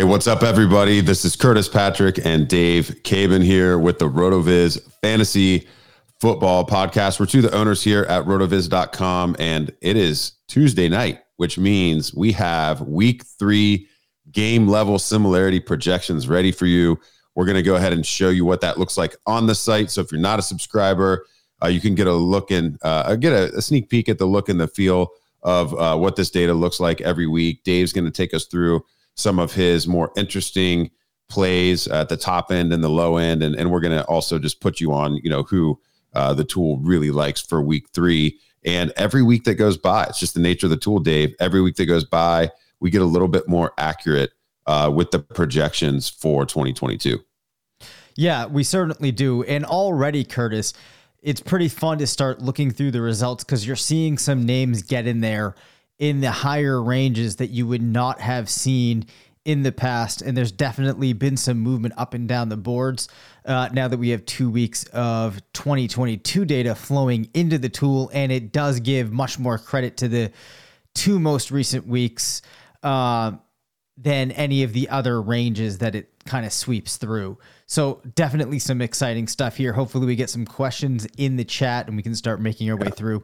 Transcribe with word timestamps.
Hey, 0.00 0.04
what's 0.04 0.26
up, 0.26 0.42
everybody? 0.42 1.02
This 1.02 1.26
is 1.26 1.36
Curtis 1.36 1.68
Patrick 1.68 2.24
and 2.24 2.48
Dave 2.48 2.86
Caban 3.04 3.44
here 3.44 3.78
with 3.78 3.98
the 3.98 4.08
RotoViz 4.08 4.90
Fantasy 5.02 5.68
Football 6.20 6.64
Podcast. 6.66 7.20
We're 7.20 7.26
two 7.26 7.40
of 7.40 7.50
the 7.50 7.54
owners 7.54 7.82
here 7.82 8.04
at 8.04 8.24
rotoviz.com, 8.24 9.36
and 9.38 9.70
it 9.82 9.98
is 9.98 10.32
Tuesday 10.48 10.88
night, 10.88 11.20
which 11.36 11.58
means 11.58 12.14
we 12.14 12.32
have 12.32 12.80
week 12.80 13.26
three 13.38 13.88
game 14.32 14.66
level 14.68 14.98
similarity 14.98 15.60
projections 15.60 16.28
ready 16.28 16.50
for 16.50 16.64
you. 16.64 16.98
We're 17.34 17.44
going 17.44 17.56
to 17.56 17.62
go 17.62 17.74
ahead 17.74 17.92
and 17.92 18.06
show 18.06 18.30
you 18.30 18.46
what 18.46 18.62
that 18.62 18.78
looks 18.78 18.96
like 18.96 19.14
on 19.26 19.46
the 19.46 19.54
site. 19.54 19.90
So 19.90 20.00
if 20.00 20.10
you're 20.10 20.18
not 20.18 20.38
a 20.38 20.42
subscriber, 20.42 21.26
uh, 21.62 21.68
you 21.68 21.82
can 21.82 21.94
get 21.94 22.06
a 22.06 22.14
look 22.14 22.50
in, 22.50 22.78
uh, 22.80 23.16
get 23.16 23.34
a, 23.34 23.54
a, 23.54 23.60
sneak 23.60 23.90
peek 23.90 24.08
at 24.08 24.16
the 24.16 24.24
look 24.24 24.48
and 24.48 24.58
the 24.58 24.66
feel 24.66 25.10
of 25.42 25.74
uh, 25.74 25.94
what 25.94 26.16
this 26.16 26.30
data 26.30 26.54
looks 26.54 26.80
like 26.80 27.02
every 27.02 27.26
week. 27.26 27.64
Dave's 27.64 27.92
going 27.92 28.06
to 28.06 28.10
take 28.10 28.32
us 28.32 28.46
through 28.46 28.82
some 29.20 29.38
of 29.38 29.52
his 29.52 29.86
more 29.86 30.12
interesting 30.16 30.90
plays 31.28 31.86
at 31.86 32.08
the 32.08 32.16
top 32.16 32.50
end 32.50 32.72
and 32.72 32.82
the 32.82 32.88
low 32.88 33.16
end. 33.16 33.42
And, 33.42 33.54
and 33.54 33.70
we're 33.70 33.80
going 33.80 33.96
to 33.96 34.04
also 34.04 34.38
just 34.38 34.60
put 34.60 34.80
you 34.80 34.92
on, 34.92 35.16
you 35.16 35.30
know, 35.30 35.44
who 35.44 35.80
uh, 36.14 36.34
the 36.34 36.44
tool 36.44 36.78
really 36.78 37.10
likes 37.10 37.40
for 37.40 37.62
week 37.62 37.88
three. 37.94 38.38
And 38.64 38.92
every 38.96 39.22
week 39.22 39.44
that 39.44 39.54
goes 39.54 39.78
by, 39.78 40.04
it's 40.04 40.20
just 40.20 40.34
the 40.34 40.40
nature 40.40 40.66
of 40.66 40.70
the 40.70 40.76
tool, 40.76 40.98
Dave. 40.98 41.34
Every 41.40 41.62
week 41.62 41.76
that 41.76 41.86
goes 41.86 42.04
by, 42.04 42.50
we 42.80 42.90
get 42.90 43.00
a 43.00 43.06
little 43.06 43.28
bit 43.28 43.48
more 43.48 43.72
accurate 43.78 44.32
uh, 44.66 44.90
with 44.94 45.12
the 45.12 45.20
projections 45.20 46.08
for 46.08 46.44
2022. 46.44 47.20
Yeah, 48.16 48.46
we 48.46 48.64
certainly 48.64 49.12
do. 49.12 49.44
And 49.44 49.64
already, 49.64 50.24
Curtis, 50.24 50.74
it's 51.22 51.40
pretty 51.40 51.68
fun 51.68 51.98
to 51.98 52.06
start 52.06 52.42
looking 52.42 52.70
through 52.70 52.90
the 52.90 53.00
results 53.00 53.44
because 53.44 53.66
you're 53.66 53.76
seeing 53.76 54.18
some 54.18 54.44
names 54.44 54.82
get 54.82 55.06
in 55.06 55.20
there 55.20 55.54
in 56.00 56.20
the 56.20 56.30
higher 56.30 56.82
ranges 56.82 57.36
that 57.36 57.50
you 57.50 57.66
would 57.66 57.82
not 57.82 58.20
have 58.20 58.48
seen 58.48 59.06
in 59.44 59.62
the 59.62 59.70
past. 59.70 60.22
And 60.22 60.36
there's 60.36 60.50
definitely 60.50 61.12
been 61.12 61.36
some 61.36 61.58
movement 61.58 61.94
up 61.96 62.14
and 62.14 62.26
down 62.26 62.48
the 62.48 62.56
boards 62.56 63.08
uh, 63.44 63.68
now 63.72 63.86
that 63.86 63.98
we 63.98 64.08
have 64.08 64.24
two 64.24 64.50
weeks 64.50 64.84
of 64.86 65.40
2022 65.52 66.44
data 66.46 66.74
flowing 66.74 67.28
into 67.34 67.58
the 67.58 67.68
tool. 67.68 68.10
And 68.12 68.32
it 68.32 68.50
does 68.50 68.80
give 68.80 69.12
much 69.12 69.38
more 69.38 69.58
credit 69.58 69.98
to 69.98 70.08
the 70.08 70.32
two 70.94 71.20
most 71.20 71.50
recent 71.50 71.86
weeks 71.86 72.40
uh, 72.82 73.32
than 73.98 74.30
any 74.32 74.62
of 74.62 74.72
the 74.72 74.88
other 74.88 75.20
ranges 75.20 75.78
that 75.78 75.94
it 75.94 76.10
kind 76.24 76.46
of 76.46 76.52
sweeps 76.52 76.96
through. 76.96 77.38
So 77.66 78.00
definitely 78.14 78.58
some 78.58 78.80
exciting 78.80 79.26
stuff 79.26 79.56
here. 79.56 79.74
Hopefully 79.74 80.06
we 80.06 80.16
get 80.16 80.30
some 80.30 80.46
questions 80.46 81.06
in 81.18 81.36
the 81.36 81.44
chat 81.44 81.88
and 81.88 81.96
we 81.96 82.02
can 82.02 82.14
start 82.14 82.40
making 82.40 82.70
our 82.70 82.76
way 82.76 82.88
through. 82.88 83.22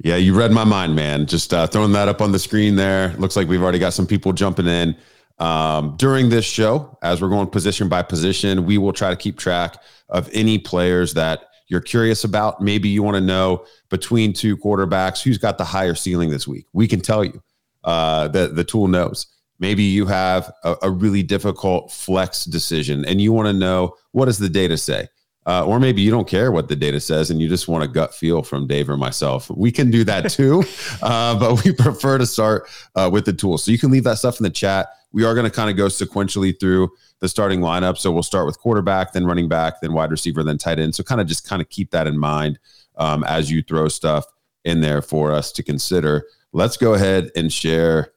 Yeah, 0.00 0.16
you 0.16 0.34
read 0.34 0.52
my 0.52 0.64
mind, 0.64 0.94
man. 0.94 1.26
Just 1.26 1.52
uh, 1.52 1.66
throwing 1.66 1.92
that 1.92 2.08
up 2.08 2.20
on 2.20 2.30
the 2.30 2.38
screen 2.38 2.76
there. 2.76 3.14
Looks 3.18 3.34
like 3.34 3.48
we've 3.48 3.62
already 3.62 3.80
got 3.80 3.92
some 3.92 4.06
people 4.06 4.32
jumping 4.32 4.68
in. 4.68 4.96
Um, 5.38 5.96
during 5.96 6.28
this 6.28 6.44
show, 6.44 6.96
as 7.02 7.20
we're 7.20 7.28
going 7.28 7.48
position 7.48 7.88
by 7.88 8.02
position, 8.02 8.64
we 8.64 8.78
will 8.78 8.92
try 8.92 9.10
to 9.10 9.16
keep 9.16 9.38
track 9.38 9.82
of 10.08 10.28
any 10.32 10.58
players 10.58 11.14
that 11.14 11.46
you're 11.68 11.80
curious 11.80 12.24
about. 12.24 12.60
Maybe 12.60 12.88
you 12.88 13.02
want 13.02 13.16
to 13.16 13.20
know 13.20 13.64
between 13.88 14.32
two 14.32 14.56
quarterbacks 14.56 15.22
who's 15.22 15.38
got 15.38 15.58
the 15.58 15.64
higher 15.64 15.94
ceiling 15.94 16.30
this 16.30 16.46
week. 16.46 16.66
We 16.72 16.88
can 16.88 17.00
tell 17.00 17.24
you. 17.24 17.42
Uh, 17.84 18.28
the 18.28 18.48
the 18.48 18.64
tool 18.64 18.88
knows. 18.88 19.26
Maybe 19.60 19.82
you 19.82 20.06
have 20.06 20.52
a, 20.64 20.76
a 20.82 20.90
really 20.90 21.22
difficult 21.22 21.90
flex 21.92 22.44
decision, 22.44 23.04
and 23.04 23.20
you 23.20 23.32
want 23.32 23.46
to 23.46 23.52
know 23.52 23.94
what 24.12 24.26
does 24.26 24.38
the 24.38 24.48
data 24.48 24.76
say. 24.76 25.08
Uh, 25.48 25.64
or 25.64 25.80
maybe 25.80 26.02
you 26.02 26.10
don't 26.10 26.28
care 26.28 26.52
what 26.52 26.68
the 26.68 26.76
data 26.76 27.00
says 27.00 27.30
and 27.30 27.40
you 27.40 27.48
just 27.48 27.68
want 27.68 27.82
a 27.82 27.88
gut 27.88 28.14
feel 28.14 28.42
from 28.42 28.66
Dave 28.66 28.90
or 28.90 28.98
myself. 28.98 29.48
We 29.48 29.72
can 29.72 29.90
do 29.90 30.04
that 30.04 30.28
too, 30.30 30.62
uh, 31.02 31.38
but 31.38 31.64
we 31.64 31.72
prefer 31.72 32.18
to 32.18 32.26
start 32.26 32.68
uh, 32.94 33.08
with 33.10 33.24
the 33.24 33.32
tool. 33.32 33.56
So 33.56 33.72
you 33.72 33.78
can 33.78 33.90
leave 33.90 34.04
that 34.04 34.18
stuff 34.18 34.38
in 34.38 34.44
the 34.44 34.50
chat. 34.50 34.88
We 35.10 35.24
are 35.24 35.32
going 35.34 35.46
to 35.46 35.50
kind 35.50 35.70
of 35.70 35.76
go 35.78 35.86
sequentially 35.86 36.60
through 36.60 36.90
the 37.20 37.30
starting 37.30 37.60
lineup. 37.60 37.96
So 37.96 38.12
we'll 38.12 38.22
start 38.22 38.44
with 38.44 38.58
quarterback, 38.58 39.14
then 39.14 39.24
running 39.24 39.48
back, 39.48 39.80
then 39.80 39.94
wide 39.94 40.10
receiver, 40.10 40.44
then 40.44 40.58
tight 40.58 40.78
end. 40.78 40.94
So 40.94 41.02
kind 41.02 41.18
of 41.18 41.26
just 41.26 41.48
kind 41.48 41.62
of 41.62 41.70
keep 41.70 41.92
that 41.92 42.06
in 42.06 42.18
mind 42.18 42.58
um, 42.96 43.24
as 43.24 43.50
you 43.50 43.62
throw 43.62 43.88
stuff 43.88 44.26
in 44.64 44.82
there 44.82 45.00
for 45.00 45.32
us 45.32 45.50
to 45.52 45.62
consider. 45.62 46.26
Let's 46.52 46.76
go 46.76 46.92
ahead 46.92 47.30
and 47.34 47.50
share 47.50 48.12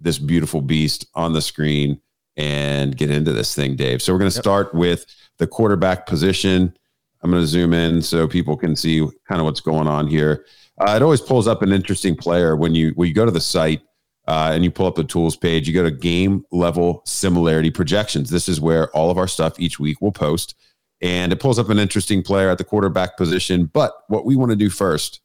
this 0.00 0.18
beautiful 0.18 0.60
beast 0.60 1.06
on 1.14 1.32
the 1.32 1.42
screen 1.42 2.00
and 2.36 2.96
get 2.96 3.08
into 3.08 3.32
this 3.32 3.54
thing, 3.54 3.76
Dave. 3.76 4.02
So 4.02 4.12
we're 4.12 4.18
going 4.18 4.32
to 4.32 4.36
yep. 4.36 4.42
start 4.42 4.74
with 4.74 5.06
the 5.42 5.46
quarterback 5.48 6.06
position. 6.06 6.72
I'm 7.20 7.30
going 7.30 7.42
to 7.42 7.46
zoom 7.48 7.74
in 7.74 8.00
so 8.00 8.28
people 8.28 8.56
can 8.56 8.76
see 8.76 9.00
kind 9.28 9.40
of 9.40 9.44
what's 9.44 9.60
going 9.60 9.88
on 9.88 10.06
here. 10.06 10.46
Uh, 10.78 10.94
it 10.96 11.02
always 11.02 11.20
pulls 11.20 11.48
up 11.48 11.62
an 11.62 11.72
interesting 11.72 12.16
player 12.16 12.56
when 12.56 12.74
you 12.74 12.92
when 12.94 13.08
you 13.08 13.14
go 13.14 13.24
to 13.24 13.30
the 13.30 13.40
site 13.40 13.82
uh, 14.28 14.52
and 14.54 14.62
you 14.62 14.70
pull 14.70 14.86
up 14.86 14.94
the 14.94 15.04
tools 15.04 15.36
page. 15.36 15.66
You 15.66 15.74
go 15.74 15.82
to 15.82 15.90
game 15.90 16.44
level 16.52 17.02
similarity 17.04 17.70
projections. 17.70 18.30
This 18.30 18.48
is 18.48 18.60
where 18.60 18.88
all 18.90 19.10
of 19.10 19.18
our 19.18 19.26
stuff 19.26 19.58
each 19.58 19.80
week 19.80 20.00
will 20.00 20.12
post, 20.12 20.54
and 21.00 21.32
it 21.32 21.40
pulls 21.40 21.58
up 21.58 21.68
an 21.68 21.78
interesting 21.78 22.22
player 22.22 22.48
at 22.48 22.58
the 22.58 22.64
quarterback 22.64 23.16
position. 23.16 23.66
But 23.66 23.92
what 24.06 24.24
we 24.24 24.36
want 24.36 24.50
to 24.50 24.56
do 24.56 24.70
first 24.70 25.20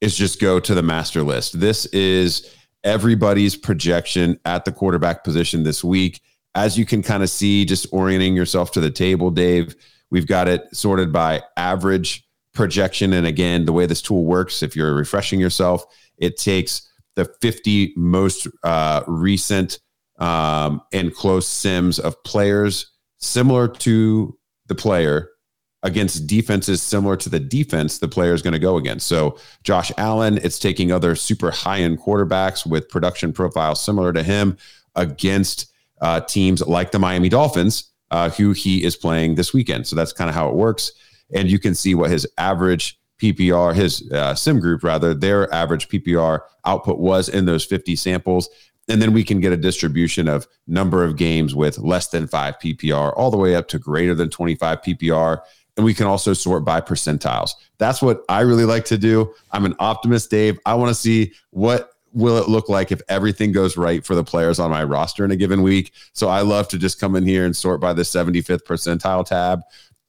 is 0.00 0.16
just 0.16 0.40
go 0.40 0.60
to 0.60 0.74
the 0.74 0.82
master 0.82 1.22
list. 1.22 1.58
This 1.58 1.86
is 1.86 2.54
everybody's 2.84 3.56
projection 3.56 4.38
at 4.44 4.64
the 4.64 4.72
quarterback 4.72 5.24
position 5.24 5.64
this 5.64 5.82
week 5.82 6.20
as 6.56 6.78
you 6.78 6.86
can 6.86 7.02
kind 7.02 7.22
of 7.22 7.28
see, 7.28 7.66
just 7.66 7.86
orienting 7.92 8.34
yourself 8.34 8.72
to 8.72 8.80
the 8.80 8.90
table, 8.90 9.30
Dave, 9.30 9.76
we've 10.10 10.26
got 10.26 10.48
it 10.48 10.64
sorted 10.74 11.12
by 11.12 11.42
average 11.58 12.26
projection. 12.54 13.12
And 13.12 13.26
again, 13.26 13.66
the 13.66 13.74
way 13.74 13.84
this 13.84 14.00
tool 14.00 14.24
works, 14.24 14.62
if 14.62 14.74
you're 14.74 14.94
refreshing 14.94 15.38
yourself, 15.38 15.84
it 16.16 16.38
takes 16.38 16.90
the 17.14 17.26
50 17.42 17.92
most 17.96 18.48
uh, 18.64 19.02
recent 19.06 19.80
um, 20.18 20.80
and 20.94 21.14
close 21.14 21.46
sims 21.46 21.98
of 21.98 22.20
players 22.24 22.90
similar 23.18 23.68
to 23.68 24.38
the 24.66 24.74
player 24.74 25.28
against 25.82 26.26
defenses 26.26 26.82
similar 26.82 27.16
to 27.16 27.28
the 27.28 27.38
defense 27.38 27.98
the 27.98 28.08
player 28.08 28.32
is 28.32 28.40
going 28.40 28.54
to 28.54 28.58
go 28.58 28.78
against. 28.78 29.06
So 29.06 29.38
Josh 29.62 29.92
Allen, 29.98 30.38
it's 30.38 30.58
taking 30.58 30.90
other 30.90 31.14
super 31.16 31.50
high 31.50 31.80
end 31.80 32.00
quarterbacks 32.00 32.66
with 32.66 32.88
production 32.88 33.34
profiles 33.34 33.84
similar 33.84 34.14
to 34.14 34.22
him 34.22 34.56
against 34.94 35.70
uh, 36.00 36.20
teams 36.20 36.60
like 36.66 36.90
the 36.90 36.98
Miami 36.98 37.28
Dolphins, 37.28 37.92
uh, 38.10 38.30
who 38.30 38.52
he 38.52 38.84
is 38.84 38.96
playing 38.96 39.34
this 39.34 39.52
weekend. 39.52 39.86
So 39.86 39.96
that's 39.96 40.12
kind 40.12 40.28
of 40.28 40.34
how 40.34 40.48
it 40.48 40.54
works. 40.54 40.92
And 41.34 41.50
you 41.50 41.58
can 41.58 41.74
see 41.74 41.94
what 41.94 42.10
his 42.10 42.26
average 42.38 42.98
PPR, 43.20 43.74
his 43.74 44.10
uh, 44.12 44.34
sim 44.34 44.60
group 44.60 44.84
rather, 44.84 45.14
their 45.14 45.52
average 45.52 45.88
PPR 45.88 46.40
output 46.64 46.98
was 46.98 47.28
in 47.28 47.46
those 47.46 47.64
50 47.64 47.96
samples. 47.96 48.48
And 48.88 49.02
then 49.02 49.12
we 49.12 49.24
can 49.24 49.40
get 49.40 49.52
a 49.52 49.56
distribution 49.56 50.28
of 50.28 50.46
number 50.66 51.02
of 51.02 51.16
games 51.16 51.54
with 51.54 51.78
less 51.78 52.08
than 52.08 52.28
five 52.28 52.58
PPR 52.58 53.12
all 53.16 53.30
the 53.30 53.36
way 53.36 53.56
up 53.56 53.66
to 53.68 53.78
greater 53.78 54.14
than 54.14 54.30
25 54.30 54.82
PPR. 54.82 55.40
And 55.76 55.84
we 55.84 55.92
can 55.92 56.06
also 56.06 56.32
sort 56.32 56.64
by 56.64 56.80
percentiles. 56.80 57.52
That's 57.78 58.00
what 58.00 58.24
I 58.28 58.42
really 58.42 58.64
like 58.64 58.84
to 58.86 58.98
do. 58.98 59.34
I'm 59.50 59.64
an 59.64 59.74
optimist, 59.78 60.30
Dave. 60.30 60.58
I 60.64 60.74
want 60.74 60.88
to 60.90 60.94
see 60.94 61.32
what 61.50 61.90
will 62.16 62.38
it 62.38 62.48
look 62.48 62.70
like 62.70 62.90
if 62.90 63.02
everything 63.10 63.52
goes 63.52 63.76
right 63.76 64.02
for 64.04 64.14
the 64.14 64.24
players 64.24 64.58
on 64.58 64.70
my 64.70 64.82
roster 64.82 65.22
in 65.22 65.30
a 65.30 65.36
given 65.36 65.60
week. 65.60 65.92
So 66.14 66.28
I 66.28 66.40
love 66.40 66.66
to 66.68 66.78
just 66.78 66.98
come 66.98 67.14
in 67.14 67.26
here 67.26 67.44
and 67.44 67.54
sort 67.54 67.78
by 67.78 67.92
the 67.92 68.02
75th 68.02 68.62
percentile 68.62 69.24
tab. 69.24 69.60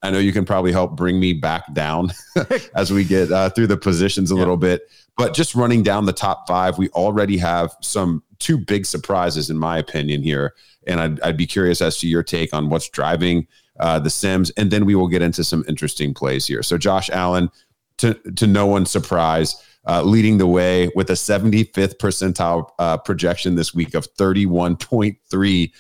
I 0.01 0.11
know 0.11 0.19
you 0.19 0.31
can 0.31 0.45
probably 0.45 0.71
help 0.71 0.95
bring 0.95 1.19
me 1.19 1.33
back 1.33 1.73
down 1.73 2.11
as 2.75 2.93
we 2.93 3.03
get 3.03 3.29
uh, 3.29 3.49
through 3.49 3.67
the 3.67 3.75
positions 3.75 4.31
a 4.31 4.35
yeah. 4.35 4.39
little 4.39 4.55
bit. 4.55 4.89
But 5.17 5.33
just 5.33 5.53
running 5.53 5.83
down 5.83 6.05
the 6.05 6.13
top 6.13 6.47
five, 6.47 6.77
we 6.77 6.87
already 6.89 7.37
have 7.39 7.75
some 7.81 8.23
two 8.39 8.57
big 8.57 8.85
surprises, 8.85 9.49
in 9.49 9.57
my 9.57 9.77
opinion, 9.77 10.23
here. 10.23 10.53
And 10.85 11.01
I'd, 11.01 11.19
I'd 11.21 11.37
be 11.37 11.47
curious 11.47 11.81
as 11.81 11.97
to 11.97 12.07
your 12.07 12.23
take 12.23 12.53
on 12.53 12.69
what's 12.69 12.87
driving 12.87 13.47
uh, 13.81 13.99
the 13.99 14.09
Sims. 14.09 14.49
And 14.51 14.71
then 14.71 14.85
we 14.85 14.95
will 14.95 15.09
get 15.09 15.21
into 15.21 15.43
some 15.43 15.65
interesting 15.67 16.13
plays 16.13 16.47
here. 16.47 16.63
So, 16.63 16.77
Josh 16.77 17.09
Allen, 17.09 17.49
to, 17.97 18.13
to 18.37 18.47
no 18.47 18.65
one's 18.65 18.91
surprise, 18.91 19.61
uh, 19.87 20.01
leading 20.03 20.37
the 20.37 20.47
way 20.47 20.89
with 20.95 21.09
a 21.09 21.13
75th 21.13 21.97
percentile 21.97 22.69
uh, 22.77 22.97
projection 22.97 23.55
this 23.55 23.73
week 23.73 23.93
of 23.93 24.13
31.3 24.15 25.71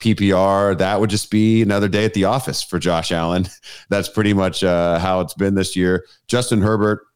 PPR. 0.00 0.76
That 0.76 1.00
would 1.00 1.10
just 1.10 1.30
be 1.30 1.62
another 1.62 1.88
day 1.88 2.04
at 2.04 2.14
the 2.14 2.24
office 2.24 2.62
for 2.62 2.78
Josh 2.78 3.12
Allen. 3.12 3.46
That's 3.88 4.08
pretty 4.08 4.34
much 4.34 4.64
uh, 4.64 4.98
how 4.98 5.20
it's 5.20 5.34
been 5.34 5.54
this 5.54 5.76
year. 5.76 6.04
Justin 6.26 6.60
Herbert, 6.60 7.06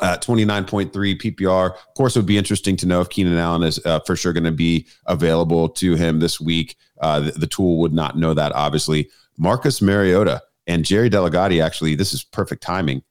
uh, 0.00 0.16
29.3 0.16 0.90
PPR. 0.92 1.74
Of 1.74 1.94
course, 1.94 2.16
it 2.16 2.20
would 2.20 2.26
be 2.26 2.38
interesting 2.38 2.76
to 2.78 2.86
know 2.86 3.00
if 3.00 3.10
Keenan 3.10 3.38
Allen 3.38 3.62
is 3.62 3.78
uh, 3.84 4.00
for 4.00 4.16
sure 4.16 4.32
going 4.32 4.44
to 4.44 4.50
be 4.50 4.86
available 5.06 5.68
to 5.68 5.94
him 5.94 6.20
this 6.20 6.40
week. 6.40 6.76
Uh, 7.00 7.20
the, 7.20 7.32
the, 7.32 7.46
tool 7.46 7.78
would 7.78 7.92
not 7.92 8.16
know 8.16 8.34
that, 8.34 8.52
obviously. 8.52 9.08
Marcus 9.38 9.80
Mariota 9.80 10.42
and 10.66 10.84
Jerry 10.84 11.08
Delegati, 11.08 11.62
actually, 11.62 11.94
this 11.94 12.12
is 12.12 12.22
perfect 12.22 12.62
timing. 12.62 13.02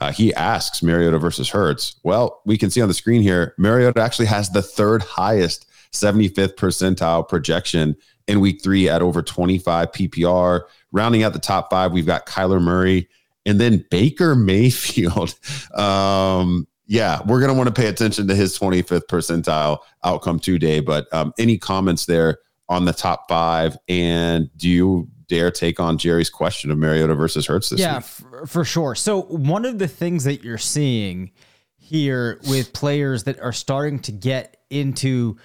Uh, 0.00 0.12
he 0.12 0.34
asks 0.34 0.82
Mariota 0.82 1.18
versus 1.18 1.48
Hurts. 1.48 2.00
Well, 2.02 2.42
we 2.44 2.58
can 2.58 2.70
see 2.70 2.82
on 2.82 2.88
the 2.88 2.94
screen 2.94 3.22
here, 3.22 3.54
Mariota 3.58 4.00
actually 4.00 4.26
has 4.26 4.50
the 4.50 4.62
third 4.62 5.02
highest 5.02 5.66
75th 5.92 6.56
percentile 6.56 7.26
projection 7.28 7.96
in 8.26 8.40
week 8.40 8.62
three 8.62 8.88
at 8.88 9.02
over 9.02 9.22
25 9.22 9.92
PPR. 9.92 10.62
Rounding 10.92 11.22
out 11.22 11.32
the 11.32 11.38
top 11.38 11.70
five, 11.70 11.92
we've 11.92 12.06
got 12.06 12.26
Kyler 12.26 12.60
Murray 12.60 13.08
and 13.46 13.60
then 13.60 13.84
Baker 13.90 14.34
Mayfield. 14.34 15.34
Um, 15.74 16.68
yeah, 16.86 17.20
we're 17.26 17.40
going 17.40 17.50
to 17.50 17.56
want 17.56 17.66
to 17.66 17.80
pay 17.80 17.88
attention 17.88 18.28
to 18.28 18.34
his 18.34 18.58
25th 18.58 19.06
percentile 19.06 19.78
outcome 20.04 20.38
today. 20.38 20.80
But 20.80 21.12
um, 21.12 21.32
any 21.38 21.58
comments 21.58 22.06
there 22.06 22.38
on 22.68 22.84
the 22.84 22.92
top 22.92 23.24
five? 23.28 23.76
And 23.88 24.50
do 24.56 24.68
you 24.68 25.08
dare 25.28 25.50
take 25.50 25.80
on 25.80 25.98
Jerry's 25.98 26.30
question 26.30 26.70
of 26.70 26.78
Mariota 26.78 27.14
versus 27.14 27.46
Hurts 27.46 27.70
this 27.70 27.80
yeah, 27.80 27.98
week? 27.98 28.06
Yeah, 28.32 28.44
for 28.46 28.64
sure. 28.64 28.94
So, 28.94 29.22
one 29.22 29.64
of 29.64 29.78
the 29.78 29.88
things 29.88 30.24
that 30.24 30.42
you're 30.42 30.58
seeing 30.58 31.32
here 31.76 32.40
with 32.48 32.72
players 32.72 33.24
that 33.24 33.40
are 33.40 33.52
starting 33.52 33.98
to 34.00 34.12
get 34.12 34.56
into 34.70 35.36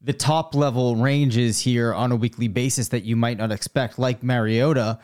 the 0.00 0.12
top 0.12 0.54
level 0.54 0.96
ranges 0.96 1.60
here 1.60 1.92
on 1.94 2.12
a 2.12 2.16
weekly 2.16 2.48
basis 2.48 2.88
that 2.88 3.04
you 3.04 3.16
might 3.16 3.38
not 3.38 3.50
expect, 3.50 3.98
like 3.98 4.22
Mariota, 4.22 4.98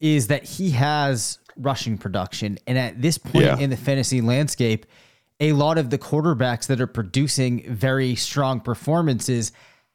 is 0.00 0.28
that 0.28 0.44
he 0.44 0.70
has 0.70 1.38
rushing 1.56 1.98
production. 1.98 2.58
And 2.66 2.78
at 2.78 3.00
this 3.00 3.18
point 3.18 3.44
yeah. 3.44 3.58
in 3.58 3.70
the 3.70 3.76
fantasy 3.76 4.20
landscape, 4.20 4.86
a 5.40 5.52
lot 5.52 5.78
of 5.78 5.90
the 5.90 5.98
quarterbacks 5.98 6.66
that 6.66 6.80
are 6.80 6.86
producing 6.86 7.62
very 7.74 8.14
strong 8.14 8.60
performances 8.60 9.52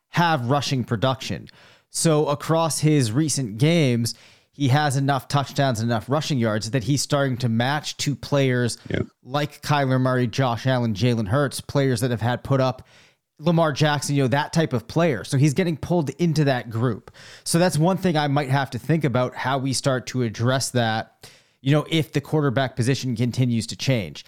have 0.09 0.49
rushing 0.49 0.83
production. 0.83 1.47
So 1.91 2.27
across 2.27 2.79
his 2.79 3.11
recent 3.11 3.57
games, 3.59 4.15
he 4.51 4.69
has 4.69 4.97
enough 4.97 5.27
touchdowns 5.27 5.79
and 5.79 5.89
enough 5.89 6.09
rushing 6.09 6.39
yards 6.39 6.71
that 6.71 6.83
he's 6.83 7.01
starting 7.01 7.37
to 7.37 7.49
match 7.49 7.95
to 7.97 8.15
players 8.15 8.77
yeah. 8.89 9.01
like 9.23 9.61
Kyler 9.61 10.01
Murray, 10.01 10.27
Josh 10.27 10.65
Allen, 10.65 10.93
Jalen 10.93 11.27
Hurts, 11.27 11.61
players 11.61 12.01
that 12.01 12.11
have 12.11 12.21
had 12.21 12.43
put 12.43 12.59
up 12.59 12.87
Lamar 13.39 13.71
Jackson, 13.71 14.15
you 14.15 14.23
know, 14.23 14.27
that 14.27 14.53
type 14.53 14.73
of 14.73 14.87
player. 14.87 15.23
So 15.23 15.37
he's 15.37 15.53
getting 15.53 15.77
pulled 15.77 16.09
into 16.11 16.43
that 16.45 16.69
group. 16.69 17.11
So 17.43 17.59
that's 17.59 17.77
one 17.77 17.97
thing 17.97 18.17
I 18.17 18.27
might 18.27 18.49
have 18.49 18.71
to 18.71 18.79
think 18.79 19.03
about 19.03 19.35
how 19.35 19.57
we 19.57 19.73
start 19.73 20.07
to 20.07 20.23
address 20.23 20.71
that 20.71 21.29
you 21.61 21.71
know, 21.71 21.85
if 21.89 22.11
the 22.11 22.21
quarterback 22.21 22.75
position 22.75 23.15
continues 23.15 23.67
to 23.67 23.75
change. 23.75 24.25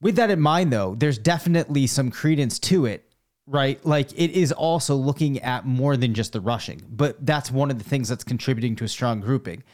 With 0.00 0.16
that 0.16 0.30
in 0.30 0.40
mind, 0.40 0.72
though, 0.72 0.94
there's 0.94 1.18
definitely 1.18 1.86
some 1.86 2.10
credence 2.10 2.58
to 2.60 2.84
it, 2.84 3.07
right? 3.48 3.84
Like 3.84 4.12
it 4.12 4.30
is 4.32 4.52
also 4.52 4.94
looking 4.94 5.40
at 5.40 5.66
more 5.66 5.96
than 5.96 6.14
just 6.14 6.32
the 6.32 6.40
rushing, 6.40 6.82
but 6.88 7.24
that's 7.24 7.50
one 7.50 7.70
of 7.70 7.78
the 7.78 7.84
things 7.84 8.08
that's 8.08 8.24
contributing 8.24 8.76
to 8.76 8.84
a 8.84 8.88
strong 8.88 9.20
grouping. 9.20 9.64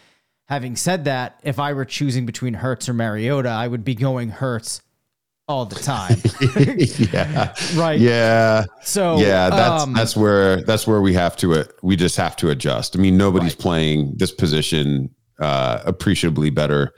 Having 0.49 0.77
said 0.77 1.05
that, 1.07 1.41
if 1.43 1.59
I 1.59 1.73
were 1.73 1.85
choosing 1.85 2.27
between 2.27 2.55
Hurts 2.55 2.89
or 2.89 2.95
Mariota, 2.95 3.49
I 3.49 3.67
would 3.67 3.85
be 3.85 3.95
going 3.95 4.29
Hurts 4.29 4.83
all 5.49 5.67
the 5.67 5.77
time. 5.77 6.17
yeah. 7.13 7.55
Right. 7.75 7.99
Yeah. 7.99 8.65
So 8.83 9.19
yeah, 9.19 9.51
that's 9.51 9.83
um, 9.83 9.93
that's 9.93 10.17
where 10.17 10.63
that's 10.63 10.87
where 10.87 11.01
we 11.01 11.15
have 11.15 11.37
to 11.39 11.55
uh, 11.55 11.65
we 11.83 11.97
just 11.97 12.17
have 12.17 12.37
to 12.37 12.51
adjust. 12.51 12.97
I 12.97 13.01
mean, 13.01 13.17
nobody's 13.17 13.53
right. 13.53 13.59
playing 13.61 14.15
this 14.17 14.33
position 14.33 15.15
uh, 15.41 15.81
appreciably 15.85 16.51
better 16.51 16.93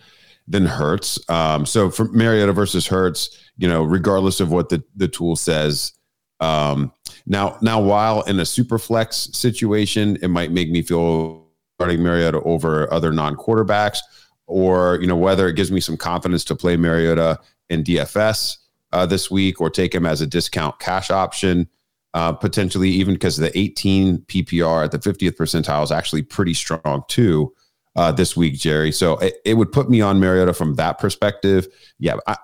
than 0.48 0.66
Hurts. 0.66 1.18
Um, 1.28 1.66
so 1.66 1.90
for 1.90 2.06
Mariota 2.06 2.52
versus 2.52 2.86
Hurts, 2.86 3.36
you 3.56 3.68
know, 3.68 3.82
regardless 3.82 4.40
of 4.40 4.52
what 4.52 4.68
the, 4.68 4.82
the 4.94 5.08
tool 5.08 5.34
says, 5.36 5.92
um, 6.40 6.92
now 7.26 7.58
now 7.62 7.80
while 7.80 8.22
in 8.22 8.38
a 8.40 8.46
super 8.46 8.78
flex 8.78 9.28
situation, 9.32 10.16
it 10.22 10.28
might 10.28 10.50
make 10.50 10.70
me 10.70 10.82
feel 10.82 11.46
starting 11.78 12.02
Mariota 12.02 12.40
over 12.42 12.92
other 12.92 13.12
non 13.12 13.36
quarterbacks, 13.36 13.98
or 14.46 14.98
you 15.00 15.06
know 15.06 15.16
whether 15.16 15.48
it 15.48 15.56
gives 15.56 15.72
me 15.72 15.80
some 15.80 15.96
confidence 15.96 16.44
to 16.44 16.54
play 16.54 16.76
Mariota 16.76 17.40
in 17.68 17.82
DFS 17.82 18.58
uh, 18.92 19.06
this 19.06 19.30
week, 19.30 19.60
or 19.60 19.70
take 19.70 19.94
him 19.94 20.06
as 20.06 20.20
a 20.20 20.26
discount 20.26 20.78
cash 20.78 21.10
option. 21.10 21.68
Uh, 22.14 22.32
potentially, 22.32 22.88
even 22.88 23.12
because 23.12 23.36
the 23.36 23.56
18 23.58 24.20
PPR 24.20 24.84
at 24.84 24.90
the 24.90 24.98
50th 24.98 25.36
percentile 25.36 25.84
is 25.84 25.92
actually 25.92 26.22
pretty 26.22 26.54
strong 26.54 27.02
too 27.08 27.52
uh, 27.94 28.10
this 28.10 28.34
week, 28.34 28.54
Jerry. 28.54 28.90
So 28.90 29.18
it, 29.18 29.34
it, 29.44 29.54
would 29.54 29.70
put 29.70 29.90
me 29.90 30.00
on 30.00 30.18
Mariota 30.18 30.54
from 30.54 30.76
that 30.76 30.98
perspective. 30.98 31.68
Yeah, 31.98 32.16
I, 32.26 32.36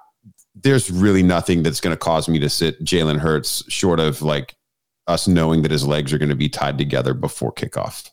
there's 0.62 0.90
really 0.90 1.22
nothing 1.22 1.62
that's 1.62 1.80
going 1.80 1.92
to 1.92 1.98
cause 1.98 2.28
me 2.28 2.38
to 2.38 2.48
sit 2.48 2.82
Jalen 2.84 3.18
Hurts 3.18 3.64
short 3.68 4.00
of 4.00 4.22
like 4.22 4.54
us 5.06 5.26
knowing 5.26 5.62
that 5.62 5.70
his 5.70 5.86
legs 5.86 6.12
are 6.12 6.18
going 6.18 6.28
to 6.28 6.36
be 6.36 6.48
tied 6.48 6.78
together 6.78 7.14
before 7.14 7.52
kickoff. 7.52 8.10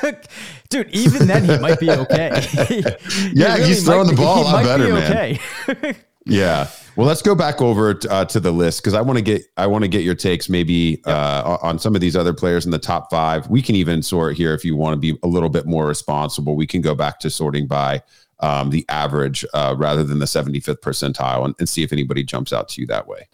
Dude, 0.68 0.90
even 0.90 1.26
then 1.26 1.44
he 1.44 1.58
might 1.58 1.80
be 1.80 1.90
okay. 1.90 2.42
yeah, 3.32 3.54
really 3.54 3.66
he's 3.66 3.84
throwing 3.84 4.06
the 4.06 4.14
ball 4.14 4.42
a 4.42 4.44
lot 4.44 4.64
better, 4.64 4.86
be 4.86 4.92
okay. 4.92 5.38
man. 5.68 5.96
yeah. 6.26 6.68
Well, 6.94 7.06
let's 7.06 7.22
go 7.22 7.34
back 7.34 7.62
over 7.62 7.98
uh, 8.10 8.24
to 8.26 8.38
the 8.38 8.52
list 8.52 8.82
because 8.82 8.94
I 8.94 9.00
want 9.00 9.18
to 9.18 9.24
get 9.24 9.42
I 9.56 9.66
want 9.66 9.82
to 9.82 9.88
get 9.88 10.02
your 10.02 10.14
takes 10.14 10.48
maybe 10.48 11.02
uh, 11.06 11.58
on 11.62 11.78
some 11.78 11.94
of 11.94 12.00
these 12.00 12.14
other 12.14 12.34
players 12.34 12.64
in 12.64 12.70
the 12.70 12.78
top 12.78 13.10
five. 13.10 13.48
We 13.48 13.62
can 13.62 13.74
even 13.74 14.02
sort 14.02 14.36
here 14.36 14.52
if 14.54 14.64
you 14.64 14.76
want 14.76 14.94
to 14.94 14.98
be 14.98 15.18
a 15.22 15.26
little 15.26 15.48
bit 15.48 15.66
more 15.66 15.86
responsible. 15.86 16.54
We 16.54 16.66
can 16.66 16.80
go 16.80 16.94
back 16.94 17.18
to 17.20 17.30
sorting 17.30 17.66
by 17.66 18.02
um, 18.42 18.70
the 18.70 18.84
average 18.88 19.44
uh, 19.54 19.74
rather 19.78 20.04
than 20.04 20.18
the 20.18 20.26
75th 20.26 20.80
percentile 20.80 21.44
and, 21.44 21.54
and 21.58 21.68
see 21.68 21.82
if 21.82 21.92
anybody 21.92 22.22
jumps 22.22 22.52
out 22.52 22.68
to 22.70 22.80
you 22.80 22.86
that 22.88 23.06
way. 23.06 23.28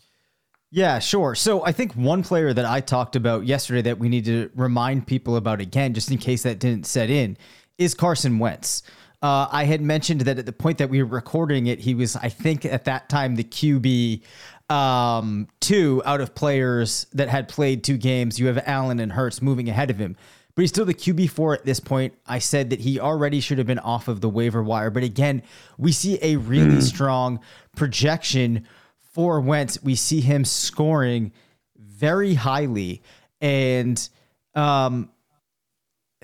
Yeah, 0.71 0.99
sure. 0.99 1.35
So 1.35 1.65
I 1.65 1.73
think 1.73 1.95
one 1.95 2.23
player 2.23 2.53
that 2.53 2.67
I 2.67 2.81
talked 2.81 3.17
about 3.17 3.47
yesterday 3.47 3.83
that 3.83 3.99
we 3.99 4.11
need 4.11 4.27
to 4.27 4.51
remind 4.55 5.07
people 5.07 5.37
about 5.37 5.61
again, 5.61 5.95
just 5.95 6.11
in 6.11 6.19
case 6.19 6.43
that 6.43 6.59
didn't 6.59 6.87
set 6.87 7.09
in, 7.09 7.39
is 7.79 7.95
Carson 7.95 8.39
Wentz. 8.39 8.83
Uh, 9.23 9.49
I 9.51 9.65
had 9.65 9.81
mentioned 9.81 10.21
that 10.23 10.39
at 10.39 10.47
the 10.47 10.53
point 10.53 10.79
that 10.79 10.91
we 10.91 11.03
were 11.03 11.09
recording 11.09 11.67
it, 11.67 11.81
he 11.81 11.95
was, 11.95 12.17
I 12.17 12.29
think, 12.29 12.65
at 12.65 12.85
that 12.85 13.09
time 13.09 13.35
the 13.35 13.45
QB 13.45 14.23
um, 14.71 15.49
two 15.61 16.03
out 16.05 16.21
of 16.21 16.35
players 16.35 17.07
that 17.15 17.29
had 17.29 17.49
played 17.49 17.83
two 17.83 17.97
games. 17.97 18.39
You 18.39 18.47
have 18.47 18.63
Allen 18.67 19.01
and 19.01 19.13
Hurts 19.13 19.41
moving 19.41 19.69
ahead 19.69 19.91
of 19.91 19.99
him, 19.99 20.17
but 20.59 20.63
he's 20.63 20.71
still 20.71 20.85
the 20.85 20.93
QB 20.93 21.31
four 21.31 21.55
at 21.55 21.65
this 21.65 21.79
point. 21.79 22.15
I 22.27 22.41
said 22.41 22.71
that 22.71 22.81
he 22.81 22.99
already 22.99 23.39
should 23.39 23.59
have 23.59 23.69
been 23.69 23.79
off 23.79 24.09
of 24.09 24.21
the 24.21 24.29
waiver 24.29 24.61
wire, 24.61 24.91
but 24.91 25.05
again, 25.05 25.45
we 25.77 25.93
see 25.93 26.19
a 26.21 26.35
really 26.35 26.79
mm. 26.79 26.83
strong 26.83 27.39
projection 27.77 28.67
for 29.13 29.41
Wentz. 29.41 29.81
We 29.85 29.95
see 29.95 30.21
him 30.21 30.45
scoring 30.45 31.31
very 31.79 32.35
highly, 32.35 33.05
and 33.41 34.09
um, 34.57 35.13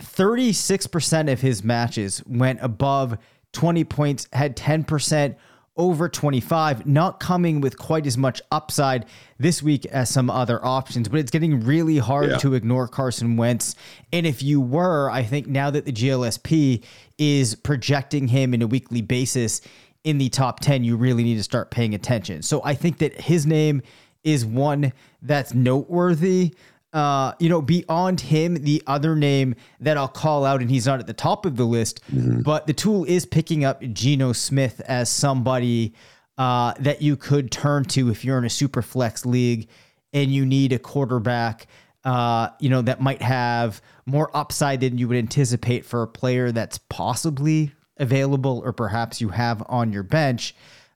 36% 0.01 1.31
of 1.31 1.41
his 1.41 1.63
matches 1.63 2.21
went 2.27 2.59
above 2.61 3.17
20 3.53 3.85
points, 3.85 4.27
had 4.33 4.57
10% 4.57 5.37
over 5.77 6.09
25, 6.09 6.87
not 6.87 7.19
coming 7.19 7.61
with 7.61 7.79
quite 7.79 8.07
as 8.07 8.17
much 8.17 8.41
upside 8.53 9.07
this 9.39 9.63
week 9.63 9.85
as 9.87 10.09
some 10.09 10.31
other 10.31 10.65
options, 10.65 11.09
but 11.09 11.19
it's 11.19 11.31
getting 11.31 11.61
really 11.61 11.99
hard 11.99 12.31
yeah. 12.31 12.37
to 12.39 12.55
ignore 12.55 12.87
Carson 12.87 13.37
Wentz. 13.37 13.75
And 14.13 14.27
if 14.27 14.43
you 14.43 14.61
were, 14.61 15.11
I 15.11 15.25
think 15.25 15.49
now 15.49 15.71
that 15.71 15.85
the 15.85 15.93
GLSP 15.93 16.85
is 17.19 17.57
projecting 17.57 18.29
him 18.29 18.55
in 18.55 18.63
a 18.63 18.67
weekly 18.67 19.03
basis 19.03 19.61
in 20.05 20.19
the 20.19 20.29
top 20.29 20.61
10, 20.61 20.85
you 20.85 20.97
really 20.97 21.25
need 21.25 21.37
to 21.37 21.43
start 21.43 21.71
paying 21.71 21.95
attention. 21.95 22.43
So 22.43 22.61
I 22.65 22.75
think 22.75 22.99
that 22.99 23.21
his 23.21 23.47
name 23.47 23.83
is 24.23 24.47
one 24.47 24.93
that's 25.23 25.55
noteworthy 25.55 26.55
uh, 26.95 27.33
you 27.41 27.49
know, 27.49 27.61
beyond 27.61 28.21
him, 28.21 28.55
the 28.55 28.81
other 28.87 29.17
name 29.17 29.57
that 29.81 29.99
I'll 29.99 30.07
call 30.07 30.45
out, 30.45 30.61
and 30.61 30.71
he's 30.71 30.87
not 30.87 31.01
at 31.01 31.09
the 31.09 31.13
top 31.13 31.45
of 31.45 31.57
the 31.57 31.65
list, 31.65 32.01
mm-hmm. 32.11 32.43
but 32.43 32.69
the 32.69 32.73
tool 32.73 33.05
is 33.05 33.27
picking 33.27 33.65
up 33.65 33.83
Geno 33.83 34.33
Smith 34.33 34.81
as 34.87 35.11
somebody 35.11 35.93
uh, 36.39 36.73
that 36.79 37.03
you 37.03 37.17
could 37.17 37.51
turn 37.51 37.85
to 37.87 38.11
if 38.11 38.25
you're 38.25 38.39
in 38.39 38.45
a 38.45 38.51
super 38.51 38.81
flex 38.81 39.27
league 39.27 39.69
and 40.13 40.33
you 40.33 40.47
need 40.47 40.73
a 40.73 40.79
quarterback, 40.79 41.67
uh, 42.05 42.51
you 42.61 42.71
know, 42.71 42.83
that 42.83 43.01
might 43.01 43.23
have 43.23 43.83
more 44.07 44.31
upside 44.33 44.81
than 44.81 44.97
you 44.97 45.09
would 45.09 45.17
anticipate 45.17 45.85
for 45.85 46.03
a 46.03 46.09
player 46.09 46.53
that's 46.53 46.79
possibly 46.79 47.73
available 47.97 48.63
or 48.65 48.73
perhaps 48.73 49.21
you 49.21 49.31
have 49.31 49.65
on 49.67 49.93
your 49.93 50.05
bench. 50.05 50.55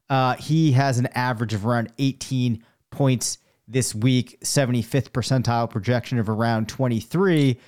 Uh, 0.08 0.34
he 0.36 0.72
has 0.72 0.98
an 0.98 1.06
average 1.14 1.54
of 1.54 1.66
around 1.66 1.92
18 1.98 2.62
points 2.92 3.38
this 3.68 3.94
week, 3.94 4.40
75th 4.40 5.10
percentile 5.10 5.68
projection 5.68 6.18
of 6.18 6.28
around 6.28 6.68
23. 6.68 7.58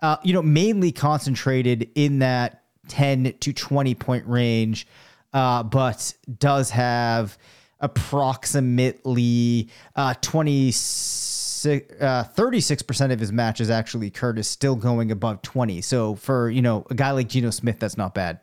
Uh, 0.00 0.16
you 0.24 0.32
know, 0.32 0.42
mainly 0.42 0.90
concentrated 0.90 1.90
in 1.94 2.20
that 2.20 2.64
10 2.88 3.34
to 3.40 3.52
20 3.52 3.94
point 3.94 4.26
range, 4.26 4.86
uh, 5.32 5.62
but 5.62 6.14
does 6.38 6.70
have 6.70 7.36
approximately 7.80 9.68
uh, 9.96 10.14
26, 10.20 12.00
uh, 12.00 12.24
36% 12.34 13.12
of 13.12 13.20
his 13.20 13.32
matches 13.32 13.70
actually 13.70 14.10
Curtis 14.10 14.48
still 14.48 14.76
going 14.76 15.12
above 15.12 15.42
20. 15.42 15.80
So 15.82 16.14
for, 16.14 16.50
you 16.50 16.62
know, 16.62 16.86
a 16.90 16.94
guy 16.94 17.10
like 17.10 17.28
Geno 17.28 17.50
Smith, 17.50 17.78
that's 17.78 17.96
not 17.96 18.14
bad. 18.14 18.40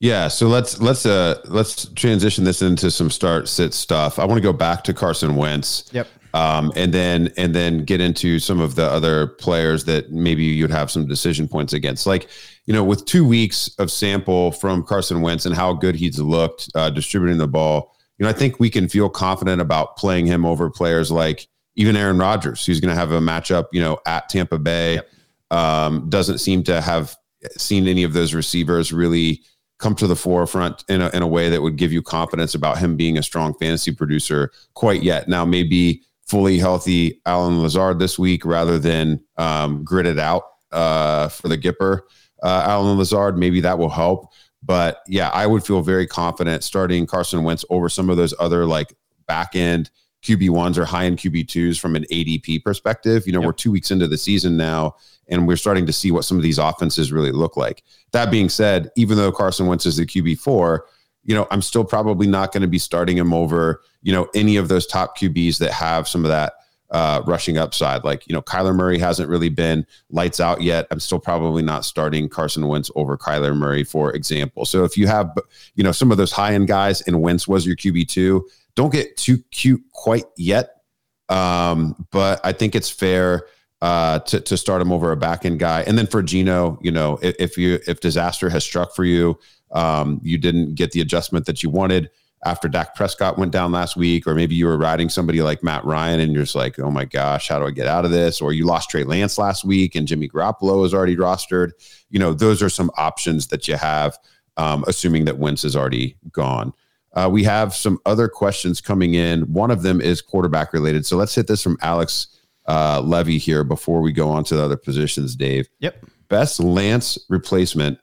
Yeah, 0.00 0.28
so 0.28 0.46
let's 0.46 0.80
let's 0.80 1.06
uh 1.06 1.40
let's 1.46 1.86
transition 1.94 2.44
this 2.44 2.62
into 2.62 2.90
some 2.90 3.10
start 3.10 3.48
sit 3.48 3.74
stuff. 3.74 4.18
I 4.18 4.24
want 4.24 4.38
to 4.38 4.42
go 4.42 4.52
back 4.52 4.84
to 4.84 4.94
Carson 4.94 5.34
Wentz. 5.34 5.90
Yep. 5.92 6.06
Um, 6.34 6.72
and 6.76 6.92
then 6.92 7.32
and 7.36 7.54
then 7.54 7.84
get 7.84 8.00
into 8.00 8.38
some 8.38 8.60
of 8.60 8.76
the 8.76 8.84
other 8.84 9.26
players 9.26 9.84
that 9.84 10.12
maybe 10.12 10.44
you'd 10.44 10.70
have 10.70 10.90
some 10.90 11.06
decision 11.06 11.48
points 11.48 11.72
against. 11.72 12.06
Like, 12.06 12.28
you 12.66 12.74
know, 12.74 12.84
with 12.84 13.06
two 13.06 13.26
weeks 13.26 13.74
of 13.78 13.90
sample 13.90 14.52
from 14.52 14.84
Carson 14.84 15.20
Wentz 15.20 15.46
and 15.46 15.54
how 15.54 15.72
good 15.72 15.96
he's 15.96 16.20
looked 16.20 16.68
uh, 16.76 16.90
distributing 16.90 17.38
the 17.38 17.48
ball, 17.48 17.96
you 18.18 18.24
know, 18.24 18.30
I 18.30 18.34
think 18.34 18.60
we 18.60 18.70
can 18.70 18.88
feel 18.88 19.08
confident 19.08 19.60
about 19.60 19.96
playing 19.96 20.26
him 20.26 20.44
over 20.44 20.70
players 20.70 21.10
like 21.10 21.48
even 21.74 21.96
Aaron 21.96 22.18
Rodgers, 22.18 22.64
who's 22.64 22.78
going 22.78 22.94
to 22.94 23.00
have 23.00 23.10
a 23.10 23.20
matchup, 23.20 23.66
you 23.72 23.80
know, 23.80 23.98
at 24.06 24.28
Tampa 24.28 24.58
Bay. 24.58 24.94
Yep. 24.94 25.10
Um, 25.50 26.10
doesn't 26.10 26.38
seem 26.38 26.62
to 26.64 26.80
have 26.80 27.16
seen 27.56 27.88
any 27.88 28.04
of 28.04 28.12
those 28.12 28.34
receivers 28.34 28.92
really 28.92 29.42
come 29.78 29.94
to 29.94 30.06
the 30.06 30.16
forefront 30.16 30.84
in 30.88 31.00
a, 31.00 31.08
in 31.10 31.22
a 31.22 31.26
way 31.26 31.48
that 31.48 31.62
would 31.62 31.76
give 31.76 31.92
you 31.92 32.02
confidence 32.02 32.54
about 32.54 32.78
him 32.78 32.96
being 32.96 33.16
a 33.16 33.22
strong 33.22 33.54
fantasy 33.54 33.92
producer 33.92 34.50
quite 34.74 35.02
yet. 35.02 35.28
Now, 35.28 35.44
maybe 35.44 36.02
fully 36.26 36.58
healthy 36.58 37.20
Allen 37.26 37.62
Lazard 37.62 37.98
this 37.98 38.18
week 38.18 38.44
rather 38.44 38.78
than 38.78 39.20
um, 39.36 39.84
gritted 39.84 40.18
out 40.18 40.42
uh, 40.72 41.28
for 41.28 41.48
the 41.48 41.56
Gipper 41.56 42.00
uh, 42.42 42.64
Allen 42.66 42.98
Lazard. 42.98 43.38
Maybe 43.38 43.60
that 43.60 43.78
will 43.78 43.88
help. 43.88 44.32
But 44.62 45.02
yeah, 45.06 45.30
I 45.30 45.46
would 45.46 45.64
feel 45.64 45.82
very 45.82 46.06
confident 46.06 46.64
starting 46.64 47.06
Carson 47.06 47.44
Wentz 47.44 47.64
over 47.70 47.88
some 47.88 48.10
of 48.10 48.16
those 48.16 48.34
other 48.38 48.66
like 48.66 48.94
back 49.26 49.54
end 49.54 49.90
QB 50.28 50.50
ones 50.50 50.78
or 50.78 50.84
high 50.84 51.06
end 51.06 51.18
QB 51.18 51.48
twos 51.48 51.78
from 51.78 51.96
an 51.96 52.04
ADP 52.12 52.62
perspective. 52.62 53.26
You 53.26 53.32
know, 53.32 53.40
yep. 53.40 53.46
we're 53.46 53.52
two 53.52 53.72
weeks 53.72 53.90
into 53.90 54.06
the 54.06 54.18
season 54.18 54.56
now, 54.56 54.96
and 55.28 55.48
we're 55.48 55.56
starting 55.56 55.86
to 55.86 55.92
see 55.92 56.10
what 56.10 56.24
some 56.24 56.36
of 56.36 56.42
these 56.42 56.58
offenses 56.58 57.12
really 57.12 57.32
look 57.32 57.56
like. 57.56 57.82
That 58.12 58.30
being 58.30 58.48
said, 58.48 58.90
even 58.96 59.16
though 59.16 59.32
Carson 59.32 59.66
Wentz 59.66 59.86
is 59.86 59.96
the 59.96 60.06
QB 60.06 60.38
four, 60.40 60.86
you 61.24 61.34
know, 61.34 61.46
I'm 61.50 61.62
still 61.62 61.84
probably 61.84 62.26
not 62.26 62.52
going 62.52 62.62
to 62.62 62.68
be 62.68 62.78
starting 62.78 63.16
him 63.16 63.32
over, 63.32 63.82
you 64.02 64.12
know, 64.12 64.28
any 64.34 64.56
of 64.56 64.68
those 64.68 64.86
top 64.86 65.16
QBs 65.18 65.58
that 65.58 65.72
have 65.72 66.08
some 66.08 66.24
of 66.24 66.30
that 66.30 66.54
uh, 66.90 67.22
rushing 67.26 67.58
upside. 67.58 68.04
Like, 68.04 68.26
you 68.26 68.34
know, 68.34 68.42
Kyler 68.42 68.74
Murray 68.74 68.98
hasn't 68.98 69.28
really 69.28 69.50
been 69.50 69.86
lights 70.10 70.40
out 70.40 70.62
yet. 70.62 70.86
I'm 70.90 71.00
still 71.00 71.18
probably 71.18 71.62
not 71.62 71.84
starting 71.84 72.28
Carson 72.28 72.66
Wentz 72.66 72.90
over 72.94 73.16
Kyler 73.18 73.56
Murray, 73.56 73.84
for 73.84 74.12
example. 74.14 74.64
So 74.64 74.84
if 74.84 74.96
you 74.96 75.06
have, 75.06 75.36
you 75.74 75.84
know, 75.84 75.92
some 75.92 76.10
of 76.10 76.16
those 76.16 76.32
high 76.32 76.54
end 76.54 76.68
guys 76.68 77.02
and 77.02 77.20
Wentz 77.20 77.46
was 77.46 77.66
your 77.66 77.76
QB2, 77.76 78.42
don't 78.78 78.92
get 78.92 79.16
too 79.16 79.38
cute 79.50 79.82
quite 79.92 80.26
yet. 80.36 80.82
Um, 81.28 82.06
but 82.12 82.40
I 82.44 82.52
think 82.52 82.76
it's 82.76 82.88
fair 82.88 83.46
uh, 83.82 84.20
to 84.20 84.40
to 84.40 84.56
start 84.56 84.80
him 84.80 84.92
over 84.92 85.10
a 85.10 85.16
back 85.16 85.44
end 85.44 85.58
guy. 85.58 85.82
And 85.82 85.98
then 85.98 86.06
for 86.06 86.22
Geno, 86.22 86.78
you 86.80 86.92
know, 86.92 87.18
if, 87.20 87.34
if 87.40 87.58
you 87.58 87.80
if 87.88 87.98
disaster 87.98 88.48
has 88.48 88.62
struck 88.62 88.94
for 88.94 89.04
you, 89.04 89.36
um, 89.72 90.20
you 90.22 90.38
didn't 90.38 90.76
get 90.76 90.92
the 90.92 91.00
adjustment 91.00 91.46
that 91.46 91.60
you 91.64 91.70
wanted 91.70 92.08
after 92.44 92.68
Dak 92.68 92.94
Prescott 92.94 93.36
went 93.36 93.50
down 93.50 93.72
last 93.72 93.96
week, 93.96 94.24
or 94.24 94.34
maybe 94.36 94.54
you 94.54 94.66
were 94.66 94.78
riding 94.78 95.08
somebody 95.08 95.42
like 95.42 95.64
Matt 95.64 95.84
Ryan 95.84 96.20
and 96.20 96.32
you're 96.32 96.44
just 96.44 96.54
like, 96.54 96.78
oh 96.78 96.88
my 96.88 97.04
gosh, 97.04 97.48
how 97.48 97.58
do 97.58 97.66
I 97.66 97.72
get 97.72 97.88
out 97.88 98.04
of 98.04 98.12
this? 98.12 98.40
Or 98.40 98.52
you 98.52 98.64
lost 98.64 98.90
Trey 98.90 99.02
Lance 99.02 99.38
last 99.38 99.64
week 99.64 99.96
and 99.96 100.06
Jimmy 100.06 100.28
Garoppolo 100.28 100.86
is 100.86 100.94
already 100.94 101.16
rostered. 101.16 101.72
You 102.10 102.20
know, 102.20 102.32
those 102.32 102.62
are 102.62 102.68
some 102.68 102.92
options 102.96 103.48
that 103.48 103.66
you 103.66 103.74
have, 103.74 104.16
um, 104.56 104.84
assuming 104.86 105.24
that 105.24 105.38
Wentz 105.38 105.64
is 105.64 105.74
already 105.74 106.16
gone. 106.30 106.72
Uh, 107.18 107.28
we 107.28 107.42
have 107.42 107.74
some 107.74 107.98
other 108.06 108.28
questions 108.28 108.80
coming 108.80 109.14
in. 109.14 109.42
One 109.52 109.72
of 109.72 109.82
them 109.82 110.00
is 110.00 110.22
quarterback 110.22 110.72
related. 110.72 111.04
So 111.04 111.16
let's 111.16 111.34
hit 111.34 111.48
this 111.48 111.60
from 111.60 111.76
Alex 111.82 112.28
uh, 112.68 113.00
Levy 113.00 113.38
here 113.38 113.64
before 113.64 114.00
we 114.00 114.12
go 114.12 114.30
on 114.30 114.44
to 114.44 114.54
the 114.54 114.62
other 114.62 114.76
positions, 114.76 115.34
Dave. 115.34 115.68
Yep. 115.80 116.06
Best 116.28 116.60
Lance 116.60 117.18
replacement 117.28 117.98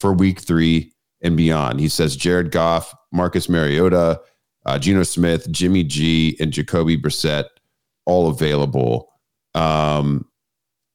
for 0.00 0.12
week 0.12 0.40
three 0.40 0.92
and 1.22 1.36
beyond. 1.36 1.78
He 1.78 1.88
says 1.88 2.16
Jared 2.16 2.50
Goff, 2.50 2.92
Marcus 3.12 3.48
Mariota, 3.48 4.20
uh, 4.66 4.78
Geno 4.80 5.04
Smith, 5.04 5.48
Jimmy 5.52 5.84
G, 5.84 6.36
and 6.40 6.52
Jacoby 6.52 6.98
Brissett 6.98 7.44
all 8.04 8.28
available. 8.28 9.12
Um, 9.54 10.26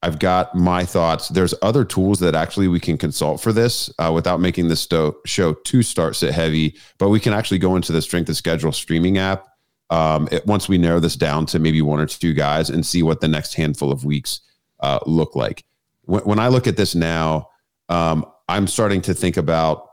I've 0.01 0.19
got 0.19 0.53
my 0.53 0.85
thoughts. 0.85 1.29
There's 1.29 1.53
other 1.61 1.83
tools 1.83 2.19
that 2.19 2.35
actually 2.35 2.67
we 2.67 2.79
can 2.79 2.97
consult 2.97 3.41
for 3.41 3.51
this 3.51 3.89
uh, 3.97 4.11
without 4.13 4.39
making 4.39 4.67
this 4.67 4.81
sto- 4.81 5.17
show 5.25 5.53
too 5.53 5.81
start 5.81 6.15
sit 6.15 6.33
heavy, 6.33 6.75
but 6.99 7.09
we 7.09 7.19
can 7.19 7.33
actually 7.33 7.57
go 7.57 7.75
into 7.75 7.91
the 7.91 8.01
strength 8.01 8.29
of 8.29 8.37
schedule 8.37 8.71
streaming 8.71 9.17
app 9.17 9.47
um, 9.89 10.27
it, 10.31 10.45
once 10.45 10.67
we 10.67 10.77
narrow 10.77 10.99
this 10.99 11.15
down 11.15 11.45
to 11.47 11.59
maybe 11.59 11.81
one 11.81 11.99
or 11.99 12.05
two 12.05 12.33
guys 12.33 12.69
and 12.69 12.85
see 12.85 13.03
what 13.03 13.21
the 13.21 13.27
next 13.27 13.53
handful 13.53 13.91
of 13.91 14.05
weeks 14.05 14.41
uh, 14.79 14.99
look 15.05 15.35
like. 15.35 15.63
When, 16.03 16.21
when, 16.23 16.39
I 16.39 16.47
look 16.47 16.67
at 16.67 16.77
this 16.77 16.95
now, 16.95 17.49
um, 17.89 18.25
I'm 18.47 18.67
starting 18.67 19.01
to 19.01 19.13
think 19.13 19.37
about 19.37 19.87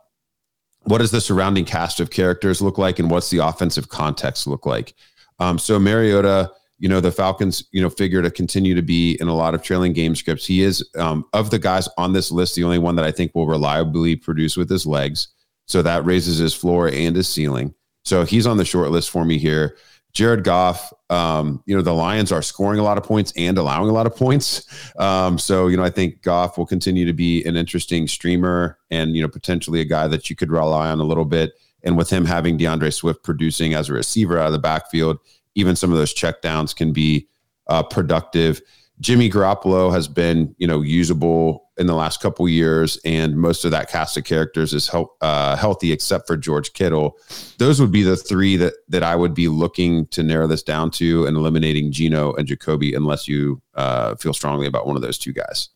what 0.84 0.98
does 0.98 1.10
the 1.10 1.20
surrounding 1.20 1.64
cast 1.64 2.00
of 2.00 2.10
characters 2.10 2.60
look 2.60 2.78
like 2.78 2.98
and 2.98 3.10
what's 3.10 3.30
the 3.30 3.38
offensive 3.38 3.88
context 3.88 4.46
look 4.46 4.66
like. 4.66 4.94
Um, 5.38 5.58
so 5.58 5.78
Mariota, 5.78 6.50
you 6.82 6.88
know, 6.88 7.00
the 7.00 7.12
Falcons, 7.12 7.64
you 7.70 7.80
know, 7.80 7.88
figure 7.88 8.22
to 8.22 8.30
continue 8.30 8.74
to 8.74 8.82
be 8.82 9.16
in 9.20 9.28
a 9.28 9.34
lot 9.34 9.54
of 9.54 9.62
trailing 9.62 9.92
game 9.92 10.16
scripts. 10.16 10.44
He 10.44 10.62
is 10.62 10.84
um, 10.98 11.24
of 11.32 11.50
the 11.50 11.58
guys 11.60 11.88
on 11.96 12.12
this 12.12 12.32
list, 12.32 12.56
the 12.56 12.64
only 12.64 12.78
one 12.78 12.96
that 12.96 13.04
I 13.04 13.12
think 13.12 13.36
will 13.36 13.46
reliably 13.46 14.16
produce 14.16 14.56
with 14.56 14.68
his 14.68 14.84
legs. 14.84 15.28
So 15.66 15.80
that 15.82 16.04
raises 16.04 16.38
his 16.38 16.52
floor 16.52 16.88
and 16.88 17.14
his 17.14 17.28
ceiling. 17.28 17.72
So 18.04 18.24
he's 18.24 18.48
on 18.48 18.56
the 18.56 18.64
short 18.64 18.90
list 18.90 19.10
for 19.10 19.24
me 19.24 19.38
here. 19.38 19.76
Jared 20.12 20.42
Goff, 20.42 20.92
um, 21.08 21.62
you 21.66 21.76
know, 21.76 21.82
the 21.82 21.94
Lions 21.94 22.32
are 22.32 22.42
scoring 22.42 22.80
a 22.80 22.82
lot 22.82 22.98
of 22.98 23.04
points 23.04 23.32
and 23.36 23.58
allowing 23.58 23.88
a 23.88 23.92
lot 23.92 24.08
of 24.08 24.16
points. 24.16 24.66
Um, 24.98 25.38
so, 25.38 25.68
you 25.68 25.76
know, 25.76 25.84
I 25.84 25.90
think 25.90 26.20
Goff 26.22 26.58
will 26.58 26.66
continue 26.66 27.06
to 27.06 27.12
be 27.12 27.44
an 27.44 27.54
interesting 27.54 28.08
streamer 28.08 28.76
and, 28.90 29.14
you 29.14 29.22
know, 29.22 29.28
potentially 29.28 29.80
a 29.80 29.84
guy 29.84 30.08
that 30.08 30.28
you 30.28 30.34
could 30.34 30.50
rely 30.50 30.90
on 30.90 30.98
a 30.98 31.04
little 31.04 31.24
bit. 31.24 31.52
And 31.84 31.96
with 31.96 32.10
him 32.10 32.24
having 32.24 32.58
DeAndre 32.58 32.92
Swift 32.92 33.22
producing 33.22 33.72
as 33.72 33.88
a 33.88 33.92
receiver 33.92 34.36
out 34.36 34.48
of 34.48 34.52
the 34.52 34.58
backfield, 34.58 35.18
even 35.54 35.76
some 35.76 35.92
of 35.92 35.98
those 35.98 36.14
checkdowns 36.14 36.74
can 36.74 36.92
be 36.92 37.28
uh, 37.66 37.82
productive. 37.82 38.60
Jimmy 39.00 39.28
Garoppolo 39.28 39.92
has 39.92 40.06
been, 40.06 40.54
you 40.58 40.66
know, 40.66 40.80
usable 40.80 41.70
in 41.76 41.86
the 41.86 41.94
last 41.94 42.20
couple 42.20 42.48
years, 42.48 42.98
and 43.04 43.36
most 43.36 43.64
of 43.64 43.70
that 43.72 43.90
cast 43.90 44.16
of 44.16 44.24
characters 44.24 44.72
is 44.72 44.90
uh, 45.20 45.56
healthy, 45.56 45.90
except 45.90 46.26
for 46.26 46.36
George 46.36 46.72
Kittle. 46.72 47.16
Those 47.58 47.80
would 47.80 47.90
be 47.90 48.02
the 48.02 48.16
three 48.16 48.56
that 48.58 48.74
that 48.88 49.02
I 49.02 49.16
would 49.16 49.34
be 49.34 49.48
looking 49.48 50.06
to 50.08 50.22
narrow 50.22 50.46
this 50.46 50.62
down 50.62 50.90
to, 50.92 51.26
and 51.26 51.36
eliminating 51.36 51.90
Geno 51.90 52.32
and 52.34 52.46
Jacoby, 52.46 52.94
unless 52.94 53.26
you 53.26 53.60
uh, 53.74 54.14
feel 54.16 54.34
strongly 54.34 54.66
about 54.66 54.86
one 54.86 54.94
of 54.94 55.02
those 55.02 55.18
two 55.18 55.32
guys. 55.32 55.70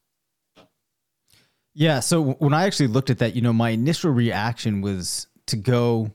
Yeah. 1.74 2.00
So 2.00 2.32
when 2.34 2.54
I 2.54 2.64
actually 2.64 2.86
looked 2.86 3.10
at 3.10 3.18
that, 3.18 3.34
you 3.34 3.42
know, 3.42 3.52
my 3.52 3.70
initial 3.70 4.10
reaction 4.10 4.82
was 4.82 5.26
to 5.46 5.56
go 5.56 6.12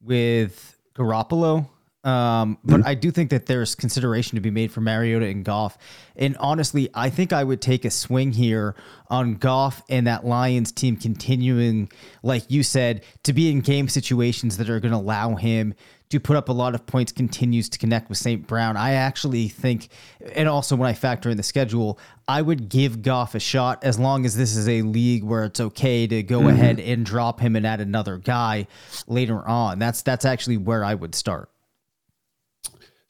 with 0.00 0.78
Garoppolo 0.94 1.68
um, 2.04 2.58
but 2.62 2.80
mm-hmm. 2.80 2.88
I 2.88 2.94
do 2.94 3.10
think 3.10 3.30
that 3.30 3.46
there's 3.46 3.74
consideration 3.74 4.36
to 4.36 4.40
be 4.40 4.50
made 4.50 4.70
for 4.70 4.82
Mariota 4.82 5.26
and 5.26 5.42
Goff. 5.42 5.78
And 6.16 6.36
honestly, 6.36 6.90
I 6.94 7.08
think 7.08 7.32
I 7.32 7.42
would 7.42 7.62
take 7.62 7.86
a 7.86 7.90
swing 7.90 8.32
here 8.32 8.76
on 9.08 9.36
Goff 9.36 9.82
and 9.88 10.06
that 10.06 10.26
Lions 10.26 10.70
team 10.70 10.96
continuing, 10.96 11.90
like 12.22 12.44
you 12.48 12.62
said, 12.62 13.04
to 13.22 13.32
be 13.32 13.50
in 13.50 13.60
game 13.60 13.88
situations 13.88 14.58
that 14.58 14.68
are 14.68 14.80
going 14.80 14.92
to 14.92 14.98
allow 14.98 15.34
him 15.36 15.74
to 16.10 16.20
put 16.20 16.36
up 16.36 16.50
a 16.50 16.52
lot 16.52 16.74
of 16.74 16.84
points, 16.84 17.10
continues 17.10 17.70
to 17.70 17.78
connect 17.78 18.10
with 18.10 18.18
St. 18.18 18.46
Brown. 18.46 18.76
I 18.76 18.92
actually 18.92 19.48
think, 19.48 19.88
and 20.34 20.46
also 20.46 20.76
when 20.76 20.88
I 20.88 20.92
factor 20.92 21.30
in 21.30 21.38
the 21.38 21.42
schedule, 21.42 21.98
I 22.28 22.42
would 22.42 22.68
give 22.68 23.00
Goff 23.00 23.34
a 23.34 23.40
shot 23.40 23.82
as 23.82 23.98
long 23.98 24.26
as 24.26 24.36
this 24.36 24.54
is 24.54 24.68
a 24.68 24.82
league 24.82 25.24
where 25.24 25.44
it's 25.44 25.58
okay 25.58 26.06
to 26.06 26.22
go 26.22 26.40
mm-hmm. 26.40 26.48
ahead 26.48 26.80
and 26.80 27.06
drop 27.06 27.40
him 27.40 27.56
and 27.56 27.66
add 27.66 27.80
another 27.80 28.18
guy 28.18 28.66
later 29.06 29.38
on. 29.48 29.78
That's 29.78 30.02
that's 30.02 30.26
actually 30.26 30.58
where 30.58 30.84
I 30.84 30.94
would 30.94 31.14
start. 31.14 31.48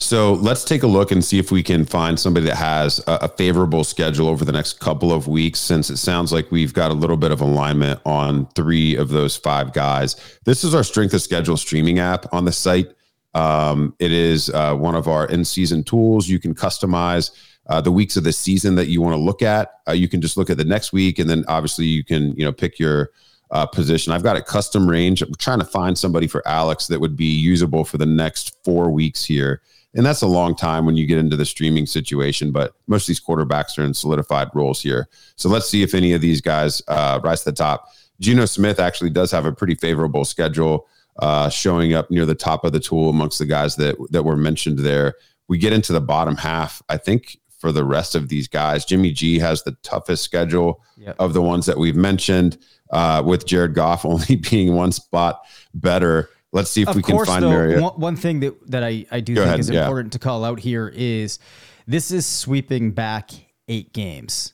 So 0.05 0.35
let's 0.35 0.65
take 0.65 0.83
a 0.83 0.87
look 0.87 1.13
and 1.13 1.25
see 1.25 1.39
if 1.39 1.51
we 1.51 1.63
can 1.63 1.87
find 1.87 2.21
somebody 2.21 2.45
that 2.47 2.57
has 2.57 2.99
a, 3.07 3.21
a, 3.23 3.29
favorable 3.29 3.85
schedule 3.85 4.29
over 4.29 4.45
the 4.45 4.53
next 4.53 4.79
couple 4.79 5.11
of 5.11 5.29
weeks, 5.29 5.59
since 5.59 5.89
it 5.89 5.97
sounds 5.97 6.31
like 6.31 6.51
we've 6.51 6.75
got 6.75 6.91
a 6.91 6.95
little 6.95 7.17
bit 7.17 7.33
of 7.33 7.41
alignment 7.41 7.99
on 8.05 8.45
three 8.49 8.97
of 8.97 9.09
those 9.09 9.35
five 9.35 9.73
guys. 9.73 10.17
This 10.45 10.63
is 10.63 10.75
our 10.75 10.85
strength 10.85 11.15
of 11.15 11.23
schedule 11.23 11.57
streaming 11.57 12.01
app 12.01 12.31
on 12.35 12.45
the 12.45 12.53
site. 12.53 12.89
Um, 13.33 13.95
it 13.99 14.13
is 14.13 14.51
uh, 14.51 14.75
one 14.77 14.95
of 14.95 15.09
our 15.09 15.27
in 15.29 15.43
season 15.43 15.83
tools. 15.83 16.29
You 16.29 16.39
can 16.39 16.55
customize 16.55 17.31
uh, 17.69 17.81
the 17.81 17.91
weeks 17.91 18.19
of 18.19 18.25
the 18.25 18.33
season 18.33 18.75
that 18.75 18.89
you 18.89 19.01
want 19.01 19.15
to 19.15 19.21
look 19.21 19.41
at. 19.41 19.71
Uh, 19.89 19.93
you 19.93 20.11
can 20.11 20.21
just 20.21 20.37
look 20.37 20.51
at 20.51 20.59
the 20.59 20.65
next 20.65 20.93
week, 20.93 21.19
and 21.19 21.31
then 21.31 21.47
obviously 21.49 21.87
you 21.87 22.05
can 22.05 22.37
you 22.37 22.45
know 22.45 22.53
pick 22.53 22.79
your 22.79 23.09
uh, 23.53 23.65
position. 23.65 24.13
I've 24.13 24.23
got 24.23 24.37
a 24.37 24.43
custom 24.43 24.87
range. 24.87 25.23
I'm 25.23 25.35
trying 25.37 25.61
to 25.61 25.65
find 25.65 25.97
somebody 25.97 26.27
for 26.27 26.47
Alex 26.47 26.89
that 26.89 27.01
would 27.01 27.17
be 27.17 27.39
usable 27.39 27.87
for 27.87 27.97
the 27.97 28.05
next 28.05 28.63
four 28.65 28.91
weeks 28.91 29.25
here 29.25 29.63
and 29.95 30.05
that's 30.05 30.23
a 30.23 30.27
long 30.27 30.55
time 30.57 30.87
when 30.87 30.97
you 30.97 31.07
get 31.07 31.19
into 31.19 31.37
the 31.37 31.45
streaming 31.45 31.87
situation. 31.87 32.51
But 32.51 32.75
most 32.87 33.05
of 33.05 33.07
these 33.09 33.21
quarterbacks 33.21 33.79
are 33.79 33.85
in 33.85 33.95
solidified 33.95 34.49
roles 34.55 34.83
here. 34.83 35.09
So 35.37 35.49
let's 35.49 35.69
see 35.69 35.83
if 35.83 35.95
any 35.95 36.13
of 36.13 36.21
these 36.21 36.41
guys 36.41 36.83
uh, 36.89 37.21
rise 37.23 37.45
to 37.45 37.51
the 37.51 37.57
top. 37.57 37.89
Geno 38.21 38.45
Smith 38.47 38.81
actually 38.81 39.11
does 39.11 39.31
have 39.31 39.47
a 39.47 39.53
pretty 39.53 39.75
favorable 39.75 40.25
schedule, 40.25 40.89
uh, 41.21 41.49
showing 41.49 41.95
up 41.95 42.11
near 42.11 42.27
the 42.27 42.35
top 42.35 42.65
of 42.65 42.73
the 42.73 42.81
tool 42.81 43.09
amongst 43.09 43.39
the 43.39 43.47
guys 43.47 43.77
that 43.77 43.97
that 44.11 44.25
were 44.25 44.37
mentioned 44.37 44.81
there. 44.81 45.15
We 45.49 45.59
get 45.59 45.73
into 45.73 45.93
the 45.93 46.01
bottom 46.01 46.37
half. 46.37 46.83
I 46.89 46.97
think 46.97 47.39
for 47.59 47.71
the 47.71 47.85
rest 47.85 48.15
of 48.15 48.29
these 48.29 48.49
guys, 48.49 48.85
Jimmy 48.85 49.13
G 49.13 49.39
has 49.39 49.63
the 49.63 49.77
toughest 49.83 50.25
schedule 50.25 50.83
yep. 50.97 51.17
of 51.19 51.35
the 51.35 51.43
ones 51.43 51.67
that 51.67 51.79
we've 51.79 51.97
mentioned. 51.97 52.59
Uh, 52.91 53.23
with 53.25 53.47
Jared 53.47 53.75
Goff 53.75 54.05
only 54.05 54.37
being 54.37 54.75
one 54.75 54.93
spot 54.93 55.45
better. 55.73 56.29
Let's 56.55 56.71
see 56.71 56.83
if 56.83 56.89
of 56.89 56.95
we 56.95 57.03
course, 57.03 57.29
can 57.29 57.43
find 57.43 57.73
though, 57.73 57.83
One, 57.83 58.01
one, 58.01 58.17
thing 58.17 58.41
that, 58.41 58.71
that 58.71 58.85
I, 58.85 59.05
I 59.11 59.19
do 59.19 59.35
Go 59.35 59.41
think 59.41 59.49
ahead, 59.49 59.61
is 59.61 59.71
yeah. 59.71 59.83
important 59.83 60.13
to 60.13 60.21
call 60.21 60.45
out 60.45 60.61
here 60.61 60.89
is 60.95 61.41
this 61.89 62.13
is 62.13 62.27
sweeping 62.27 62.93
back 62.93 63.33
eight 63.67 63.93
games. 63.93 64.53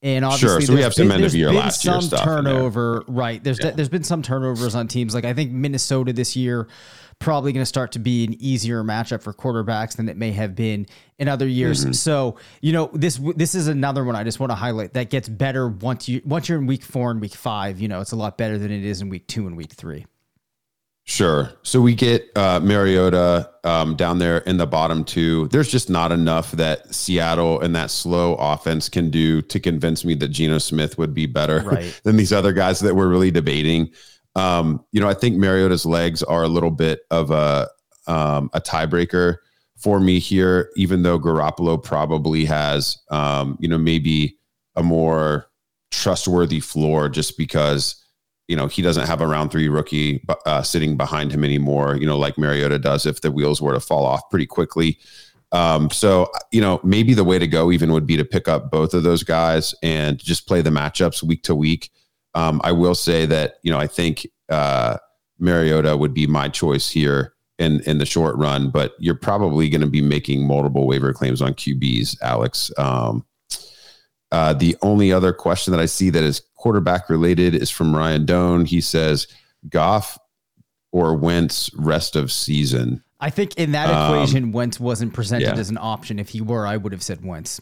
And 0.00 0.24
obviously, 0.24 0.48
sure. 0.48 0.60
So 0.62 0.74
we 0.74 0.80
have 0.80 0.94
some 0.94 1.08
been, 1.08 1.18
end 1.18 1.24
of 1.26 1.34
year 1.34 1.52
last 1.52 1.84
year 1.84 2.00
stuff. 2.00 2.24
Turnover, 2.24 3.04
right? 3.06 3.44
There's 3.44 3.60
yeah. 3.62 3.70
there's 3.70 3.90
been 3.90 4.02
some 4.02 4.22
turnovers 4.22 4.74
on 4.74 4.88
teams. 4.88 5.14
Like 5.14 5.24
I 5.24 5.32
think 5.34 5.52
Minnesota 5.52 6.12
this 6.12 6.34
year 6.34 6.68
probably 7.20 7.52
going 7.52 7.62
to 7.62 7.66
start 7.66 7.92
to 7.92 8.00
be 8.00 8.24
an 8.24 8.34
easier 8.42 8.82
matchup 8.82 9.22
for 9.22 9.32
quarterbacks 9.32 9.94
than 9.94 10.08
it 10.08 10.16
may 10.16 10.32
have 10.32 10.56
been 10.56 10.86
in 11.20 11.28
other 11.28 11.46
years. 11.46 11.82
Mm-hmm. 11.82 11.92
So 11.92 12.36
you 12.62 12.72
know 12.72 12.90
this 12.94 13.20
this 13.36 13.54
is 13.54 13.68
another 13.68 14.02
one 14.04 14.16
I 14.16 14.24
just 14.24 14.40
want 14.40 14.50
to 14.50 14.56
highlight 14.56 14.94
that 14.94 15.10
gets 15.10 15.28
better 15.28 15.68
once 15.68 16.08
you 16.08 16.22
once 16.24 16.48
you're 16.48 16.58
in 16.58 16.66
week 16.66 16.82
four 16.82 17.12
and 17.12 17.20
week 17.20 17.34
five. 17.34 17.78
You 17.78 17.88
know 17.88 18.00
it's 18.00 18.12
a 18.12 18.16
lot 18.16 18.36
better 18.36 18.58
than 18.58 18.72
it 18.72 18.84
is 18.84 19.02
in 19.02 19.10
week 19.10 19.28
two 19.28 19.46
and 19.46 19.56
week 19.56 19.72
three. 19.72 20.06
Sure. 21.04 21.50
So 21.62 21.80
we 21.80 21.94
get 21.94 22.30
uh, 22.36 22.60
Mariota 22.60 23.50
um, 23.64 23.96
down 23.96 24.18
there 24.18 24.38
in 24.38 24.56
the 24.56 24.66
bottom 24.66 25.04
two. 25.04 25.48
There's 25.48 25.68
just 25.68 25.90
not 25.90 26.12
enough 26.12 26.52
that 26.52 26.94
Seattle 26.94 27.60
and 27.60 27.74
that 27.74 27.90
slow 27.90 28.34
offense 28.36 28.88
can 28.88 29.10
do 29.10 29.42
to 29.42 29.58
convince 29.58 30.04
me 30.04 30.14
that 30.14 30.28
Geno 30.28 30.58
Smith 30.58 30.98
would 30.98 31.12
be 31.12 31.26
better 31.26 31.60
right. 31.66 32.00
than 32.04 32.16
these 32.16 32.32
other 32.32 32.52
guys 32.52 32.80
that 32.80 32.94
we're 32.94 33.08
really 33.08 33.32
debating. 33.32 33.90
Um, 34.36 34.84
you 34.92 35.00
know, 35.00 35.08
I 35.08 35.14
think 35.14 35.36
Mariota's 35.36 35.84
legs 35.84 36.22
are 36.22 36.44
a 36.44 36.48
little 36.48 36.70
bit 36.70 37.00
of 37.10 37.30
a 37.30 37.68
um, 38.06 38.50
a 38.52 38.60
tiebreaker 38.60 39.36
for 39.76 40.00
me 40.00 40.18
here, 40.18 40.70
even 40.76 41.02
though 41.02 41.18
Garoppolo 41.18 41.82
probably 41.82 42.44
has, 42.44 42.98
um, 43.10 43.56
you 43.60 43.68
know, 43.68 43.78
maybe 43.78 44.38
a 44.76 44.82
more 44.82 45.48
trustworthy 45.90 46.60
floor 46.60 47.08
just 47.08 47.36
because 47.36 48.01
you 48.52 48.56
know, 48.56 48.66
he 48.66 48.82
doesn't 48.82 49.06
have 49.06 49.22
a 49.22 49.26
round 49.26 49.50
three 49.50 49.70
rookie 49.70 50.22
uh, 50.44 50.60
sitting 50.60 50.94
behind 50.94 51.32
him 51.32 51.42
anymore, 51.42 51.96
you 51.96 52.04
know, 52.06 52.18
like 52.18 52.36
Mariota 52.36 52.78
does 52.78 53.06
if 53.06 53.22
the 53.22 53.32
wheels 53.32 53.62
were 53.62 53.72
to 53.72 53.80
fall 53.80 54.04
off 54.04 54.28
pretty 54.28 54.44
quickly. 54.44 54.98
Um, 55.52 55.88
so, 55.88 56.30
you 56.50 56.60
know, 56.60 56.78
maybe 56.84 57.14
the 57.14 57.24
way 57.24 57.38
to 57.38 57.46
go 57.46 57.72
even 57.72 57.92
would 57.92 58.06
be 58.06 58.18
to 58.18 58.26
pick 58.26 58.48
up 58.48 58.70
both 58.70 58.92
of 58.92 59.04
those 59.04 59.22
guys 59.22 59.74
and 59.82 60.18
just 60.18 60.46
play 60.46 60.60
the 60.60 60.68
matchups 60.68 61.22
week 61.22 61.42
to 61.44 61.54
week. 61.54 61.88
Um, 62.34 62.60
I 62.62 62.72
will 62.72 62.94
say 62.94 63.24
that, 63.24 63.54
you 63.62 63.72
know, 63.72 63.78
I 63.78 63.86
think 63.86 64.26
uh, 64.50 64.98
Mariota 65.38 65.96
would 65.96 66.12
be 66.12 66.26
my 66.26 66.50
choice 66.50 66.90
here 66.90 67.32
in, 67.58 67.80
in 67.86 67.96
the 67.96 68.04
short 68.04 68.36
run, 68.36 68.68
but 68.68 68.92
you're 68.98 69.14
probably 69.14 69.70
going 69.70 69.80
to 69.80 69.86
be 69.86 70.02
making 70.02 70.46
multiple 70.46 70.86
waiver 70.86 71.14
claims 71.14 71.40
on 71.40 71.54
QBs, 71.54 72.18
Alex. 72.20 72.70
Um, 72.76 73.24
uh, 74.32 74.54
the 74.54 74.74
only 74.80 75.10
other 75.10 75.32
question 75.32 75.72
that 75.72 75.80
I 75.80 75.86
see 75.86 76.08
that 76.10 76.22
is 76.22 76.42
quarterback 76.62 77.10
related 77.10 77.56
is 77.56 77.70
from 77.70 77.94
Ryan 77.94 78.24
Doan. 78.24 78.64
He 78.64 78.80
says 78.80 79.26
Goff 79.68 80.16
or 80.92 81.16
Wentz 81.16 81.70
rest 81.74 82.14
of 82.14 82.30
season. 82.30 83.02
I 83.18 83.30
think 83.30 83.56
in 83.56 83.72
that 83.72 83.90
um, 83.90 84.14
equation, 84.14 84.52
Wentz 84.52 84.78
wasn't 84.78 85.12
presented 85.12 85.54
yeah. 85.54 85.60
as 85.60 85.70
an 85.70 85.78
option. 85.78 86.20
If 86.20 86.28
he 86.28 86.40
were, 86.40 86.64
I 86.64 86.76
would 86.76 86.92
have 86.92 87.02
said 87.02 87.24
Wentz. 87.24 87.60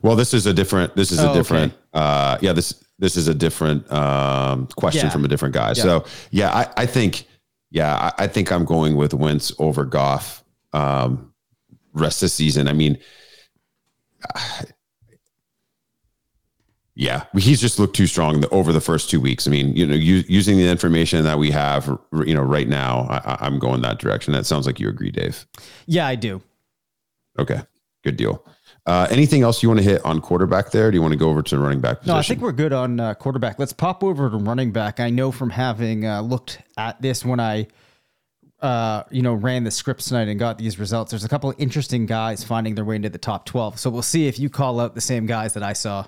Well, 0.00 0.14
this 0.14 0.32
is 0.32 0.46
a 0.46 0.54
different. 0.54 0.94
This 0.94 1.10
is 1.10 1.18
oh, 1.18 1.32
a 1.32 1.34
different. 1.34 1.72
Okay. 1.72 1.82
Uh, 1.92 2.38
yeah 2.40 2.52
this 2.52 2.84
this 3.00 3.16
is 3.16 3.26
a 3.26 3.34
different 3.34 3.90
um, 3.90 4.68
question 4.76 5.06
yeah. 5.06 5.10
from 5.10 5.24
a 5.24 5.28
different 5.28 5.52
guy. 5.52 5.68
Yeah. 5.68 5.82
So 5.82 6.04
yeah, 6.30 6.52
I, 6.52 6.82
I 6.82 6.86
think 6.86 7.26
yeah, 7.72 7.94
I, 7.96 8.24
I, 8.24 8.26
think 8.28 8.52
I'm 8.52 8.64
going 8.64 8.94
with 8.94 9.12
Wentz 9.12 9.52
over 9.58 9.84
Goff 9.84 10.44
um, 10.72 11.32
rest 11.94 12.22
of 12.22 12.30
season. 12.30 12.68
I 12.68 12.74
mean, 12.74 12.98
yeah, 16.94 17.24
he's 17.34 17.60
just 17.60 17.78
looked 17.78 17.96
too 17.96 18.06
strong 18.06 18.44
over 18.50 18.70
the 18.70 18.80
first 18.80 19.08
two 19.08 19.20
weeks. 19.20 19.46
I 19.46 19.50
mean, 19.50 19.74
you 19.74 19.86
know, 19.86 19.94
using 19.94 20.58
the 20.58 20.68
information 20.68 21.24
that 21.24 21.38
we 21.38 21.50
have, 21.50 21.86
you 22.26 22.34
know, 22.34 22.42
right 22.42 22.68
now, 22.68 23.06
I, 23.08 23.46
am 23.46 23.58
going 23.58 23.80
that 23.82 23.98
direction. 23.98 24.34
That 24.34 24.44
sounds 24.44 24.66
like 24.66 24.78
you 24.78 24.88
agree, 24.88 25.10
Dave. 25.10 25.46
Yeah, 25.86 26.06
I 26.06 26.16
do. 26.16 26.42
Okay, 27.38 27.62
good 28.04 28.16
deal. 28.16 28.44
Uh, 28.84 29.06
anything 29.10 29.42
else 29.42 29.62
you 29.62 29.68
want 29.68 29.78
to 29.78 29.84
hit 29.84 30.04
on 30.04 30.20
quarterback 30.20 30.70
there? 30.70 30.90
do 30.90 30.96
you 30.96 31.00
want 31.00 31.12
to 31.12 31.18
go 31.18 31.30
over 31.30 31.40
to 31.40 31.58
running 31.58 31.80
back? 31.80 32.00
Position? 32.00 32.14
No, 32.14 32.18
I 32.18 32.22
think 32.22 32.40
we're 32.40 32.52
good 32.52 32.72
on 32.72 33.00
uh, 33.00 33.14
quarterback. 33.14 33.58
Let's 33.58 33.72
pop 33.72 34.04
over 34.04 34.28
to 34.28 34.36
running 34.36 34.72
back. 34.72 35.00
I 35.00 35.08
know 35.08 35.32
from 35.32 35.50
having 35.50 36.04
uh, 36.04 36.20
looked 36.20 36.60
at 36.76 37.00
this 37.00 37.24
when 37.24 37.40
I, 37.40 37.68
uh, 38.60 39.04
you 39.10 39.22
know, 39.22 39.34
ran 39.34 39.64
the 39.64 39.70
scripts 39.70 40.08
tonight 40.08 40.28
and 40.28 40.38
got 40.38 40.58
these 40.58 40.78
results. 40.78 41.10
There's 41.10 41.24
a 41.24 41.28
couple 41.28 41.48
of 41.48 41.56
interesting 41.58 42.04
guys 42.06 42.44
finding 42.44 42.74
their 42.74 42.84
way 42.84 42.96
into 42.96 43.08
the 43.08 43.18
top 43.18 43.46
12. 43.46 43.78
So 43.78 43.88
we'll 43.88 44.02
see 44.02 44.26
if 44.26 44.38
you 44.38 44.50
call 44.50 44.80
out 44.80 44.94
the 44.94 45.00
same 45.00 45.26
guys 45.26 45.54
that 45.54 45.62
I 45.62 45.72
saw. 45.72 46.06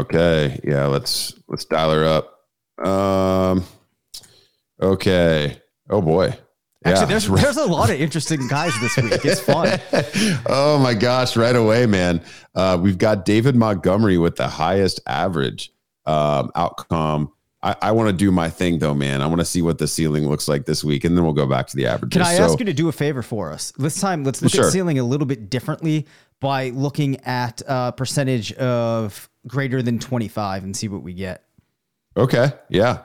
Okay, 0.00 0.60
yeah, 0.62 0.86
let's 0.86 1.34
let's 1.48 1.64
dial 1.64 1.92
her 1.92 2.04
up. 2.04 2.86
Um, 2.86 3.64
okay. 4.80 5.60
Oh 5.90 6.00
boy. 6.00 6.34
Actually, 6.84 7.00
yeah. 7.00 7.06
there's 7.06 7.28
there's 7.28 7.56
a 7.56 7.66
lot 7.66 7.90
of 7.90 8.00
interesting 8.00 8.46
guys 8.46 8.72
this 8.80 8.96
week. 8.96 9.24
It's 9.24 9.40
fun. 9.40 9.80
oh 10.46 10.78
my 10.78 10.94
gosh! 10.94 11.36
Right 11.36 11.56
away, 11.56 11.86
man. 11.86 12.22
Uh, 12.54 12.78
we've 12.80 12.98
got 12.98 13.24
David 13.24 13.56
Montgomery 13.56 14.18
with 14.18 14.36
the 14.36 14.46
highest 14.46 15.00
average 15.06 15.72
um, 16.06 16.52
outcome. 16.54 17.32
I, 17.60 17.74
I 17.82 17.92
want 17.92 18.08
to 18.08 18.12
do 18.12 18.30
my 18.30 18.48
thing 18.48 18.78
though, 18.78 18.94
man. 18.94 19.20
I 19.20 19.26
want 19.26 19.40
to 19.40 19.44
see 19.44 19.62
what 19.62 19.78
the 19.78 19.88
ceiling 19.88 20.28
looks 20.28 20.46
like 20.46 20.66
this 20.66 20.84
week, 20.84 21.02
and 21.02 21.16
then 21.16 21.24
we'll 21.24 21.32
go 21.32 21.46
back 21.46 21.66
to 21.68 21.76
the 21.76 21.86
averages. 21.86 22.16
Can 22.16 22.22
I 22.22 22.36
so, 22.36 22.44
ask 22.44 22.60
you 22.60 22.66
to 22.66 22.72
do 22.72 22.88
a 22.88 22.92
favor 22.92 23.22
for 23.22 23.50
us 23.50 23.72
this 23.78 24.00
time? 24.00 24.22
Let's 24.22 24.40
look 24.40 24.52
sure. 24.52 24.66
at 24.66 24.72
ceiling 24.72 25.00
a 25.00 25.04
little 25.04 25.26
bit 25.26 25.50
differently 25.50 26.06
by 26.40 26.70
looking 26.70 27.16
at 27.24 27.60
uh, 27.66 27.90
percentage 27.90 28.52
of 28.52 29.27
greater 29.48 29.82
than 29.82 29.98
25 29.98 30.64
and 30.64 30.76
see 30.76 30.88
what 30.88 31.02
we 31.02 31.14
get. 31.14 31.44
Okay. 32.16 32.52
Yeah. 32.68 33.02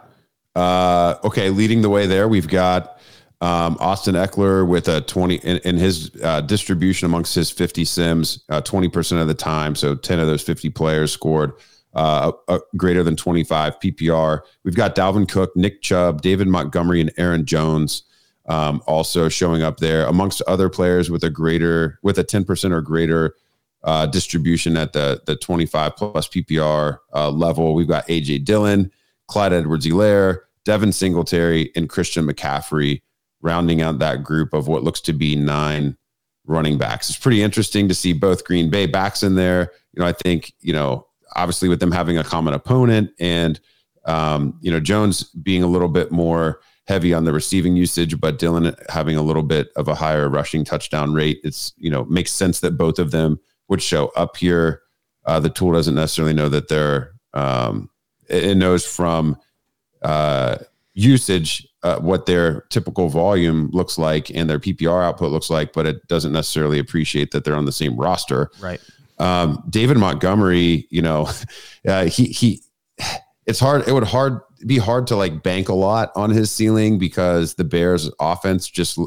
Uh, 0.56 1.16
okay. 1.24 1.50
Leading 1.50 1.82
the 1.82 1.90
way 1.90 2.06
there, 2.06 2.28
we've 2.28 2.48
got 2.48 3.00
um, 3.42 3.78
Austin 3.80 4.16
Ekeler 4.16 4.68
with 4.68 4.88
a 4.88 5.02
20 5.02 5.36
in, 5.36 5.58
in 5.60 5.78
his 5.78 6.12
uh, 6.24 6.42
distribution 6.42 7.06
amongst 7.06 7.36
his 7.36 7.52
50 7.52 7.86
sims, 7.86 8.44
uh, 8.50 8.62
20% 8.62 9.22
of 9.22 9.28
the 9.28 9.34
time. 9.34 9.76
So 9.76 9.96
10 9.96 10.20
of 10.20 10.28
those 10.28 10.42
50 10.44 10.70
players 10.70 11.12
scored 11.12 11.54
uh, 11.94 12.32
a 12.48 12.60
greater 12.78 13.04
than 13.04 13.16
25 13.16 13.80
PPR. 13.80 14.42
We've 14.64 14.76
got 14.76 14.96
Dalvin 14.96 15.30
Cook, 15.30 15.56
Nick 15.56 15.82
Chubb, 15.82 16.22
David 16.22 16.48
Montgomery, 16.48 17.02
and 17.02 17.12
Aaron 17.18 17.46
Jones 17.46 18.04
um, 18.48 18.82
also 18.88 19.30
showing 19.30 19.62
up 19.62 19.78
there 19.78 20.06
amongst 20.06 20.42
other 20.44 20.70
players 20.70 21.10
with 21.10 21.24
a 21.24 21.30
greater, 21.30 22.00
with 22.02 22.18
a 22.18 22.24
10% 22.24 22.72
or 22.72 22.82
greater 22.82 23.36
uh, 23.84 24.06
distribution 24.06 24.78
at 24.78 24.94
the 24.94 25.22
the 25.26 25.36
25 25.36 25.96
plus 25.96 26.28
PPR 26.28 27.00
uh, 27.14 27.30
level. 27.30 27.76
We've 27.76 27.88
got 27.88 28.08
AJ 28.08 28.46
Dillon, 28.46 28.92
Clyde 29.28 29.54
Edwards-Helaire, 29.54 30.40
Devin 30.66 30.92
Singletary, 30.92 31.72
and 31.76 31.90
Christian 31.90 32.26
McCaffrey 32.26 33.02
rounding 33.42 33.82
out 33.82 34.00
that 34.00 34.24
group 34.24 34.54
of 34.54 34.68
what 34.68 34.84
looks 34.84 35.02
to 35.02 35.14
be 35.14 35.36
nine 35.36 35.98
running 36.46 36.78
backs. 36.78 37.10
It's 37.10 37.20
pretty 37.20 37.44
interesting 37.44 37.88
to 37.88 37.96
see 37.96 38.14
both 38.14 38.46
Green 38.46 38.70
Bay 38.70 38.86
backs 38.86 39.24
in 39.24 39.36
there. 39.36 39.72
You 39.94 40.02
know, 40.02 40.08
I 40.08 40.14
think, 40.14 40.54
you 40.62 40.74
know, 40.74 41.08
obviously 41.36 41.70
with 41.70 41.80
them 41.80 41.92
having 41.92 42.18
a 42.18 42.24
common 42.24 42.54
opponent 42.54 43.12
and, 43.20 43.60
um, 44.06 44.58
you 44.62 44.72
know, 44.72 44.80
Jones 44.80 45.24
being 45.24 45.64
a 45.64 45.68
little 45.68 45.88
bit 45.88 46.12
more 46.12 46.62
heavy 46.88 47.14
on 47.14 47.24
the 47.24 47.32
receiving 47.32 47.76
usage, 47.78 48.20
but 48.20 48.40
Dillon 48.40 48.76
having 48.90 49.16
a 49.16 49.22
little 49.22 49.44
bit 49.44 49.70
of 49.76 49.88
a 49.88 49.96
higher 49.96 50.28
rushing 50.28 50.66
touchdown 50.66 51.14
rate. 51.14 51.40
It's, 51.44 51.74
you 51.78 51.90
know, 51.90 52.04
makes 52.06 52.32
sense 52.32 52.60
that 52.60 52.78
both 52.78 53.00
of 53.00 53.12
them 53.12 53.40
would 53.74 53.82
show 53.82 54.12
up 54.16 54.38
here. 54.38 54.84
Uh, 55.26 55.40
the 55.40 55.50
tool 55.50 55.74
doesn't 55.74 55.96
necessarily 55.96 56.34
know 56.34 56.48
that 56.48 56.68
they're, 56.68 57.14
um, 57.34 57.90
it, 58.30 58.44
it 58.44 58.56
knows 58.56 58.86
from 58.86 59.36
uh, 60.04 60.58
usage 60.94 61.68
uh, 61.82 61.98
what 61.98 62.28
their 62.28 62.62
typical 62.70 63.10
volume 63.10 63.72
looks 63.74 63.98
like 63.98 64.30
and 64.30 64.48
their 64.48 64.60
PPR 64.60 65.04
output 65.04 65.32
looks 65.32 65.50
like, 65.50 65.74
but 65.74 65.88
it 65.88 66.08
doesn't 66.08 66.34
necessarily 66.34 66.78
appreciate 66.78 67.32
that 67.32 67.44
they're 67.46 67.56
on 67.56 67.66
the 67.66 67.72
same 67.72 67.98
roster. 67.98 68.52
Right. 68.62 68.80
Um, 69.18 69.64
David 69.70 69.98
Montgomery, 69.98 70.88
you 70.92 71.02
know, 71.02 71.30
uh, 71.88 72.06
he 72.06 72.26
he, 72.26 72.62
it's 73.48 73.60
hard. 73.60 73.88
It 73.88 73.94
would 73.94 74.04
hard 74.04 74.42
be 74.68 74.78
hard 74.78 75.08
to 75.08 75.16
like 75.16 75.42
bank 75.42 75.70
a 75.70 75.74
lot 75.74 76.12
on 76.16 76.30
his 76.30 76.52
ceiling 76.52 77.00
because 77.00 77.56
the 77.56 77.64
Bears' 77.64 78.12
offense 78.20 78.70
just. 78.70 79.00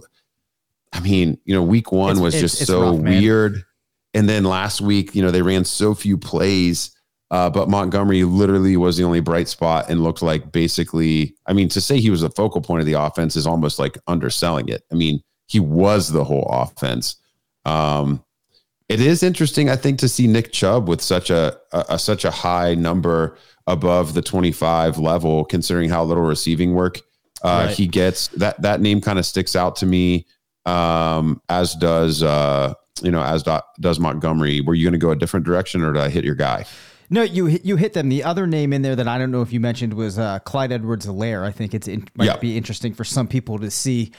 I 0.93 1.01
mean, 1.01 1.39
you 1.45 1.55
know, 1.55 1.63
week 1.63 1.93
one 1.93 2.13
it's, 2.13 2.21
was 2.21 2.35
it's, 2.35 2.41
just 2.41 2.61
it's 2.63 2.71
so 2.71 2.93
rough, 2.93 3.01
weird, 3.01 3.65
and 4.17 4.29
then 4.29 4.43
last 4.43 4.81
week, 4.81 5.15
you 5.15 5.23
know, 5.23 5.31
they 5.31 5.43
ran 5.43 5.65
so 5.65 5.95
few 5.95 6.19
plays 6.19 6.97
uh, 7.31 7.51
but 7.51 7.69
Montgomery 7.69 8.25
literally 8.25 8.77
was 8.77 8.97
the 8.97 9.05
only 9.05 9.21
bright 9.21 9.49
spot 9.49 9.91
and 9.91 10.03
looked 10.03 10.23
like 10.23 10.53
basically, 10.53 11.35
I 11.47 11.53
mean, 11.53 11.69
to 11.71 11.81
say 11.81 11.99
he 11.99 12.11
was 12.11 12.21
the 12.21 12.31
focal 12.31 12.61
point 12.61 12.81
of 12.81 12.87
the 12.87 12.93
offense 12.93 13.35
is 13.35 13.47
almost 13.47 13.79
like 13.79 13.99
underselling 14.07 14.69
it. 14.69 14.85
I 14.93 14.95
mean, 14.95 15.21
he 15.49 15.59
was 15.59 16.13
the 16.13 16.23
whole 16.23 16.47
offense. 16.49 17.17
Um, 17.65 18.23
it 18.89 19.01
is 19.01 19.25
interesting, 19.25 19.69
I 19.69 19.75
think, 19.75 19.99
to 20.01 20.09
see 20.09 20.29
Nick 20.29 20.53
Chubb 20.53 20.89
with 20.89 21.03
such 21.03 21.31
a, 21.31 21.59
a, 21.73 21.85
a 21.91 21.99
such 21.99 22.25
a 22.25 22.31
high 22.31 22.77
number 22.77 23.37
above 23.67 24.15
the 24.15 24.23
25 24.23 24.99
level, 24.99 25.45
considering 25.45 25.91
how 25.91 26.05
little 26.05 26.23
receiving 26.23 26.75
work 26.75 27.01
uh, 27.43 27.67
right. 27.67 27.77
he 27.77 27.89
gets. 27.89 28.29
That 28.29 28.63
that 28.63 28.81
name 28.81 29.01
kind 29.01 29.19
of 29.19 29.27
sticks 29.27 29.57
out 29.57 29.75
to 29.77 29.87
me, 29.87 30.27
um, 30.67 31.43
as 31.49 31.75
does 31.75 32.23
uh, 32.23 32.75
you 33.03 33.11
know, 33.11 33.23
as 33.23 33.43
do, 33.43 33.59
does 33.81 34.01
Montgomery. 34.01 34.61
Were 34.61 34.75
you 34.75 34.85
going 34.85 34.93
to 34.93 34.99
go 34.99 35.11
a 35.11 35.17
different 35.17 35.47
direction, 35.47 35.83
or 35.83 35.93
did 35.93 36.03
I 36.03 36.09
hit 36.09 36.25
your 36.25 36.35
guy? 36.35 36.67
No, 37.09 37.23
you 37.23 37.47
you 37.47 37.77
hit 37.77 37.93
them. 37.93 38.09
The 38.09 38.25
other 38.25 38.47
name 38.47 38.73
in 38.73 38.83
there 38.83 38.97
that 38.97 39.07
I 39.07 39.19
don't 39.19 39.31
know 39.31 39.43
if 39.43 39.53
you 39.53 39.61
mentioned 39.61 39.95
was 39.95 40.19
uh, 40.19 40.41
Clyde 40.41 40.73
Edwards-Helaire. 40.73 41.45
I 41.45 41.53
think 41.53 41.75
it's 41.75 41.87
it 41.87 42.01
might 42.17 42.41
be 42.41 42.57
interesting 42.57 42.95
for 42.95 43.05
some 43.05 43.29
people 43.29 43.59
to 43.61 43.71
see 43.71 44.13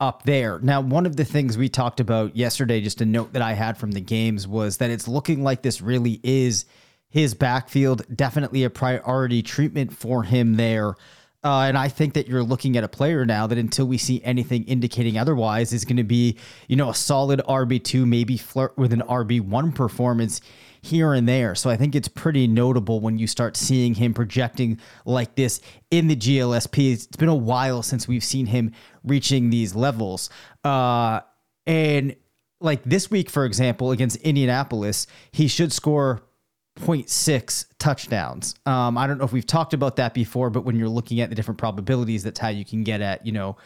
up 0.00 0.24
there. 0.24 0.58
Now, 0.58 0.80
one 0.82 1.06
of 1.06 1.16
the 1.16 1.24
things 1.24 1.56
we 1.56 1.68
talked 1.68 2.00
about 2.00 2.36
yesterday, 2.36 2.80
just 2.80 3.00
a 3.00 3.06
note 3.06 3.32
that 3.32 3.42
I 3.42 3.54
had 3.54 3.78
from 3.78 3.92
the 3.92 4.00
games, 4.00 4.46
was 4.46 4.76
that 4.78 4.90
it's 4.90 5.08
looking 5.08 5.42
like 5.42 5.62
this 5.62 5.80
really 5.80 6.20
is 6.22 6.66
his 7.08 7.32
backfield. 7.32 8.04
Definitely 8.14 8.64
a 8.64 8.70
priority 8.70 9.42
treatment 9.42 9.96
for 9.96 10.24
him 10.24 10.56
there. 10.56 10.96
Uh, 11.44 11.60
and 11.60 11.76
I 11.76 11.88
think 11.88 12.14
that 12.14 12.26
you're 12.26 12.42
looking 12.42 12.76
at 12.78 12.84
a 12.84 12.88
player 12.88 13.26
now 13.26 13.46
that 13.46 13.58
until 13.58 13.86
we 13.86 13.98
see 13.98 14.22
anything 14.24 14.64
indicating 14.64 15.18
otherwise 15.18 15.74
is 15.74 15.84
going 15.84 15.98
to 15.98 16.04
be, 16.04 16.38
you 16.68 16.76
know, 16.76 16.88
a 16.88 16.94
solid 16.94 17.42
RB2, 17.46 18.06
maybe 18.06 18.38
flirt 18.38 18.76
with 18.78 18.94
an 18.94 19.02
RB1 19.02 19.74
performance 19.74 20.40
here 20.80 21.12
and 21.12 21.28
there. 21.28 21.54
So 21.54 21.68
I 21.68 21.76
think 21.76 21.94
it's 21.94 22.08
pretty 22.08 22.46
notable 22.46 23.00
when 23.00 23.18
you 23.18 23.26
start 23.26 23.58
seeing 23.58 23.94
him 23.94 24.14
projecting 24.14 24.80
like 25.04 25.34
this 25.34 25.60
in 25.90 26.08
the 26.08 26.16
GLSP. 26.16 26.94
It's 26.94 27.06
been 27.06 27.28
a 27.28 27.34
while 27.34 27.82
since 27.82 28.08
we've 28.08 28.24
seen 28.24 28.46
him 28.46 28.72
reaching 29.02 29.50
these 29.50 29.74
levels. 29.74 30.30
Uh, 30.62 31.20
and 31.66 32.16
like 32.60 32.82
this 32.84 33.10
week, 33.10 33.28
for 33.28 33.44
example, 33.44 33.90
against 33.90 34.16
Indianapolis, 34.18 35.06
he 35.30 35.46
should 35.48 35.74
score 35.74 36.22
0.6 36.80 37.66
touchdowns. 37.78 38.54
Um, 38.66 38.98
I 38.98 39.06
don't 39.06 39.18
know 39.18 39.24
if 39.24 39.32
we've 39.32 39.46
talked 39.46 39.74
about 39.74 39.96
that 39.96 40.12
before, 40.12 40.50
but 40.50 40.64
when 40.64 40.76
you're 40.76 40.88
looking 40.88 41.20
at 41.20 41.28
the 41.28 41.36
different 41.36 41.58
probabilities, 41.58 42.24
that's 42.24 42.38
how 42.38 42.48
you 42.48 42.64
can 42.64 42.82
get 42.82 43.00
at, 43.00 43.24
you 43.24 43.32
know, 43.32 43.56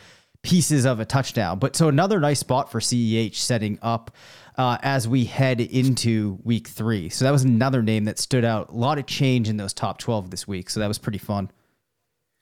pieces 0.42 0.84
of 0.84 1.00
a 1.00 1.04
touchdown. 1.04 1.58
But 1.58 1.74
so 1.74 1.88
another 1.88 2.20
nice 2.20 2.40
spot 2.40 2.70
for 2.70 2.80
CEH 2.80 3.34
setting 3.34 3.78
up 3.82 4.10
uh, 4.56 4.78
as 4.82 5.08
we 5.08 5.24
head 5.24 5.60
into 5.60 6.38
week 6.44 6.68
three. 6.68 7.08
So 7.08 7.24
that 7.24 7.30
was 7.30 7.44
another 7.44 7.82
name 7.82 8.04
that 8.04 8.18
stood 8.18 8.44
out. 8.44 8.70
A 8.70 8.74
lot 8.74 8.98
of 8.98 9.06
change 9.06 9.48
in 9.48 9.56
those 9.56 9.72
top 9.72 9.98
12 9.98 10.30
this 10.30 10.46
week. 10.46 10.68
So 10.68 10.80
that 10.80 10.88
was 10.88 10.98
pretty 10.98 11.18
fun. 11.18 11.50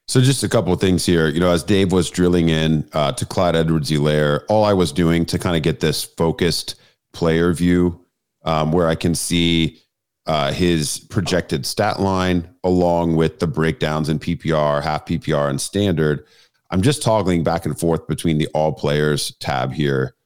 So 0.09 0.21
just 0.21 0.45
a 0.45 0.49
couple 0.49 0.73
of 0.73 0.81
things 0.81 1.05
here. 1.05 1.29
You 1.29 1.41
know, 1.41 1.51
as 1.51 1.65
Dave 1.65 1.93
was 1.93 2.11
drilling 2.11 2.49
in 2.49 2.89
uh, 2.93 3.13
to 3.13 3.27
Clyde 3.27 3.57
Edwards-Helaire, 3.57 4.45
all 4.49 4.65
I 4.65 4.73
was 4.73 4.93
doing 4.93 5.27
to 5.27 5.39
kind 5.39 5.57
of 5.57 5.63
get 5.63 5.81
this 5.81 6.05
focused 6.05 6.77
player 7.13 7.53
view 7.53 8.01
um, 8.45 8.71
where 8.73 8.87
I 8.87 8.95
can 8.95 9.15
see 9.15 9.83
uh, 10.27 10.53
his 10.53 10.99
projected 10.99 11.65
stat 11.65 12.01
line 12.01 12.49
along 12.65 13.17
with 13.17 13.39
the 13.39 13.47
breakdowns 13.47 14.09
in 14.09 14.19
PPR, 14.19 14.83
half 14.83 15.07
PPR, 15.07 15.49
and 15.49 15.61
standard. 15.61 16.25
I'm 16.71 16.83
just 16.83 17.03
toggling 17.03 17.45
back 17.45 17.65
and 17.65 17.79
forth 17.79 18.07
between 18.09 18.39
the 18.39 18.49
all 18.49 18.73
players 18.73 19.37
tab 19.37 19.73
here 19.73 20.17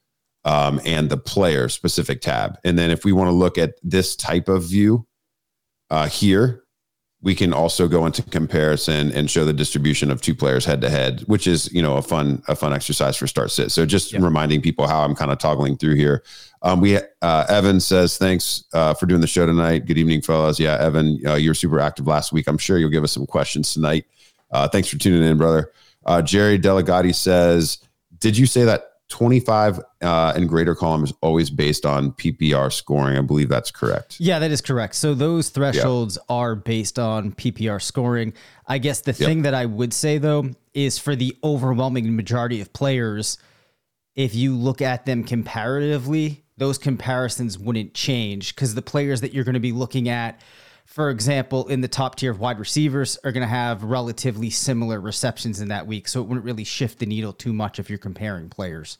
um, 0.44 0.80
and 0.86 1.10
the 1.10 1.18
player 1.18 1.68
specific 1.68 2.22
tab. 2.22 2.58
And 2.64 2.78
then 2.78 2.90
if 2.90 3.04
we 3.04 3.12
want 3.12 3.28
to 3.28 3.34
look 3.34 3.58
at 3.58 3.74
this 3.82 4.16
type 4.16 4.48
of 4.48 4.64
view 4.64 5.06
uh, 5.90 6.08
here, 6.08 6.64
we 7.22 7.34
can 7.34 7.52
also 7.52 7.86
go 7.86 8.06
into 8.06 8.22
comparison 8.22 9.12
and 9.12 9.30
show 9.30 9.44
the 9.44 9.52
distribution 9.52 10.10
of 10.10 10.22
two 10.22 10.34
players 10.34 10.64
head 10.64 10.80
to 10.80 10.88
head, 10.88 11.20
which 11.26 11.46
is 11.46 11.70
you 11.72 11.82
know 11.82 11.96
a 11.96 12.02
fun 12.02 12.42
a 12.48 12.56
fun 12.56 12.72
exercise 12.72 13.16
for 13.16 13.26
start 13.26 13.50
sit. 13.50 13.70
So 13.70 13.84
just 13.84 14.12
reminding 14.14 14.62
people 14.62 14.86
how 14.86 15.02
I'm 15.04 15.14
kind 15.14 15.30
of 15.30 15.38
toggling 15.38 15.76
through 15.76 15.96
here. 15.96 16.22
Um, 16.62 16.80
we 16.80 16.98
uh, 17.20 17.44
Evan 17.48 17.80
says 17.80 18.16
thanks 18.16 18.64
uh, 18.72 18.94
for 18.94 19.06
doing 19.06 19.20
the 19.20 19.26
show 19.26 19.44
tonight. 19.44 19.86
Good 19.86 19.98
evening, 19.98 20.22
fellas. 20.22 20.58
Yeah, 20.58 20.78
Evan, 20.78 21.20
uh, 21.26 21.34
you 21.34 21.50
were 21.50 21.54
super 21.54 21.80
active 21.80 22.06
last 22.06 22.32
week. 22.32 22.48
I'm 22.48 22.58
sure 22.58 22.78
you'll 22.78 22.90
give 22.90 23.04
us 23.04 23.12
some 23.12 23.26
questions 23.26 23.72
tonight. 23.74 24.06
Uh, 24.50 24.66
thanks 24.68 24.88
for 24.88 24.98
tuning 24.98 25.22
in, 25.22 25.36
brother. 25.36 25.72
Uh, 26.06 26.22
Jerry 26.22 26.58
Delegati 26.58 27.14
says, 27.14 27.78
"Did 28.18 28.36
you 28.38 28.46
say 28.46 28.64
that 28.64 28.89
25 29.10 29.80
uh, 30.00 30.32
and 30.34 30.48
greater 30.48 30.74
column 30.74 31.04
is 31.04 31.12
always 31.20 31.50
based 31.50 31.84
on 31.84 32.12
PPR 32.12 32.72
scoring. 32.72 33.18
I 33.18 33.20
believe 33.20 33.48
that's 33.48 33.70
correct. 33.70 34.18
Yeah, 34.18 34.38
that 34.38 34.50
is 34.50 34.60
correct. 34.60 34.94
So 34.94 35.14
those 35.14 35.50
thresholds 35.50 36.16
are 36.28 36.54
based 36.54 36.98
on 36.98 37.32
PPR 37.32 37.82
scoring. 37.82 38.32
I 38.66 38.78
guess 38.78 39.00
the 39.00 39.12
thing 39.12 39.38
yep. 39.38 39.44
that 39.44 39.54
I 39.54 39.66
would 39.66 39.92
say 39.92 40.18
though 40.18 40.50
is 40.72 40.98
for 40.98 41.14
the 41.14 41.36
overwhelming 41.44 42.16
majority 42.16 42.60
of 42.60 42.72
players, 42.72 43.36
if 44.14 44.34
you 44.34 44.56
look 44.56 44.80
at 44.80 45.06
them 45.06 45.24
comparatively, 45.24 46.44
those 46.56 46.78
comparisons 46.78 47.58
wouldn't 47.58 47.94
change 47.94 48.54
because 48.54 48.74
the 48.74 48.82
players 48.82 49.22
that 49.22 49.34
you're 49.34 49.44
going 49.44 49.54
to 49.54 49.60
be 49.60 49.72
looking 49.72 50.08
at 50.08 50.40
for 50.90 51.08
example, 51.08 51.68
in 51.68 51.82
the 51.82 51.88
top 51.88 52.16
tier 52.16 52.32
of 52.32 52.40
wide 52.40 52.58
receivers 52.58 53.16
are 53.22 53.30
going 53.30 53.42
to 53.42 53.46
have 53.46 53.84
relatively 53.84 54.50
similar 54.50 55.00
receptions 55.00 55.60
in 55.60 55.68
that 55.68 55.86
week. 55.86 56.08
So 56.08 56.20
it 56.20 56.24
wouldn't 56.26 56.44
really 56.44 56.64
shift 56.64 56.98
the 56.98 57.06
needle 57.06 57.32
too 57.32 57.52
much 57.52 57.78
if 57.78 57.88
you're 57.88 57.98
comparing 57.98 58.48
players. 58.48 58.98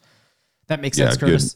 That 0.69 0.81
makes 0.81 0.97
sense, 0.97 1.17
Curtis? 1.17 1.55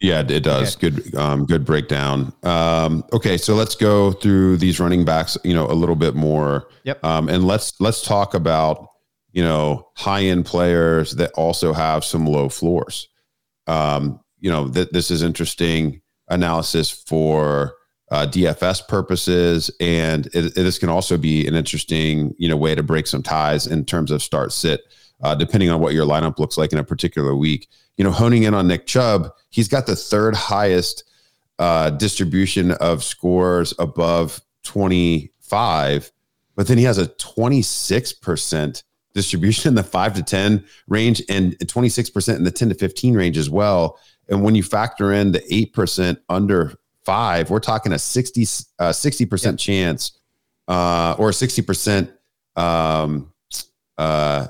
Good. 0.00 0.06
Yeah, 0.06 0.20
it 0.20 0.40
does. 0.44 0.76
Okay. 0.76 0.90
Good, 0.90 1.14
um, 1.16 1.44
good 1.44 1.64
breakdown. 1.64 2.32
Um, 2.44 3.02
okay, 3.12 3.36
so 3.36 3.56
let's 3.56 3.74
go 3.74 4.12
through 4.12 4.58
these 4.58 4.78
running 4.78 5.04
backs, 5.04 5.36
you 5.42 5.54
know, 5.54 5.66
a 5.66 5.74
little 5.74 5.96
bit 5.96 6.14
more. 6.14 6.68
Yep. 6.84 7.04
Um, 7.04 7.28
and 7.28 7.44
let's 7.44 7.80
let's 7.80 8.02
talk 8.02 8.34
about 8.34 8.86
you 9.32 9.42
know 9.42 9.88
high 9.96 10.22
end 10.22 10.46
players 10.46 11.16
that 11.16 11.32
also 11.32 11.72
have 11.72 12.04
some 12.04 12.26
low 12.26 12.48
floors. 12.48 13.08
Um, 13.66 14.20
you 14.38 14.52
know, 14.52 14.68
th- 14.68 14.90
this 14.90 15.10
is 15.10 15.22
interesting 15.22 16.00
analysis 16.28 16.90
for 16.90 17.74
uh, 18.14 18.24
DFS 18.24 18.86
purposes, 18.86 19.72
and 19.80 20.26
it, 20.26 20.46
it, 20.46 20.54
this 20.54 20.78
can 20.78 20.88
also 20.88 21.18
be 21.18 21.48
an 21.48 21.56
interesting, 21.56 22.32
you 22.38 22.48
know, 22.48 22.56
way 22.56 22.72
to 22.72 22.82
break 22.82 23.08
some 23.08 23.24
ties 23.24 23.66
in 23.66 23.84
terms 23.84 24.12
of 24.12 24.22
start 24.22 24.52
sit, 24.52 24.82
uh, 25.24 25.34
depending 25.34 25.68
on 25.68 25.80
what 25.80 25.94
your 25.94 26.06
lineup 26.06 26.38
looks 26.38 26.56
like 26.56 26.72
in 26.72 26.78
a 26.78 26.84
particular 26.84 27.34
week. 27.34 27.68
You 27.96 28.04
know, 28.04 28.12
honing 28.12 28.44
in 28.44 28.54
on 28.54 28.68
Nick 28.68 28.86
Chubb, 28.86 29.30
he's 29.50 29.66
got 29.66 29.86
the 29.86 29.96
third 29.96 30.36
highest 30.36 31.02
uh, 31.58 31.90
distribution 31.90 32.70
of 32.70 33.02
scores 33.02 33.74
above 33.80 34.40
25, 34.62 36.12
but 36.54 36.68
then 36.68 36.78
he 36.78 36.84
has 36.84 36.98
a 36.98 37.08
26% 37.08 38.84
distribution 39.12 39.70
in 39.70 39.74
the 39.74 39.82
five 39.82 40.14
to 40.14 40.22
10 40.22 40.64
range 40.86 41.20
and 41.28 41.58
26% 41.58 42.36
in 42.36 42.44
the 42.44 42.52
10 42.52 42.68
to 42.68 42.74
15 42.76 43.14
range 43.14 43.38
as 43.38 43.50
well. 43.50 43.98
And 44.28 44.44
when 44.44 44.54
you 44.54 44.62
factor 44.62 45.12
in 45.12 45.32
the 45.32 45.40
8% 45.40 46.16
under 46.28 46.74
five, 47.04 47.50
we're 47.50 47.60
talking 47.60 47.92
a 47.92 47.98
60, 47.98 48.42
uh, 48.78 48.90
60% 48.90 49.44
yep. 49.44 49.58
chance 49.58 50.18
uh, 50.68 51.16
or 51.18 51.30
60% 51.30 52.12
um, 52.56 53.32
uh, 53.98 54.46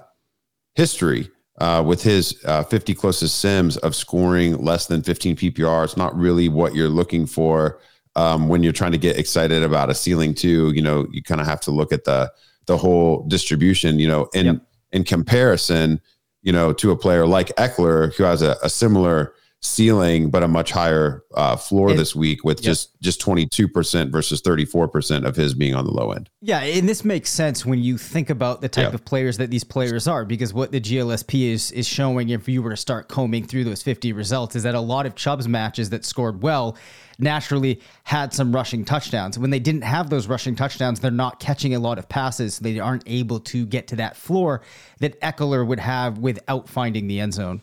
history 0.75 1.31
uh, 1.59 1.83
with 1.87 2.03
his 2.03 2.40
uh, 2.45 2.62
50 2.64 2.95
closest 2.95 3.40
sims 3.40 3.77
of 3.79 3.95
scoring 3.95 4.57
less 4.57 4.87
than 4.87 5.03
15 5.03 5.37
PPR. 5.37 5.85
It's 5.85 5.97
not 5.97 6.17
really 6.17 6.49
what 6.49 6.75
you're 6.75 6.88
looking 6.88 7.27
for 7.27 7.81
um, 8.17 8.49
when 8.49 8.62
you're 8.62 8.73
trying 8.73 8.93
to 8.93 8.99
get 8.99 9.19
excited 9.19 9.62
about 9.62 9.90
a 9.90 9.95
ceiling 9.95 10.35
too. 10.35 10.73
You 10.75 10.83
know, 10.83 11.07
you 11.12 11.23
kind 11.23 11.40
of 11.40 11.47
have 11.47 11.61
to 11.62 11.71
look 11.71 11.93
at 11.93 12.05
the 12.05 12.33
the 12.67 12.77
whole 12.77 13.25
distribution. 13.29 13.99
You 13.99 14.09
know, 14.09 14.29
in 14.35 14.47
yep. 14.47 14.57
in 14.93 15.05
comparison, 15.05 16.01
you 16.43 16.53
know, 16.53 16.73
to 16.75 16.90
a 16.90 16.97
player 16.97 17.27
like 17.27 17.49
Ekeler 17.57 18.14
who 18.14 18.25
has 18.25 18.43
a, 18.43 18.57
a 18.62 18.69
similar 18.69 19.35
ceiling, 19.64 20.29
but 20.29 20.42
a 20.42 20.48
much 20.48 20.70
higher 20.70 21.24
uh, 21.35 21.57
floor 21.57 21.92
it, 21.92 21.96
this 21.96 22.14
week 22.14 22.44
with 22.44 22.59
yep. 22.59 22.64
just 22.64 23.00
just 23.00 23.20
22% 23.20 24.11
versus 24.11 24.42
34% 24.42 25.24
of 25.24 25.37
his 25.37 25.55
being 25.55 25.74
on 25.74 25.85
the 25.85 25.90
low 25.90 26.12
end. 26.12 26.29
Yeah, 26.40 26.61
and 26.61 26.88
this 26.88 27.05
makes 27.05 27.31
sense 27.31 27.64
when 27.64 27.83
you 27.83 27.98
think 27.98 28.31
about 28.31 28.61
the 28.61 28.68
type 28.68 28.87
yep. 28.87 28.94
of 28.94 29.05
players 29.05 29.38
that 29.38 29.50
these 29.50 29.64
players 29.64 30.07
are, 30.07 30.24
because 30.24 30.53
what 30.53 30.72
the 30.72 30.81
GLSP 30.81 31.53
is 31.53 31.72
is 31.72 31.87
showing, 31.87 32.29
if 32.29 32.48
you 32.48 32.62
were 32.62 32.70
to 32.70 32.77
start 32.77 33.09
combing 33.09 33.44
through 33.44 33.64
those 33.64 33.83
50 33.83 34.12
results, 34.12 34.55
is 34.55 34.62
that 34.64 34.74
a 34.74 34.81
lot 34.81 35.07
of 35.07 35.14
Chubb's 35.14 35.48
matches 35.48 35.90
that 35.90 36.05
scored 36.05 36.42
well 36.42 36.77
naturally 37.18 37.81
had 38.03 38.35
some 38.35 38.55
rushing 38.55 38.85
touchdowns. 38.85 39.38
When 39.38 39.50
they 39.50 39.61
didn't 39.61 39.83
have 39.83 40.11
those 40.11 40.27
rushing 40.27 40.57
touchdowns, 40.57 41.00
they're 41.00 41.11
not 41.11 41.40
catching 41.40 41.74
a 41.74 41.79
lot 41.79 41.98
of 41.98 42.09
passes. 42.09 42.57
So 42.57 42.64
they 42.64 42.79
aren't 42.81 43.05
able 43.07 43.40
to 43.40 43.64
get 43.66 43.87
to 43.88 43.96
that 43.96 44.16
floor 44.16 44.62
that 44.98 45.20
Ekeler 45.20 45.66
would 45.66 45.81
have 45.81 46.18
without 46.18 46.68
finding 46.68 47.07
the 47.07 47.20
end 47.20 47.35
zone. 47.35 47.62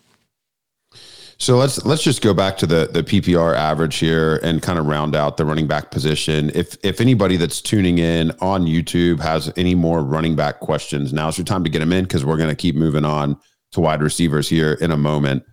So 1.42 1.58
let's 1.58 1.84
let's 1.86 2.04
just 2.04 2.22
go 2.22 2.36
back 2.36 2.56
to 2.58 2.68
the 2.68 2.88
the 2.94 3.02
PPR 3.02 3.56
average 3.56 3.98
here 3.98 4.36
and 4.44 4.62
kind 4.62 4.78
of 4.78 4.86
round 4.86 5.16
out 5.16 5.38
the 5.38 5.46
running 5.46 5.66
back 5.66 5.90
position. 5.90 6.52
If 6.54 6.78
if 6.84 7.02
anybody 7.02 7.36
that's 7.36 7.62
tuning 7.64 7.98
in 7.98 8.30
on 8.42 8.68
YouTube 8.68 9.20
has 9.22 9.52
any 9.58 9.74
more 9.74 10.04
running 10.04 10.36
back 10.36 10.60
questions, 10.60 11.12
now's 11.12 11.40
your 11.40 11.46
time 11.46 11.64
to 11.64 11.70
get 11.72 11.80
them 11.80 11.94
in 11.94 12.04
because 12.04 12.24
we're 12.24 12.38
going 12.38 12.52
to 12.52 12.56
keep 12.56 12.76
moving 12.76 13.06
on 13.06 13.40
to 13.72 13.80
wide 13.80 14.04
receivers 14.04 14.48
here 14.48 14.74
in 14.74 14.92
a 14.92 14.98
moment. 14.98 15.44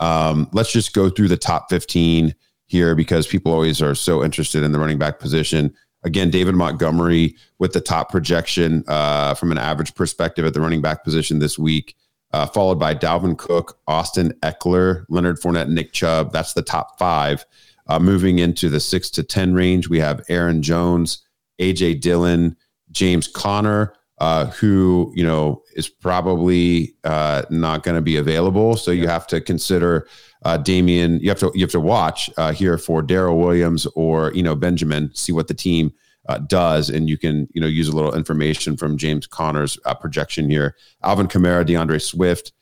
Um, 0.00 0.50
let's 0.52 0.70
just 0.70 0.92
go 0.92 1.08
through 1.08 1.28
the 1.28 1.38
top 1.38 1.70
15 1.70 2.34
here 2.66 2.94
because 2.94 3.26
people 3.26 3.50
always 3.50 3.80
are 3.80 3.94
so 3.94 4.22
interested 4.22 4.62
in 4.62 4.72
the 4.72 4.78
running 4.78 4.98
back 4.98 5.18
position. 5.18 5.74
Again, 6.02 6.28
David 6.28 6.56
Montgomery 6.56 7.36
with 7.58 7.72
the 7.72 7.80
top 7.80 8.10
projection 8.10 8.84
uh, 8.86 9.32
from 9.32 9.50
an 9.50 9.56
average 9.56 9.94
perspective 9.94 10.44
at 10.44 10.52
the 10.52 10.60
running 10.60 10.82
back 10.82 11.04
position 11.04 11.38
this 11.38 11.58
week 11.58 11.94
uh, 12.32 12.46
followed 12.46 12.78
by 12.78 12.94
Dalvin 12.94 13.36
Cook, 13.36 13.78
Austin 13.86 14.32
Ekeler, 14.42 15.04
Leonard 15.08 15.40
Fournette, 15.40 15.68
Nick 15.68 15.92
Chubb. 15.92 16.32
That's 16.32 16.52
the 16.52 16.62
top 16.62 16.98
five. 16.98 17.44
Uh, 17.86 17.98
moving 17.98 18.38
into 18.38 18.68
the 18.68 18.80
six 18.80 19.08
to 19.10 19.22
10 19.22 19.54
range, 19.54 19.88
we 19.88 19.98
have 19.98 20.22
Aaron 20.28 20.62
Jones, 20.62 21.24
AJ 21.58 22.00
Dillon, 22.00 22.56
James 22.90 23.26
Conner, 23.26 23.94
uh, 24.18 24.46
who, 24.46 25.12
you 25.14 25.24
know, 25.24 25.62
is 25.74 25.88
probably 25.88 26.94
uh, 27.04 27.42
not 27.50 27.82
going 27.82 27.94
to 27.94 28.02
be 28.02 28.16
available. 28.16 28.76
So 28.76 28.90
you 28.90 29.06
have 29.06 29.26
to 29.28 29.40
consider 29.40 30.06
uh, 30.44 30.58
Damien. 30.58 31.20
You 31.20 31.30
have 31.30 31.38
to, 31.38 31.50
you 31.54 31.62
have 31.62 31.70
to 31.70 31.80
watch 31.80 32.28
uh, 32.36 32.52
here 32.52 32.76
for 32.76 33.00
Darrel 33.00 33.38
Williams 33.38 33.86
or, 33.94 34.32
you 34.34 34.42
know, 34.42 34.54
Benjamin, 34.54 35.14
see 35.14 35.32
what 35.32 35.48
the 35.48 35.54
team 35.54 35.92
uh, 36.28 36.38
does, 36.38 36.90
and 36.90 37.08
you 37.08 37.18
can 37.18 37.48
you 37.52 37.60
know 37.60 37.66
use 37.66 37.88
a 37.88 37.96
little 37.96 38.14
information 38.14 38.76
from 38.76 38.96
James 38.96 39.26
Conner's 39.26 39.78
uh, 39.84 39.94
projection 39.94 40.48
here. 40.48 40.76
Alvin 41.02 41.26
Kamara, 41.26 41.66
DeAndre 41.66 42.00
Swift, 42.00 42.52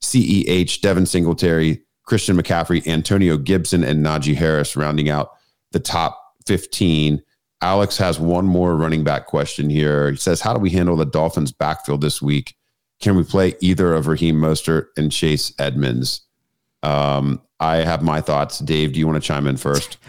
CEH, 0.00 0.80
Devin 0.80 1.06
Singletary, 1.06 1.82
Christian 2.04 2.36
McCaffrey, 2.36 2.86
Antonio 2.86 3.36
Gibson, 3.36 3.82
and 3.82 4.04
Najee 4.04 4.36
Harris 4.36 4.76
rounding 4.76 5.08
out 5.08 5.32
the 5.72 5.80
top 5.80 6.34
15. 6.46 7.22
Alex 7.62 7.96
has 7.96 8.20
one 8.20 8.44
more 8.44 8.76
running 8.76 9.04
back 9.04 9.26
question 9.26 9.70
here. 9.70 10.10
He 10.10 10.16
says, 10.16 10.40
How 10.40 10.52
do 10.52 10.60
we 10.60 10.70
handle 10.70 10.96
the 10.96 11.06
Dolphins' 11.06 11.52
backfield 11.52 12.02
this 12.02 12.20
week? 12.20 12.54
Can 13.00 13.16
we 13.16 13.24
play 13.24 13.54
either 13.60 13.94
of 13.94 14.06
Raheem 14.06 14.36
Mostert 14.36 14.88
and 14.96 15.10
Chase 15.10 15.52
Edmonds? 15.58 16.22
Um, 16.82 17.40
I 17.60 17.76
have 17.76 18.02
my 18.02 18.20
thoughts. 18.20 18.58
Dave, 18.58 18.92
do 18.92 18.98
you 18.98 19.06
want 19.06 19.22
to 19.22 19.26
chime 19.26 19.46
in 19.46 19.56
first? 19.56 19.96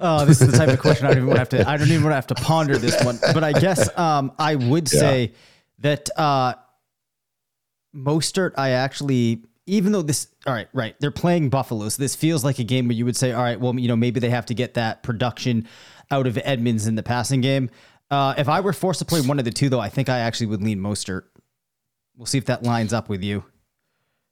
Oh, 0.00 0.24
this 0.24 0.40
is 0.40 0.50
the 0.50 0.56
type 0.56 0.68
of 0.68 0.78
question 0.78 1.06
I 1.06 1.10
don't 1.10 1.18
even 1.18 1.26
want 1.28 1.36
to 1.36 1.40
have 1.40 1.48
to. 1.64 1.68
I 1.68 1.76
don't 1.76 1.88
even 1.88 2.02
want 2.02 2.12
to 2.12 2.16
have 2.16 2.26
to 2.28 2.34
ponder 2.36 2.78
this 2.78 3.02
one. 3.04 3.18
But 3.20 3.42
I 3.42 3.52
guess 3.52 3.88
um, 3.98 4.32
I 4.38 4.54
would 4.54 4.92
yeah. 4.92 5.00
say 5.00 5.32
that 5.80 6.08
uh, 6.16 6.54
Mostert, 7.94 8.52
I 8.56 8.70
actually, 8.70 9.44
even 9.66 9.92
though 9.92 10.02
this, 10.02 10.28
all 10.46 10.54
right, 10.54 10.68
right, 10.72 10.94
they're 11.00 11.10
playing 11.10 11.50
Buffalo, 11.50 11.88
so 11.88 12.00
this 12.00 12.14
feels 12.14 12.44
like 12.44 12.58
a 12.58 12.64
game 12.64 12.86
where 12.86 12.96
you 12.96 13.04
would 13.04 13.16
say, 13.16 13.32
all 13.32 13.42
right, 13.42 13.58
well, 13.58 13.78
you 13.78 13.88
know, 13.88 13.96
maybe 13.96 14.20
they 14.20 14.30
have 14.30 14.46
to 14.46 14.54
get 14.54 14.74
that 14.74 15.02
production 15.02 15.66
out 16.10 16.26
of 16.26 16.38
Edmonds 16.44 16.86
in 16.86 16.94
the 16.94 17.02
passing 17.02 17.40
game. 17.40 17.70
Uh, 18.10 18.34
if 18.38 18.48
I 18.48 18.60
were 18.60 18.72
forced 18.72 19.00
to 19.00 19.04
play 19.04 19.20
one 19.20 19.38
of 19.38 19.44
the 19.44 19.50
two, 19.50 19.68
though, 19.68 19.80
I 19.80 19.88
think 19.88 20.08
I 20.08 20.20
actually 20.20 20.46
would 20.46 20.62
lean 20.62 20.78
Mostert. 20.78 21.24
We'll 22.16 22.26
see 22.26 22.38
if 22.38 22.46
that 22.46 22.62
lines 22.62 22.92
up 22.92 23.08
with 23.08 23.22
you. 23.22 23.44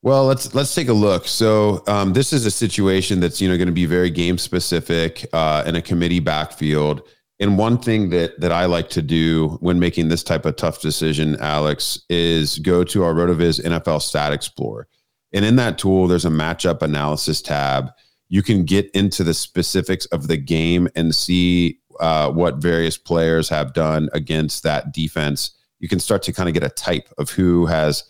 Well, 0.03 0.27
let's 0.27 0.55
let's 0.55 0.75
take 0.75 0.89
a 0.89 0.93
look. 0.93 1.27
So 1.27 1.83
um, 1.87 2.13
this 2.13 2.33
is 2.33 2.47
a 2.47 2.51
situation 2.51 3.21
that's 3.21 3.41
you 3.41 3.49
know 3.49 3.57
going 3.57 3.67
to 3.67 3.73
be 3.73 3.87
very 3.87 4.11
game 4.11 4.39
specific 4.39 5.27
uh, 5.33 5.65
in 5.67 5.75
a 5.75 5.83
committee 5.83 6.21
backfield. 6.21 7.03
And 7.41 7.59
one 7.59 7.79
thing 7.79 8.11
that 8.11 8.41
that 8.41 8.53
I 8.53 8.67
like 8.67 8.89
to 8.91 9.03
do 9.03 9.59
when 9.61 9.79
making 9.79 10.09
this 10.09 10.23
type 10.23 10.45
of 10.45 10.57
tough 10.57 10.81
decision, 10.81 11.37
Alex, 11.41 12.03
is 12.09 12.59
go 12.61 12.85
to 12.85 13.03
our 13.03 13.15
Rotoviz 13.15 13.61
NFL 13.63 14.01
Stat 14.03 14.33
Explorer. 14.33 14.87
And 15.33 15.45
in 15.45 15.57
that 15.57 15.77
tool, 15.77 16.07
there's 16.07 16.25
a 16.25 16.31
matchup 16.31 16.83
analysis 16.83 17.43
tab. 17.43 17.91
You 18.29 18.43
can 18.43 18.65
get 18.65 18.91
into 18.93 19.23
the 19.25 19.35
specifics 19.35 20.07
of 20.07 20.29
the 20.29 20.37
game 20.37 20.89
and 20.95 21.15
see 21.15 21.81
uh, 22.01 22.31
what 22.31 22.57
various 22.57 22.97
players 22.97 23.49
have 23.49 23.73
done 23.73 24.09
against 24.13 24.63
that 24.63 24.93
defense. 24.93 25.51
You 25.79 25.89
can 25.89 26.01
start 26.01 26.23
to 26.25 26.33
kind 26.33 26.49
of 26.49 26.55
get 26.55 26.63
a 26.63 26.71
type 26.71 27.09
of 27.19 27.31
who 27.31 27.67
has 27.67 28.05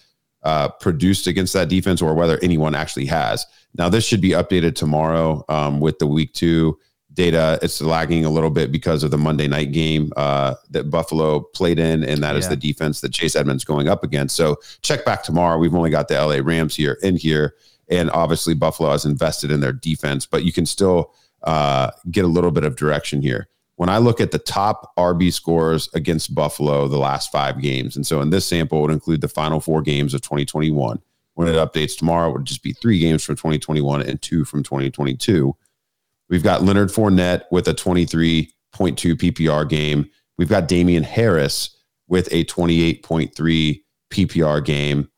uh, 0.47 0.69
produced 0.69 1.27
against 1.27 1.53
that 1.55 1.69
defense 1.69 2.01
or 2.01 2.15
whether 2.15 2.39
anyone 2.41 2.73
actually 2.73 3.07
has. 3.07 3.45
Now, 3.75 3.89
this 3.89 4.07
should 4.07 4.21
be 4.21 4.31
updated 4.31 4.77
tomorrow 4.77 5.45
um, 5.49 5.81
with 5.81 5.99
the 5.99 6.07
week 6.07 6.35
two 6.35 6.79
data. 7.15 7.59
It's 7.63 7.83
lagging 7.83 8.25
a 8.25 8.31
little 8.31 8.51
bit 8.51 8.71
because 8.71 9.03
of 9.03 9.11
the 9.11 9.19
Monday 9.19 9.49
night 9.49 9.73
game 9.73 10.13
uh, 10.17 10.55
that 10.71 10.89
Buffalo 10.89 11.41
played 11.41 11.81
in, 11.81 12.05
and 12.05 12.23
that 12.23 12.33
yeah. 12.35 12.39
is 12.39 12.49
the 12.49 12.57
defense 12.57 13.01
that 13.01 13.13
Chase 13.13 13.35
Edmonds 13.35 13.65
going 13.65 13.89
up 13.89 14.05
against. 14.05 14.37
So 14.37 14.59
check 14.83 15.05
back 15.05 15.25
tomorrow. 15.25 15.59
We've 15.59 15.75
only 15.75 15.91
got 15.91 16.07
the 16.07 16.15
LA 16.15 16.39
Rams 16.41 16.77
here 16.77 16.97
in 17.03 17.17
here, 17.17 17.57
and 17.89 18.09
obviously 18.13 18.55
Buffalo 18.55 18.93
has 18.93 19.05
invested 19.05 19.51
in 19.51 19.59
their 19.59 19.73
defense, 19.73 20.27
but 20.27 20.45
you 20.45 20.53
can 20.53 20.65
still 20.65 21.13
uh, 21.43 21.91
get 22.13 22.25
a 22.25 22.29
little 22.29 22.53
bit 22.53 22.63
of 22.63 22.77
direction 22.77 23.21
here 23.21 23.49
when 23.77 23.89
I 23.89 23.99
look 23.99 24.21
at 24.21 24.31
the 24.31 24.39
top 24.39 24.95
RB 24.97 25.33
scores 25.33 25.89
against 25.95 26.35
Buffalo 26.35 26.89
the 26.89 26.99
last 26.99 27.31
five 27.31 27.61
games, 27.61 27.97
and 27.97 28.07
so 28.07 28.21
in 28.21 28.31
this 28.31 28.47
sample 28.47 28.83
would 28.83 28.91
include 28.91 29.21
the 29.21 29.29
final 29.29 29.61
four 29.61 29.83
games 29.83 30.15
of 30.15 30.23
2021. 30.23 31.01
When 31.35 31.49
it 31.49 31.57
updates 31.57 31.97
tomorrow, 31.97 32.31
it 32.31 32.33
would 32.33 32.47
just 32.47 32.63
be 32.63 32.73
three 32.73 32.99
games 32.99 33.23
from 33.23 33.37
2021 33.37 34.03
and 34.03 34.21
two 34.21 34.45
from 34.45 34.63
2022. 34.63 35.55
We've 36.29 36.43
got 36.43 36.63
Leonard 36.63 36.89
Fournette 36.89 37.43
with 37.51 37.69
a 37.69 37.75
23.2 37.75 38.51
PPR 38.75 39.69
game. 39.69 40.11
We've 40.39 40.49
got 40.49 40.69
Damien 40.69 41.05
Harris 41.05 41.77
with 42.09 42.29
a 42.33 42.45
28.3 42.45 43.83
PPR 44.11 44.65
game. 44.65 45.11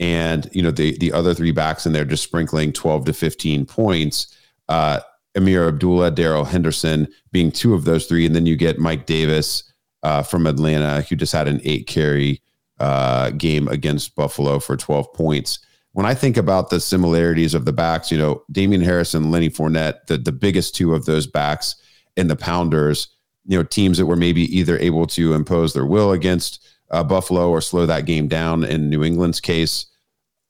And, 0.00 0.48
you 0.52 0.62
know, 0.62 0.70
the, 0.70 0.96
the 0.98 1.12
other 1.12 1.34
three 1.34 1.50
backs 1.52 1.84
in 1.84 1.92
there 1.92 2.04
just 2.04 2.22
sprinkling 2.22 2.72
12 2.72 3.06
to 3.06 3.12
15 3.12 3.66
points. 3.66 4.34
Uh, 4.68 5.00
Ameer 5.38 5.68
Abdullah, 5.68 6.10
Darrell 6.10 6.44
Henderson 6.44 7.08
being 7.32 7.50
two 7.50 7.74
of 7.74 7.84
those 7.84 8.06
three. 8.06 8.26
And 8.26 8.34
then 8.34 8.46
you 8.46 8.56
get 8.56 8.78
Mike 8.78 9.06
Davis 9.06 9.62
uh, 10.02 10.22
from 10.22 10.46
Atlanta, 10.46 11.02
who 11.02 11.16
just 11.16 11.32
had 11.32 11.48
an 11.48 11.60
eight 11.64 11.86
carry 11.86 12.42
uh, 12.78 13.30
game 13.30 13.68
against 13.68 14.14
Buffalo 14.14 14.58
for 14.58 14.76
12 14.76 15.12
points. 15.12 15.58
When 15.92 16.06
I 16.06 16.14
think 16.14 16.36
about 16.36 16.70
the 16.70 16.80
similarities 16.80 17.54
of 17.54 17.64
the 17.64 17.72
backs, 17.72 18.12
you 18.12 18.18
know, 18.18 18.44
Damien 18.52 18.82
Harris 18.82 19.14
and 19.14 19.32
Lenny 19.32 19.50
Fournette, 19.50 20.06
the, 20.06 20.18
the 20.18 20.32
biggest 20.32 20.76
two 20.76 20.94
of 20.94 21.06
those 21.06 21.26
backs 21.26 21.74
in 22.16 22.28
the 22.28 22.36
Pounders, 22.36 23.08
you 23.46 23.56
know, 23.58 23.64
teams 23.64 23.98
that 23.98 24.06
were 24.06 24.16
maybe 24.16 24.42
either 24.56 24.78
able 24.78 25.06
to 25.06 25.32
impose 25.32 25.72
their 25.72 25.86
will 25.86 26.12
against 26.12 26.64
uh, 26.90 27.02
Buffalo 27.02 27.50
or 27.50 27.60
slow 27.60 27.86
that 27.86 28.06
game 28.06 28.28
down 28.28 28.64
in 28.64 28.90
New 28.90 29.02
England's 29.02 29.40
case. 29.40 29.86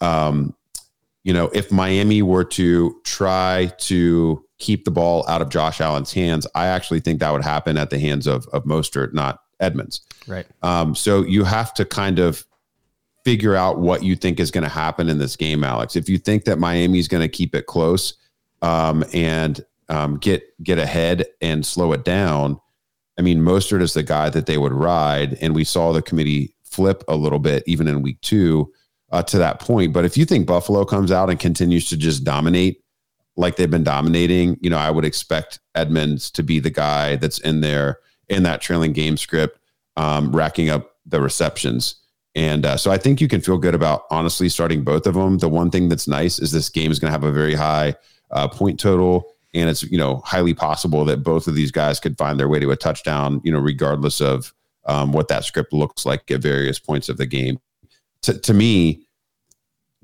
Um, 0.00 0.54
you 1.24 1.32
know, 1.32 1.50
if 1.52 1.70
Miami 1.72 2.22
were 2.22 2.44
to 2.44 3.00
try 3.04 3.72
to 3.78 4.44
keep 4.58 4.84
the 4.84 4.90
ball 4.90 5.24
out 5.28 5.42
of 5.42 5.48
Josh 5.48 5.80
Allen's 5.80 6.12
hands, 6.12 6.46
I 6.54 6.66
actually 6.66 7.00
think 7.00 7.20
that 7.20 7.32
would 7.32 7.44
happen 7.44 7.76
at 7.76 7.90
the 7.90 7.98
hands 7.98 8.26
of 8.26 8.46
of 8.48 8.64
Mostert, 8.64 9.12
not 9.12 9.40
Edmonds. 9.60 10.02
Right. 10.26 10.46
Um, 10.62 10.94
so 10.94 11.22
you 11.22 11.44
have 11.44 11.74
to 11.74 11.84
kind 11.84 12.18
of 12.18 12.44
figure 13.24 13.54
out 13.54 13.78
what 13.78 14.02
you 14.02 14.16
think 14.16 14.40
is 14.40 14.50
going 14.50 14.64
to 14.64 14.70
happen 14.70 15.08
in 15.08 15.18
this 15.18 15.36
game, 15.36 15.64
Alex. 15.64 15.96
If 15.96 16.08
you 16.08 16.18
think 16.18 16.44
that 16.44 16.58
Miami 16.58 16.98
is 16.98 17.08
going 17.08 17.20
to 17.20 17.28
keep 17.28 17.54
it 17.54 17.66
close 17.66 18.14
um, 18.62 19.04
and 19.12 19.64
um, 19.88 20.18
get 20.18 20.42
get 20.62 20.78
ahead 20.78 21.26
and 21.40 21.64
slow 21.64 21.92
it 21.92 22.04
down, 22.04 22.60
I 23.18 23.22
mean, 23.22 23.40
Mostert 23.40 23.82
is 23.82 23.94
the 23.94 24.02
guy 24.02 24.30
that 24.30 24.46
they 24.46 24.58
would 24.58 24.72
ride, 24.72 25.36
and 25.40 25.54
we 25.54 25.64
saw 25.64 25.92
the 25.92 26.02
committee 26.02 26.54
flip 26.64 27.02
a 27.08 27.16
little 27.16 27.38
bit 27.38 27.64
even 27.66 27.88
in 27.88 28.02
week 28.02 28.20
two 28.20 28.72
uh, 29.10 29.22
to 29.24 29.38
that 29.38 29.60
point. 29.60 29.92
But 29.92 30.04
if 30.04 30.16
you 30.16 30.24
think 30.24 30.46
Buffalo 30.46 30.84
comes 30.84 31.10
out 31.10 31.30
and 31.30 31.40
continues 31.40 31.88
to 31.88 31.96
just 31.96 32.24
dominate 32.24 32.82
like 33.38 33.54
they've 33.54 33.70
been 33.70 33.84
dominating, 33.84 34.58
you 34.60 34.68
know, 34.68 34.76
I 34.76 34.90
would 34.90 35.04
expect 35.04 35.60
Edmonds 35.76 36.28
to 36.32 36.42
be 36.42 36.58
the 36.58 36.70
guy 36.70 37.14
that's 37.16 37.38
in 37.38 37.60
there 37.60 38.00
in 38.28 38.42
that 38.42 38.60
trailing 38.60 38.92
game 38.92 39.16
script, 39.16 39.60
um, 39.96 40.34
racking 40.34 40.68
up 40.68 40.96
the 41.06 41.20
receptions. 41.20 41.94
And 42.34 42.66
uh, 42.66 42.76
so 42.76 42.90
I 42.90 42.98
think 42.98 43.20
you 43.20 43.28
can 43.28 43.40
feel 43.40 43.56
good 43.56 43.76
about 43.76 44.02
honestly 44.10 44.48
starting 44.48 44.82
both 44.82 45.06
of 45.06 45.14
them. 45.14 45.38
The 45.38 45.48
one 45.48 45.70
thing 45.70 45.88
that's 45.88 46.08
nice 46.08 46.40
is 46.40 46.50
this 46.50 46.68
game 46.68 46.90
is 46.90 46.98
going 46.98 47.08
to 47.08 47.12
have 47.12 47.22
a 47.22 47.32
very 47.32 47.54
high 47.54 47.94
uh, 48.32 48.48
point 48.48 48.78
total, 48.78 49.32
and 49.54 49.70
it's 49.70 49.84
you 49.84 49.96
know 49.96 50.20
highly 50.24 50.52
possible 50.52 51.04
that 51.06 51.22
both 51.22 51.46
of 51.46 51.54
these 51.54 51.70
guys 51.70 51.98
could 51.98 52.18
find 52.18 52.38
their 52.38 52.48
way 52.48 52.58
to 52.58 52.70
a 52.70 52.76
touchdown. 52.76 53.40
You 53.44 53.52
know, 53.52 53.60
regardless 53.60 54.20
of 54.20 54.52
um, 54.84 55.12
what 55.12 55.28
that 55.28 55.44
script 55.44 55.72
looks 55.72 56.04
like 56.04 56.30
at 56.30 56.40
various 56.40 56.78
points 56.78 57.08
of 57.08 57.16
the 57.16 57.26
game. 57.26 57.58
To, 58.22 58.38
to 58.38 58.54
me, 58.54 59.06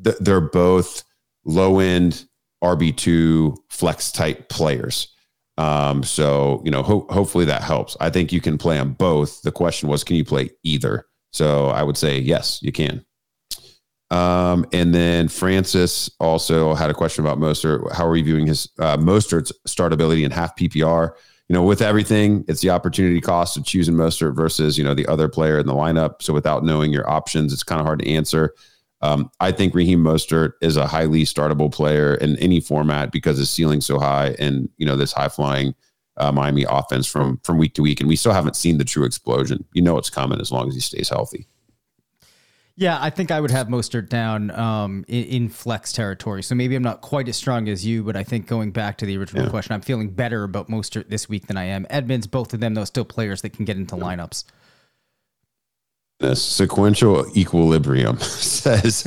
th- 0.03 0.17
they're 0.21 0.41
both 0.41 1.03
low 1.45 1.81
end 1.81 2.27
RB2 2.65 3.57
flex 3.71 4.11
type 4.11 4.49
players. 4.49 5.09
Um, 5.57 6.03
so, 6.03 6.63
you 6.65 6.71
know, 6.71 6.83
ho- 6.83 7.07
hopefully 7.11 7.45
that 7.45 7.63
helps. 7.63 7.97
I 8.01 8.11
think 8.11 8.33
you 8.33 8.41
can 8.41 8.59
play 8.59 8.79
on 8.79 8.93
both. 8.93 9.43
The 9.43 9.53
question 9.53 9.89
was, 9.89 10.03
can 10.03 10.17
you 10.17 10.25
play 10.25 10.51
either? 10.65 11.07
So 11.33 11.69
I 11.69 11.83
would 11.83 11.97
say, 11.97 12.19
yes, 12.19 12.61
you 12.63 12.73
can. 12.73 13.05
Um, 14.11 14.67
and 14.73 14.95
then 14.95 15.29
Francis 15.29 16.11
also 16.21 16.75
had 16.75 16.91
a 16.91 16.95
question 16.95 17.25
about 17.25 17.39
Mostert. 17.39 17.93
How 17.93 18.07
are 18.07 18.17
you 18.17 18.25
viewing 18.25 18.47
his 18.47 18.69
uh, 18.79 18.97
Mostert's 18.97 19.53
startability 19.67 20.25
in 20.25 20.31
half 20.31 20.57
PPR? 20.57 21.11
You 21.49 21.55
know, 21.55 21.63
with 21.63 21.83
everything, 21.83 22.45
it's 22.49 22.61
the 22.61 22.71
opportunity 22.71 23.21
cost 23.21 23.57
of 23.57 23.65
choosing 23.65 23.95
Mostert 23.95 24.37
versus 24.37 24.79
you 24.79 24.85
know 24.85 24.95
the 24.95 25.07
other 25.07 25.29
player 25.29 25.59
in 25.59 25.67
the 25.67 25.75
lineup. 25.75 26.23
So 26.23 26.33
without 26.33 26.65
knowing 26.65 26.93
your 26.93 27.09
options, 27.11 27.53
it's 27.53 27.65
kind 27.65 27.81
of 27.81 27.87
hard 27.87 27.99
to 28.01 28.09
answer. 28.09 28.55
Um, 29.05 29.31
I 29.39 29.53
think 29.53 29.75
Raheem 29.75 30.03
Mostert 30.03 30.53
is 30.63 30.79
a 30.79 30.87
highly 30.87 31.25
startable 31.25 31.71
player 31.71 32.15
in 32.15 32.39
any 32.39 32.59
format 32.59 33.13
because 33.13 33.37
his 33.37 33.51
ceiling's 33.51 33.85
so 33.85 33.99
high, 33.99 34.35
and 34.39 34.71
you 34.79 34.87
know 34.87 34.97
this 34.97 35.13
high 35.13 35.29
flying 35.29 35.75
uh, 36.17 36.33
Miami 36.33 36.65
offense 36.67 37.07
from 37.07 37.39
from 37.45 37.59
week 37.59 37.75
to 37.75 37.83
week, 37.83 38.01
and 38.01 38.09
we 38.09 38.17
still 38.17 38.33
haven't 38.33 38.57
seen 38.57 38.79
the 38.79 38.85
true 38.85 39.05
explosion. 39.05 39.67
You 39.75 39.83
know 39.83 39.99
it's 39.99 40.09
coming 40.09 40.41
as 40.41 40.51
long 40.51 40.69
as 40.69 40.75
he 40.75 40.81
stays 40.81 41.11
healthy. 41.11 41.47
Yeah, 42.77 42.99
I 42.99 43.11
think 43.11 43.31
I 43.31 43.41
would 43.41 43.51
have 43.51 43.69
Mostert 43.69 44.09
down 44.09 44.51
um, 44.53 45.05
in, 45.07 45.25
in, 45.25 45.49
flex 45.49 45.93
territory. 45.93 46.43
So 46.43 46.57
maybe 46.57 46.75
I'm 46.75 46.83
not 46.83 47.03
quite 47.03 47.29
as 47.29 47.37
strong 47.37 47.69
as 47.69 47.87
you, 47.87 48.03
but 48.03 48.17
I 48.17 48.25
think 48.25 48.49
going 48.49 48.73
back 48.73 48.99
to 48.99 49.07
the 49.07 49.17
original 49.17 49.45
yeah. 49.45 49.51
question, 49.51 49.75
I'm 49.75 49.81
feeling 49.81 50.11
better 50.11 50.43
about 50.43 50.69
Mostert 50.69 51.09
this 51.09 51.29
week 51.29 51.47
than 51.47 51.57
I 51.57 51.67
am 51.67 51.87
Edmonds. 51.89 52.27
Both 52.27 52.53
of 52.53 52.59
them, 52.59 52.75
though, 52.75 52.85
still 52.85 53.05
players 53.05 53.43
that 53.43 53.51
can 53.51 53.65
get 53.65 53.77
into 53.77 53.97
yeah. 53.97 54.03
lineups. 54.03 54.45
This 56.25 56.43
sequential 56.43 57.27
equilibrium 57.37 58.19
says 58.21 59.03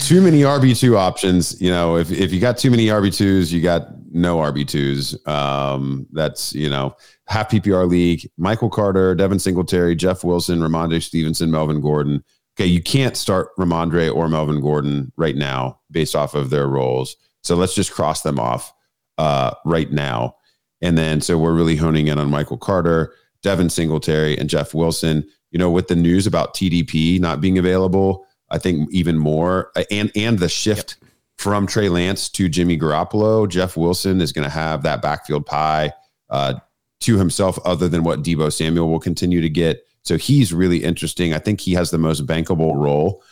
too 0.00 0.20
many 0.20 0.40
RB2 0.42 0.96
options. 0.96 1.60
You 1.60 1.70
know, 1.70 1.96
if, 1.96 2.10
if 2.10 2.32
you 2.32 2.40
got 2.40 2.58
too 2.58 2.70
many 2.70 2.86
RB2s, 2.86 3.52
you 3.52 3.60
got 3.60 3.88
no 4.12 4.38
RB2s. 4.38 5.26
Um, 5.28 6.06
that's, 6.12 6.54
you 6.54 6.70
know, 6.70 6.96
half 7.26 7.50
PPR 7.50 7.88
league, 7.88 8.28
Michael 8.36 8.70
Carter, 8.70 9.14
Devin 9.14 9.38
Singletary, 9.38 9.94
Jeff 9.96 10.24
Wilson, 10.24 10.60
Rhamondre 10.60 11.02
Stevenson, 11.02 11.50
Melvin 11.50 11.80
Gordon 11.80 12.24
okay, 12.58 12.66
you 12.66 12.82
can't 12.82 13.16
start 13.16 13.54
Rhamondre 13.56 14.12
or 14.12 14.28
Melvin 14.28 14.60
Gordon 14.60 15.12
right 15.16 15.36
now 15.36 15.78
based 15.92 16.16
off 16.16 16.34
of 16.34 16.50
their 16.50 16.66
roles. 16.66 17.16
So 17.42 17.54
let's 17.54 17.74
just 17.74 17.92
cross 17.92 18.22
them 18.22 18.40
off 18.40 18.72
uh, 19.16 19.54
right 19.64 19.90
now. 19.92 20.34
And 20.82 20.98
then, 20.98 21.20
so 21.20 21.38
we're 21.38 21.54
really 21.54 21.76
honing 21.76 22.08
in 22.08 22.18
on 22.18 22.30
Michael 22.30 22.58
Carter, 22.58 23.14
Devin 23.42 23.70
Singletary, 23.70 24.36
and 24.36 24.50
Jeff 24.50 24.74
Wilson. 24.74 25.24
You 25.50 25.58
know, 25.58 25.70
with 25.70 25.88
the 25.88 25.96
news 25.96 26.26
about 26.26 26.54
TDP 26.54 27.18
not 27.20 27.40
being 27.40 27.58
available, 27.58 28.26
I 28.50 28.58
think 28.58 28.88
even 28.92 29.18
more, 29.18 29.70
uh, 29.76 29.84
and 29.90 30.10
and 30.14 30.38
the 30.38 30.48
shift 30.48 30.96
yep. 31.00 31.10
from 31.36 31.66
Trey 31.66 31.88
Lance 31.88 32.28
to 32.30 32.48
Jimmy 32.48 32.78
Garoppolo, 32.78 33.48
Jeff 33.48 33.76
Wilson 33.76 34.20
is 34.20 34.32
going 34.32 34.44
to 34.44 34.50
have 34.50 34.82
that 34.82 35.02
backfield 35.02 35.46
pie 35.46 35.92
uh, 36.30 36.54
to 37.00 37.18
himself, 37.18 37.58
other 37.64 37.88
than 37.88 38.04
what 38.04 38.22
Deebo 38.22 38.52
Samuel 38.52 38.90
will 38.90 39.00
continue 39.00 39.40
to 39.40 39.48
get. 39.48 39.84
So 40.02 40.16
he's 40.16 40.52
really 40.52 40.82
interesting. 40.82 41.34
I 41.34 41.38
think 41.38 41.60
he 41.60 41.72
has 41.74 41.90
the 41.90 41.98
most 41.98 42.26
bankable 42.26 42.74
role. 42.74 43.22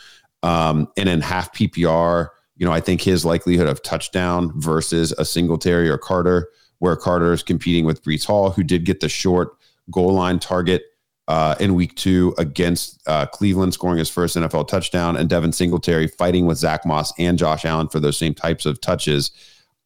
Um, 0.42 0.88
and 0.96 1.09
in 1.09 1.22
half 1.22 1.52
PPR, 1.55 2.29
you 2.57 2.66
know, 2.66 2.72
I 2.72 2.81
think 2.81 3.00
his 3.00 3.24
likelihood 3.24 3.68
of 3.68 3.83
touchdown 3.83 4.52
versus 4.61 5.12
a 5.12 5.24
Singletary 5.24 5.88
or 5.88 5.98
Carter, 5.98 6.48
where 6.79 6.96
Carter 6.96 7.33
is 7.33 7.42
competing 7.42 7.85
with 7.85 8.02
Breece 8.02 8.26
Hall, 8.26 8.50
who 8.50 8.62
did 8.62 8.85
get 8.85 9.00
the 9.00 9.09
short 9.09 9.57
goal 9.90 10.12
line 10.12 10.38
target 10.38 10.83
uh, 11.28 11.56
in 11.58 11.74
week 11.74 11.94
two 11.96 12.34
against 12.38 13.02
uh, 13.06 13.26
Cleveland, 13.26 13.74
scoring 13.74 13.98
his 13.98 14.10
first 14.10 14.36
NFL 14.36 14.68
touchdown, 14.68 15.16
and 15.16 15.28
Devin 15.28 15.52
Singletary 15.52 16.06
fighting 16.06 16.46
with 16.46 16.58
Zach 16.58 16.86
Moss 16.86 17.12
and 17.18 17.38
Josh 17.38 17.64
Allen 17.64 17.88
for 17.88 18.00
those 18.00 18.16
same 18.16 18.34
types 18.34 18.66
of 18.66 18.80
touches. 18.80 19.30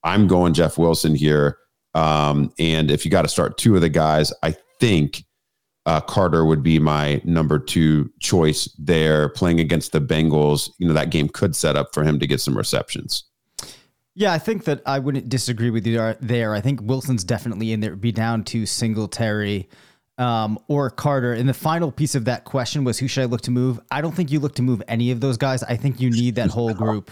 I'm 0.05 0.27
going 0.27 0.55
Jeff 0.55 0.79
Wilson 0.79 1.15
here. 1.15 1.59
Um, 1.95 2.53
and 2.59 2.91
if 2.91 3.05
you 3.05 3.11
got 3.11 3.23
to 3.23 3.29
start 3.29 3.59
two 3.59 3.75
of 3.75 3.81
the 3.81 3.89
guys, 3.89 4.33
I 4.43 4.55
think 4.79 5.25
uh, 5.87 6.01
Carter 6.01 6.45
would 6.45 6.63
be 6.63 6.79
my 6.79 7.21
number 7.25 7.59
two 7.59 8.13
choice 8.21 8.67
there. 8.79 9.31
Playing 9.31 9.61
against 9.61 9.93
the 9.93 10.01
Bengals, 10.01 10.71
you 10.79 10.87
know 10.87 10.95
that 10.95 11.11
game 11.11 11.29
could 11.29 11.57
set 11.57 11.77
up 11.77 11.95
for 11.95 12.05
him 12.05 12.19
to 12.21 12.27
get 12.27 12.41
some 12.41 12.57
receptions. 12.57 13.25
Yeah, 14.15 14.33
I 14.33 14.39
think 14.39 14.65
that 14.65 14.83
I 14.87 14.99
wouldn't 14.99 15.29
disagree 15.29 15.71
with 15.71 15.87
you 15.87 16.15
there. 16.21 16.55
I 16.55 16.61
think 16.61 16.81
Wilson's 16.83 17.25
definitely 17.25 17.73
in 17.73 17.81
there. 17.81 17.97
Be 17.97 18.13
down 18.13 18.45
to 18.45 18.67
Singletary 18.67 19.69
um, 20.21 20.59
or 20.69 20.91
Carter. 20.91 21.33
And 21.33 21.49
the 21.49 21.55
final 21.55 21.91
piece 21.91 22.15
of 22.15 22.27
that 22.27 22.45
question 22.45 22.85
was 22.85 22.99
who 22.99 23.09
should 23.09 23.23
I 23.23 23.25
look 23.25 23.41
to 23.43 23.51
move? 23.51 23.81
I 23.91 24.01
don't 24.01 24.15
think 24.15 24.31
you 24.31 24.39
look 24.39 24.55
to 24.57 24.63
move 24.63 24.83
any 24.87 25.11
of 25.11 25.21
those 25.21 25.37
guys. 25.37 25.63
I 25.65 25.77
think 25.77 26.01
you 26.01 26.11
need 26.11 26.37
that 26.37 26.51
whole 26.51 26.75
group. 26.75 27.11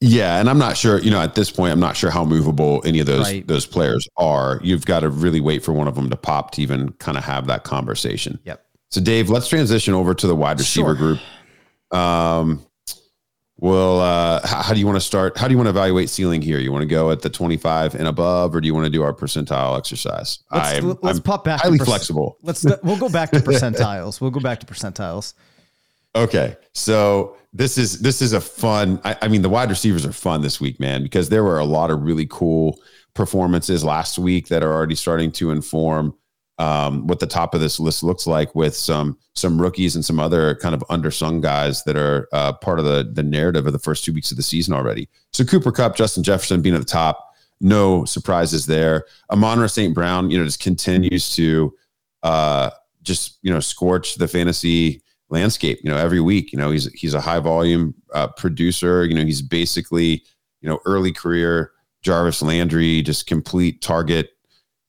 Yeah, 0.00 0.40
and 0.40 0.50
I'm 0.50 0.58
not 0.58 0.76
sure. 0.76 0.98
You 0.98 1.10
know, 1.10 1.20
at 1.20 1.34
this 1.34 1.50
point, 1.50 1.72
I'm 1.72 1.80
not 1.80 1.96
sure 1.96 2.10
how 2.10 2.24
movable 2.24 2.82
any 2.84 2.98
of 3.00 3.06
those 3.06 3.24
right. 3.24 3.46
those 3.46 3.64
players 3.64 4.06
are. 4.16 4.60
You've 4.62 4.84
got 4.84 5.00
to 5.00 5.08
really 5.08 5.40
wait 5.40 5.64
for 5.64 5.72
one 5.72 5.86
of 5.86 5.94
them 5.94 6.10
to 6.10 6.16
pop 6.16 6.50
to 6.52 6.62
even 6.62 6.92
kind 6.94 7.16
of 7.16 7.24
have 7.24 7.46
that 7.46 7.64
conversation. 7.64 8.38
Yep. 8.44 8.64
So, 8.90 9.00
Dave, 9.00 9.30
let's 9.30 9.48
transition 9.48 9.94
over 9.94 10.14
to 10.14 10.26
the 10.26 10.36
wide 10.36 10.58
receiver 10.58 10.94
sure. 10.96 11.16
group. 11.16 11.98
Um, 11.98 12.66
well, 13.58 14.00
uh, 14.00 14.46
how, 14.46 14.62
how, 14.62 14.74
do 14.74 14.80
you 14.80 14.86
want 14.86 14.96
to 14.96 15.00
start? 15.00 15.38
How 15.38 15.46
do 15.46 15.52
you 15.52 15.58
want 15.58 15.66
to 15.66 15.70
evaluate 15.70 16.10
ceiling 16.10 16.42
here? 16.42 16.58
You 16.58 16.72
want 16.72 16.82
to 16.82 16.86
go 16.86 17.10
at 17.10 17.22
the 17.22 17.30
25 17.30 17.94
and 17.94 18.08
above, 18.08 18.54
or 18.54 18.60
do 18.60 18.66
you 18.66 18.74
want 18.74 18.84
to 18.84 18.90
do 18.90 19.02
our 19.02 19.12
percentile 19.12 19.78
exercise? 19.78 20.40
Let's, 20.50 20.78
I'm, 20.78 20.88
let's 21.02 21.18
I'm 21.18 21.22
pop 21.22 21.44
back. 21.44 21.60
Highly 21.60 21.78
flexible. 21.78 22.36
Let's 22.42 22.64
we'll 22.82 22.98
go 22.98 23.08
back 23.08 23.30
to 23.30 23.38
percentiles. 23.40 24.20
we'll 24.20 24.32
go 24.32 24.40
back 24.40 24.60
to 24.60 24.66
percentiles. 24.66 25.34
Okay, 26.16 26.56
so 26.72 27.36
this 27.52 27.78
is 27.78 28.00
this 28.00 28.20
is 28.20 28.32
a 28.32 28.40
fun. 28.40 29.00
I, 29.04 29.16
I, 29.22 29.28
mean, 29.28 29.42
the 29.42 29.48
wide 29.48 29.70
receivers 29.70 30.04
are 30.04 30.12
fun 30.12 30.42
this 30.42 30.60
week, 30.60 30.80
man, 30.80 31.02
because 31.02 31.28
there 31.28 31.44
were 31.44 31.58
a 31.58 31.64
lot 31.64 31.90
of 31.90 32.02
really 32.02 32.26
cool 32.26 32.80
performances 33.14 33.84
last 33.84 34.18
week 34.18 34.48
that 34.48 34.64
are 34.64 34.72
already 34.72 34.96
starting 34.96 35.30
to 35.32 35.52
inform 35.52 36.14
um, 36.58 37.06
what 37.06 37.18
the 37.18 37.26
top 37.26 37.54
of 37.54 37.60
this 37.60 37.80
list 37.80 38.02
looks 38.02 38.26
like 38.26 38.54
with 38.54 38.76
some 38.76 39.18
some 39.34 39.60
rookies 39.60 39.96
and 39.96 40.04
some 40.04 40.20
other 40.20 40.54
kind 40.56 40.74
of 40.74 40.82
undersung 40.82 41.40
guys 41.40 41.82
that 41.84 41.96
are 41.96 42.28
uh, 42.32 42.52
part 42.52 42.78
of 42.78 42.84
the 42.84 43.10
the 43.12 43.22
narrative 43.22 43.66
of 43.66 43.72
the 43.72 43.78
first 43.78 44.04
two 44.04 44.12
weeks 44.12 44.30
of 44.30 44.36
the 44.36 44.42
season 44.42 44.74
already. 44.74 45.08
So 45.32 45.44
Cooper 45.44 45.72
Kupp, 45.72 45.96
Justin 45.96 46.22
Jefferson 46.22 46.62
being 46.62 46.74
at 46.74 46.80
the 46.80 46.84
top, 46.84 47.34
no 47.60 48.04
surprises 48.04 48.66
there. 48.66 49.06
Amon 49.30 49.68
St. 49.68 49.94
Brown, 49.94 50.30
you 50.30 50.38
know, 50.38 50.44
just 50.44 50.60
continues 50.60 51.34
to 51.34 51.74
uh, 52.22 52.70
just 53.02 53.38
you 53.42 53.52
know 53.52 53.60
scorch 53.60 54.14
the 54.14 54.28
fantasy 54.28 55.02
landscape. 55.30 55.80
You 55.82 55.90
know, 55.90 55.96
every 55.96 56.20
week, 56.20 56.52
you 56.52 56.58
know, 56.58 56.70
he's 56.70 56.92
he's 56.92 57.14
a 57.14 57.20
high 57.20 57.40
volume 57.40 57.94
uh, 58.14 58.28
producer. 58.28 59.04
You 59.04 59.14
know, 59.14 59.24
he's 59.24 59.42
basically 59.42 60.22
you 60.60 60.68
know 60.68 60.78
early 60.86 61.12
career 61.12 61.72
Jarvis 62.04 62.42
Landry, 62.42 63.02
just 63.02 63.26
complete 63.26 63.80
target 63.80 64.33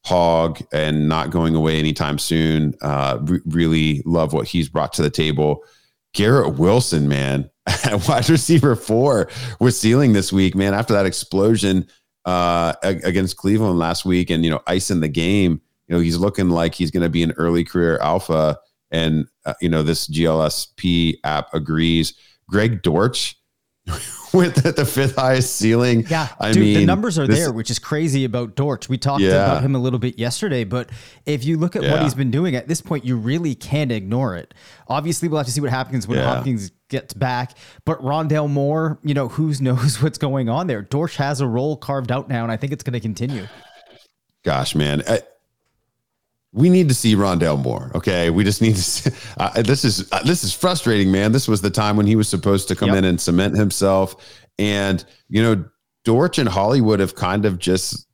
hog 0.06 0.62
and 0.72 1.10
not 1.10 1.32
going 1.32 1.56
away 1.56 1.80
anytime 1.80 2.18
soon. 2.20 2.76
Uh, 2.82 3.18
re- 3.22 3.42
really 3.46 4.02
love 4.06 4.34
what 4.34 4.48
he's 4.48 4.70
brought 4.70 4.94
to 4.94 5.02
the 5.02 5.10
table. 5.10 5.64
Garrett 6.14 6.56
Wilson, 6.56 7.10
man, 7.10 7.50
wide 8.08 8.30
receiver 8.30 8.76
four, 8.76 9.30
we're 9.60 9.72
sealing 9.72 10.14
this 10.14 10.32
week, 10.32 10.56
man. 10.56 10.74
After 10.74 10.94
that 10.94 11.06
explosion 11.06 11.88
uh, 12.26 12.74
against 12.84 13.38
Cleveland 13.38 13.80
last 13.80 14.06
week, 14.06 14.30
and 14.30 14.44
you 14.44 14.52
know, 14.52 14.62
ice 14.68 14.90
in 14.92 15.02
the 15.02 15.10
game. 15.10 15.62
You 15.88 15.96
know, 15.96 16.02
he's 16.02 16.18
looking 16.18 16.50
like 16.50 16.74
he's 16.74 16.90
going 16.90 17.04
to 17.04 17.10
be 17.10 17.22
an 17.22 17.34
early 17.34 17.64
career 17.64 18.00
alpha 18.00 18.58
and 18.92 19.28
uh, 19.46 19.54
you 19.62 19.70
know 19.70 19.84
this 19.84 20.08
GLSP 20.08 21.18
app 21.24 21.54
agrees. 21.54 22.14
Greg 22.48 22.82
Dortch 22.82 23.36
with 24.34 24.56
the, 24.64 24.72
the, 24.72 24.86
fifth 24.86 25.16
highest 25.16 25.56
ceiling. 25.58 26.06
Yeah, 26.10 26.30
I 26.40 26.52
dude, 26.52 26.64
mean 26.64 26.74
the 26.74 26.86
numbers 26.86 27.20
are 27.20 27.28
this, 27.28 27.40
there, 27.40 27.52
which 27.52 27.70
is 27.70 27.78
crazy 27.78 28.26
about 28.26 28.56
Dortch. 28.56 28.90
We 28.90 28.98
talked 28.98 29.22
yeah. 29.22 29.46
about 29.46 29.64
him 29.64 29.76
a 29.76 29.80
little 29.80 30.00
bit 30.00 30.18
yesterday, 30.18 30.64
but 30.64 30.90
if 31.26 31.46
you 31.46 31.58
look 31.58 31.76
at 31.76 31.84
yeah. 31.84 31.92
what 31.92 32.02
he's 32.02 32.16
been 32.16 32.32
doing 32.32 32.56
at 32.56 32.68
this 32.68 32.82
point, 32.82 33.06
you 33.06 33.16
really 33.16 33.54
can't 33.54 33.92
ignore 33.92 34.36
it. 34.36 34.56
Obviously, 34.88 35.30
we'll 35.30 35.38
have 35.38 35.46
to 35.46 35.52
see 35.52 35.62
what 35.62 35.70
happens 35.70 36.08
when 36.08 36.18
yeah. 36.18 36.34
Hopkins 36.34 36.72
gets 36.90 37.14
back. 37.14 37.58
But 37.86 38.02
Rondale 38.02 38.50
Moore, 38.50 38.98
you 39.04 39.14
know, 39.14 39.28
who 39.28 39.54
knows 39.60 40.02
what's 40.02 40.18
going 40.18 40.50
on 40.50 40.66
there? 40.66 40.82
Dortch 40.82 41.18
has 41.18 41.42
a 41.42 41.48
role 41.48 41.78
carved 41.78 42.12
out 42.12 42.28
now, 42.28 42.42
and 42.42 42.52
I 42.52 42.58
think 42.58 42.74
it's 42.74 42.84
going 42.84 42.94
to 42.94 43.00
continue. 43.00 43.48
Gosh, 44.44 44.74
man. 44.74 45.04
I, 45.08 45.22
we 46.56 46.70
need 46.70 46.88
to 46.88 46.96
see 46.96 47.16
Rondale 47.16 47.62
Moore. 47.62 47.92
Okay, 47.94 48.30
we 48.30 48.46
just 48.46 48.62
need 48.62 48.76
to. 48.78 48.82
See, 48.82 49.12
uh, 49.38 49.62
this 49.62 49.84
is 49.84 50.12
uh, 50.14 50.24
this 50.24 50.44
is 50.44 50.54
frustrating, 50.54 51.12
man. 51.12 51.34
This 51.34 51.50
was 51.50 51.62
the 51.62 51.70
time 51.70 51.98
when 51.98 52.08
he 52.08 52.16
was 52.16 52.30
supposed 52.30 52.70
to 52.70 52.76
come 52.76 52.90
yep. 52.90 53.00
in 53.00 53.04
and 53.04 53.20
cement 53.20 53.58
himself, 53.58 54.16
and 54.58 55.04
you 55.28 55.44
know, 55.44 55.66
Dortch 56.06 56.40
and 56.40 56.48
Hollywood 56.48 57.02
have 57.02 57.16
kind 57.16 57.46
of 57.46 57.60
just, 57.60 58.08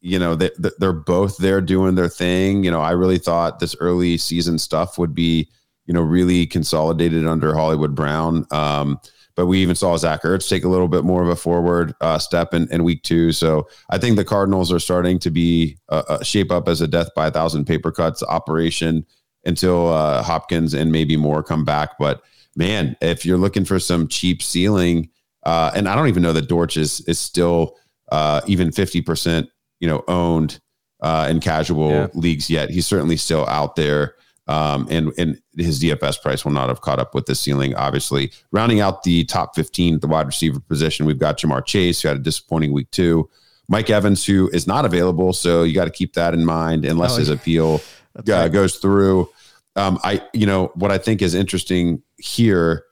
you 0.00 0.18
know, 0.18 0.34
they 0.34 0.50
they're 0.78 0.92
both 0.92 1.36
there 1.36 1.60
doing 1.60 1.94
their 1.94 2.08
thing. 2.08 2.64
You 2.64 2.72
know, 2.72 2.80
I 2.80 2.90
really 2.90 3.18
thought 3.18 3.60
this 3.60 3.76
early 3.78 4.18
season 4.18 4.58
stuff 4.58 4.98
would 4.98 5.14
be, 5.14 5.48
you 5.86 5.94
know, 5.94 6.02
really 6.02 6.46
consolidated 6.46 7.24
under 7.24 7.54
Hollywood 7.54 7.94
Brown. 7.94 8.46
Um, 8.50 8.98
but 9.40 9.46
we 9.46 9.62
even 9.62 9.74
saw 9.74 9.96
Zach 9.96 10.20
Ertz 10.20 10.50
take 10.50 10.64
a 10.64 10.68
little 10.68 10.86
bit 10.86 11.02
more 11.02 11.22
of 11.22 11.30
a 11.30 11.34
forward 11.34 11.94
uh, 12.02 12.18
step 12.18 12.52
in, 12.52 12.70
in, 12.70 12.84
week 12.84 13.02
two. 13.02 13.32
So 13.32 13.66
I 13.88 13.96
think 13.96 14.16
the 14.16 14.24
Cardinals 14.24 14.70
are 14.70 14.78
starting 14.78 15.18
to 15.20 15.30
be 15.30 15.78
uh, 15.88 16.02
uh, 16.10 16.22
shape 16.22 16.52
up 16.52 16.68
as 16.68 16.82
a 16.82 16.86
death 16.86 17.08
by 17.16 17.28
a 17.28 17.30
thousand 17.30 17.64
paper 17.64 17.90
cuts 17.90 18.22
operation 18.22 19.06
until 19.46 19.88
uh, 19.88 20.22
Hopkins 20.22 20.74
and 20.74 20.92
maybe 20.92 21.16
more 21.16 21.42
come 21.42 21.64
back. 21.64 21.96
But 21.98 22.20
man, 22.54 22.98
if 23.00 23.24
you're 23.24 23.38
looking 23.38 23.64
for 23.64 23.78
some 23.78 24.08
cheap 24.08 24.42
ceiling, 24.42 25.08
Uh, 25.46 25.70
and 25.74 25.88
I 25.88 25.94
don't 25.96 26.08
even 26.08 26.22
know 26.22 26.34
that 26.34 26.50
Dortch 26.50 26.76
is 26.76 27.00
is 27.08 27.18
still 27.18 27.78
uh, 28.12 28.42
even 28.46 28.72
fifty 28.72 29.00
percent, 29.00 29.48
you 29.80 29.88
know, 29.88 30.04
owned 30.06 30.60
uh, 31.00 31.28
in 31.30 31.40
casual 31.40 31.90
yeah. 31.90 32.08
leagues 32.12 32.50
yet. 32.50 32.68
He's 32.68 32.86
certainly 32.86 33.16
still 33.16 33.46
out 33.46 33.74
there. 33.74 34.16
Um, 34.50 34.88
and 34.90 35.12
and 35.16 35.40
his 35.56 35.80
DFS 35.80 36.20
price 36.20 36.44
will 36.44 36.50
not 36.50 36.68
have 36.70 36.80
caught 36.80 36.98
up 36.98 37.14
with 37.14 37.26
the 37.26 37.36
ceiling. 37.36 37.72
Obviously, 37.76 38.32
rounding 38.50 38.80
out 38.80 39.04
the 39.04 39.24
top 39.26 39.54
fifteen, 39.54 40.00
the 40.00 40.08
wide 40.08 40.26
receiver 40.26 40.58
position, 40.58 41.06
we've 41.06 41.20
got 41.20 41.38
Ja'Marr 41.38 41.64
Chase, 41.64 42.02
who 42.02 42.08
had 42.08 42.16
a 42.16 42.20
disappointing 42.20 42.72
week 42.72 42.90
two. 42.90 43.30
Mike 43.68 43.88
Evans, 43.88 44.26
who 44.26 44.50
is 44.52 44.66
not 44.66 44.84
available, 44.84 45.32
so 45.32 45.62
you 45.62 45.72
got 45.72 45.84
to 45.84 45.92
keep 45.92 46.14
that 46.14 46.34
in 46.34 46.44
mind 46.44 46.84
unless 46.84 47.14
oh, 47.14 47.18
his 47.18 47.28
appeal 47.28 47.80
uh, 48.18 48.22
right. 48.26 48.50
goes 48.50 48.78
through. 48.78 49.30
Um, 49.76 50.00
I, 50.02 50.20
you 50.32 50.46
know, 50.46 50.72
what 50.74 50.90
I 50.90 50.98
think 50.98 51.22
is 51.22 51.32
interesting 51.32 52.02
here, 52.18 52.82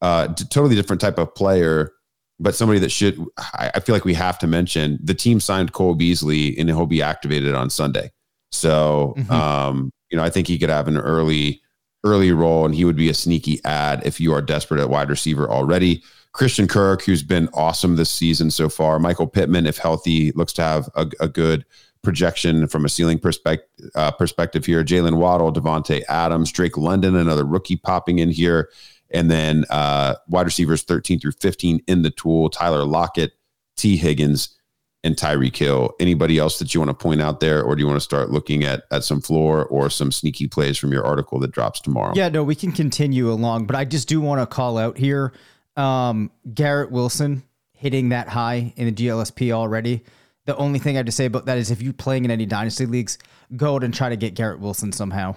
uh, 0.00 0.28
totally 0.28 0.74
different 0.74 1.02
type 1.02 1.18
of 1.18 1.34
player, 1.34 1.92
but 2.40 2.54
somebody 2.54 2.78
that 2.78 2.90
should. 2.90 3.22
I, 3.36 3.72
I 3.74 3.80
feel 3.80 3.94
like 3.94 4.06
we 4.06 4.14
have 4.14 4.38
to 4.38 4.46
mention 4.46 4.98
the 5.02 5.12
team 5.12 5.40
signed 5.40 5.74
Cole 5.74 5.94
Beasley, 5.94 6.58
and 6.58 6.70
he'll 6.70 6.86
be 6.86 7.02
activated 7.02 7.54
on 7.54 7.68
Sunday. 7.68 8.10
So, 8.50 9.14
mm-hmm. 9.18 9.30
um, 9.30 9.92
you 10.12 10.18
know, 10.18 10.22
I 10.22 10.30
think 10.30 10.46
he 10.46 10.58
could 10.58 10.68
have 10.68 10.86
an 10.86 10.98
early, 10.98 11.62
early 12.04 12.30
role, 12.32 12.66
and 12.66 12.74
he 12.74 12.84
would 12.84 12.96
be 12.96 13.08
a 13.08 13.14
sneaky 13.14 13.60
ad 13.64 14.02
if 14.04 14.20
you 14.20 14.32
are 14.34 14.42
desperate 14.42 14.80
at 14.80 14.90
wide 14.90 15.08
receiver 15.08 15.50
already. 15.50 16.02
Christian 16.32 16.68
Kirk, 16.68 17.02
who's 17.02 17.22
been 17.22 17.48
awesome 17.54 17.96
this 17.96 18.10
season 18.10 18.50
so 18.50 18.68
far. 18.68 18.98
Michael 18.98 19.26
Pittman, 19.26 19.66
if 19.66 19.78
healthy, 19.78 20.30
looks 20.32 20.52
to 20.54 20.62
have 20.62 20.88
a, 20.94 21.10
a 21.18 21.28
good 21.28 21.64
projection 22.02 22.66
from 22.66 22.84
a 22.84 22.88
ceiling 22.88 23.18
perspective 23.18 23.90
uh, 23.94 24.10
perspective 24.10 24.66
here. 24.66 24.84
Jaylen 24.84 25.16
Waddle, 25.16 25.52
Davante 25.52 26.02
Adams, 26.08 26.52
Drake 26.52 26.76
London, 26.76 27.16
another 27.16 27.44
rookie 27.44 27.76
popping 27.76 28.18
in 28.18 28.30
here, 28.30 28.70
and 29.10 29.30
then 29.30 29.64
uh, 29.70 30.16
wide 30.28 30.46
receivers 30.46 30.82
13 30.82 31.20
through 31.20 31.32
15 31.32 31.80
in 31.86 32.02
the 32.02 32.10
tool. 32.10 32.50
Tyler 32.50 32.84
Lockett, 32.84 33.32
Tee 33.76 33.96
Higgins, 33.96 34.58
and 35.04 35.16
Tyreek 35.16 35.56
Hill. 35.56 35.94
Anybody 35.98 36.38
else 36.38 36.58
that 36.58 36.74
you 36.74 36.80
want 36.80 36.90
to 36.90 36.94
point 36.94 37.20
out 37.20 37.40
there, 37.40 37.62
or 37.62 37.74
do 37.74 37.80
you 37.80 37.86
want 37.86 37.96
to 37.96 38.04
start 38.04 38.30
looking 38.30 38.64
at 38.64 38.84
at 38.90 39.04
some 39.04 39.20
floor 39.20 39.66
or 39.66 39.90
some 39.90 40.12
sneaky 40.12 40.46
plays 40.46 40.78
from 40.78 40.92
your 40.92 41.04
article 41.04 41.38
that 41.40 41.50
drops 41.50 41.80
tomorrow? 41.80 42.12
Yeah, 42.14 42.28
no, 42.28 42.44
we 42.44 42.54
can 42.54 42.72
continue 42.72 43.30
along, 43.30 43.66
but 43.66 43.76
I 43.76 43.84
just 43.84 44.08
do 44.08 44.20
want 44.20 44.40
to 44.40 44.46
call 44.46 44.78
out 44.78 44.98
here 44.98 45.32
um, 45.76 46.30
Garrett 46.52 46.90
Wilson 46.90 47.42
hitting 47.72 48.10
that 48.10 48.28
high 48.28 48.72
in 48.76 48.86
the 48.86 48.92
GLSP 48.92 49.50
already. 49.52 50.04
The 50.44 50.56
only 50.56 50.78
thing 50.78 50.96
I 50.96 50.98
have 50.98 51.06
to 51.06 51.12
say 51.12 51.26
about 51.26 51.46
that 51.46 51.58
is 51.58 51.70
if 51.70 51.82
you're 51.82 51.92
playing 51.92 52.24
in 52.24 52.30
any 52.30 52.46
dynasty 52.46 52.86
leagues, 52.86 53.18
go 53.56 53.74
out 53.74 53.84
and 53.84 53.94
try 53.94 54.08
to 54.08 54.16
get 54.16 54.34
Garrett 54.34 54.60
Wilson 54.60 54.92
somehow. 54.92 55.36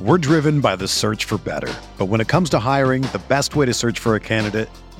We're 0.00 0.18
driven 0.18 0.60
by 0.60 0.74
the 0.76 0.88
search 0.88 1.26
for 1.26 1.38
better. 1.38 1.72
But 1.96 2.06
when 2.06 2.20
it 2.20 2.26
comes 2.26 2.50
to 2.50 2.58
hiring, 2.58 3.02
the 3.02 3.22
best 3.28 3.54
way 3.54 3.66
to 3.66 3.74
search 3.74 4.00
for 4.00 4.16
a 4.16 4.20
candidate 4.20 4.68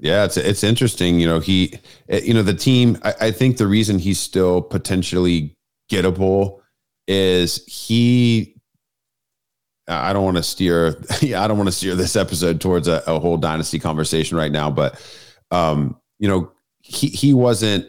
Yeah, 0.00 0.24
it's 0.24 0.36
it's 0.36 0.64
interesting. 0.64 1.20
You 1.20 1.26
know, 1.26 1.40
he, 1.40 1.74
eh, 2.08 2.20
you 2.24 2.34
know, 2.34 2.42
the 2.42 2.54
team. 2.54 2.98
I, 3.02 3.14
I 3.20 3.30
think 3.30 3.56
the 3.56 3.66
reason 3.66 3.98
he's 3.98 4.18
still 4.20 4.60
potentially 4.60 5.54
gettable 5.90 6.60
is 7.06 7.64
he. 7.66 8.56
I 9.86 10.12
don't 10.12 10.24
want 10.24 10.36
to 10.38 10.42
steer. 10.42 11.02
Yeah, 11.22 11.42
I 11.44 11.48
don't 11.48 11.56
want 11.58 11.68
to 11.68 11.72
steer 11.72 11.94
this 11.94 12.16
episode 12.16 12.60
towards 12.60 12.88
a, 12.88 13.02
a 13.06 13.18
whole 13.20 13.36
dynasty 13.36 13.78
conversation 13.78 14.36
right 14.36 14.52
now, 14.52 14.70
but 14.70 15.00
um, 15.50 15.96
you 16.18 16.28
know, 16.28 16.50
he 16.80 17.08
he 17.08 17.32
wasn't 17.34 17.86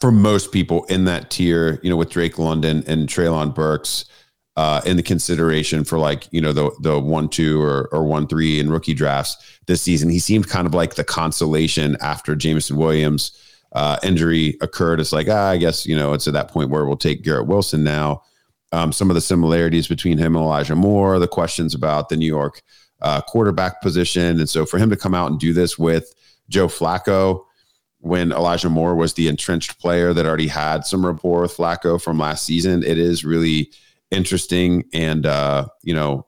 for 0.00 0.10
most 0.10 0.52
people 0.52 0.84
in 0.86 1.04
that 1.04 1.30
tier. 1.30 1.78
You 1.82 1.90
know, 1.90 1.96
with 1.96 2.10
Drake 2.10 2.38
London 2.38 2.84
and 2.86 3.08
Treylon 3.08 3.54
Burks 3.54 4.06
uh, 4.56 4.80
in 4.86 4.96
the 4.96 5.02
consideration 5.02 5.84
for 5.84 5.98
like 5.98 6.28
you 6.30 6.40
know 6.40 6.52
the 6.52 6.70
the 6.80 6.98
one 6.98 7.28
two 7.28 7.60
or 7.62 7.88
or 7.92 8.04
one 8.04 8.26
three 8.26 8.58
in 8.58 8.70
rookie 8.70 8.94
drafts 8.94 9.58
this 9.66 9.82
season. 9.82 10.08
He 10.08 10.18
seemed 10.18 10.48
kind 10.48 10.66
of 10.66 10.74
like 10.74 10.94
the 10.94 11.04
consolation 11.04 11.96
after 12.00 12.34
Jameson 12.34 12.76
Williams 12.76 13.38
uh, 13.72 13.98
injury 14.02 14.56
occurred. 14.62 15.00
It's 15.00 15.12
like 15.12 15.28
ah, 15.28 15.50
I 15.50 15.58
guess 15.58 15.86
you 15.86 15.96
know 15.96 16.14
it's 16.14 16.26
at 16.26 16.34
that 16.34 16.48
point 16.48 16.70
where 16.70 16.86
we'll 16.86 16.96
take 16.96 17.22
Garrett 17.22 17.46
Wilson 17.46 17.84
now. 17.84 18.22
Um, 18.72 18.92
some 18.92 19.10
of 19.10 19.14
the 19.14 19.20
similarities 19.20 19.86
between 19.86 20.18
him 20.18 20.34
and 20.34 20.44
Elijah 20.44 20.74
Moore, 20.74 21.18
the 21.18 21.28
questions 21.28 21.74
about 21.74 22.08
the 22.08 22.16
New 22.16 22.26
York 22.26 22.62
uh, 23.00 23.20
quarterback 23.20 23.80
position, 23.80 24.40
and 24.40 24.48
so 24.48 24.66
for 24.66 24.78
him 24.78 24.90
to 24.90 24.96
come 24.96 25.14
out 25.14 25.30
and 25.30 25.38
do 25.38 25.52
this 25.52 25.78
with 25.78 26.14
Joe 26.48 26.66
Flacco 26.66 27.44
when 28.00 28.30
Elijah 28.32 28.70
Moore 28.70 28.94
was 28.94 29.14
the 29.14 29.28
entrenched 29.28 29.80
player 29.80 30.12
that 30.12 30.26
already 30.26 30.46
had 30.46 30.84
some 30.84 31.04
rapport 31.04 31.42
with 31.42 31.56
Flacco 31.56 32.00
from 32.00 32.18
last 32.18 32.44
season, 32.44 32.82
it 32.84 32.98
is 32.98 33.24
really 33.24 33.70
interesting 34.10 34.84
and 34.92 35.26
uh, 35.26 35.66
you 35.82 35.94
know, 35.94 36.26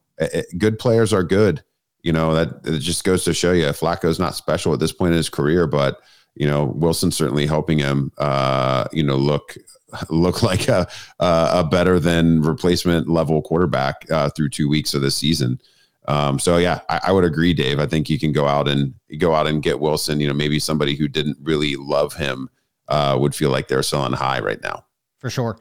good 0.57 0.79
players 0.79 1.12
are 1.12 1.22
good. 1.22 1.62
You 2.03 2.12
know, 2.12 2.35
that 2.35 2.61
it 2.64 2.79
just 2.79 3.05
goes 3.05 3.24
to 3.24 3.35
show 3.35 3.53
you 3.53 3.64
Flacco's 3.66 4.18
not 4.18 4.35
special 4.35 4.72
at 4.72 4.81
this 4.81 4.93
point 4.93 5.12
in 5.12 5.16
his 5.16 5.29
career, 5.29 5.66
but 5.66 6.01
you 6.35 6.47
know, 6.47 6.66
Wilson 6.76 7.11
certainly 7.11 7.47
helping 7.47 7.79
him 7.79 8.12
uh, 8.18 8.87
you 8.93 9.03
know, 9.03 9.16
look 9.16 9.57
look 10.11 10.43
like 10.43 10.68
a 10.68 10.87
a 11.18 11.64
better 11.64 11.99
than 11.99 12.43
replacement 12.43 13.09
level 13.09 13.43
quarterback 13.43 14.11
uh, 14.11 14.31
through 14.31 14.51
two 14.51 14.68
weeks 14.68 14.95
of 14.95 15.03
this 15.03 15.16
season. 15.16 15.61
Um, 16.07 16.39
so 16.39 16.57
yeah, 16.57 16.81
I, 16.89 17.01
I, 17.09 17.12
would 17.12 17.24
agree, 17.24 17.53
Dave. 17.53 17.79
I 17.79 17.87
think 17.87 18.09
you 18.09 18.18
can 18.18 18.33
go 18.33 18.47
out 18.47 18.66
and 18.66 18.95
go 19.18 19.35
out 19.35 19.47
and 19.47 19.62
get 19.62 19.79
Wilson. 19.79 20.20
You 20.20 20.29
know, 20.29 20.33
maybe 20.33 20.59
somebody 20.59 20.95
who 20.95 21.07
didn't 21.07 21.37
really 21.43 21.76
love 21.76 22.14
him 22.14 22.49
uh, 22.89 23.18
would 23.20 23.35
feel 23.35 23.51
like 23.51 23.68
they're 23.68 23.83
selling 23.83 24.14
high 24.14 24.41
right 24.41 24.62
now. 24.62 24.87
For 25.18 25.29
sure. 25.29 25.59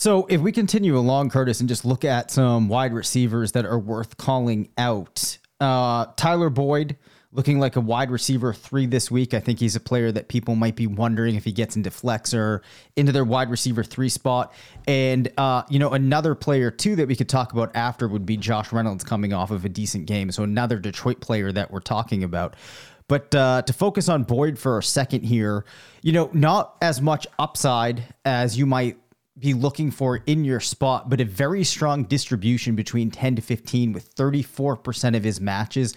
So 0.00 0.26
if 0.26 0.40
we 0.40 0.52
continue 0.52 0.96
along, 0.96 1.30
Curtis, 1.30 1.58
and 1.58 1.68
just 1.68 1.84
look 1.84 2.04
at 2.04 2.30
some 2.30 2.68
wide 2.68 2.92
receivers 2.92 3.50
that 3.50 3.66
are 3.66 3.80
worth 3.80 4.16
calling 4.16 4.68
out, 4.78 5.38
uh, 5.58 6.06
Tyler 6.14 6.50
Boyd 6.50 6.96
looking 7.32 7.58
like 7.58 7.74
a 7.74 7.80
wide 7.80 8.12
receiver 8.12 8.54
three 8.54 8.86
this 8.86 9.10
week. 9.10 9.34
I 9.34 9.40
think 9.40 9.58
he's 9.58 9.74
a 9.74 9.80
player 9.80 10.12
that 10.12 10.28
people 10.28 10.54
might 10.54 10.76
be 10.76 10.86
wondering 10.86 11.34
if 11.34 11.42
he 11.42 11.50
gets 11.50 11.74
into 11.74 11.90
flex 11.90 12.32
or 12.32 12.62
into 12.94 13.10
their 13.10 13.24
wide 13.24 13.50
receiver 13.50 13.82
three 13.82 14.08
spot. 14.08 14.52
And, 14.86 15.32
uh, 15.36 15.64
you 15.68 15.80
know, 15.80 15.90
another 15.90 16.36
player 16.36 16.70
too 16.70 16.94
that 16.94 17.08
we 17.08 17.16
could 17.16 17.28
talk 17.28 17.52
about 17.52 17.74
after 17.74 18.06
would 18.06 18.24
be 18.24 18.36
Josh 18.36 18.72
Reynolds 18.72 19.02
coming 19.02 19.32
off 19.32 19.50
of 19.50 19.64
a 19.64 19.68
decent 19.68 20.06
game. 20.06 20.30
So 20.30 20.44
another 20.44 20.78
Detroit 20.78 21.20
player 21.20 21.50
that 21.50 21.72
we're 21.72 21.80
talking 21.80 22.22
about. 22.22 22.54
But 23.08 23.34
uh, 23.34 23.62
to 23.62 23.72
focus 23.72 24.08
on 24.08 24.22
Boyd 24.22 24.60
for 24.60 24.78
a 24.78 24.82
second 24.82 25.24
here, 25.24 25.64
you 26.02 26.12
know, 26.12 26.30
not 26.32 26.76
as 26.80 27.02
much 27.02 27.26
upside 27.40 28.14
as 28.24 28.56
you 28.56 28.64
might 28.64 28.96
be 29.38 29.54
looking 29.54 29.90
for 29.90 30.16
in 30.26 30.44
your 30.44 30.60
spot, 30.60 31.08
but 31.08 31.20
a 31.20 31.24
very 31.24 31.64
strong 31.64 32.04
distribution 32.04 32.74
between 32.74 33.10
10 33.10 33.36
to 33.36 33.42
15 33.42 33.92
with 33.92 34.14
34% 34.14 35.16
of 35.16 35.24
his 35.24 35.40
matches 35.40 35.94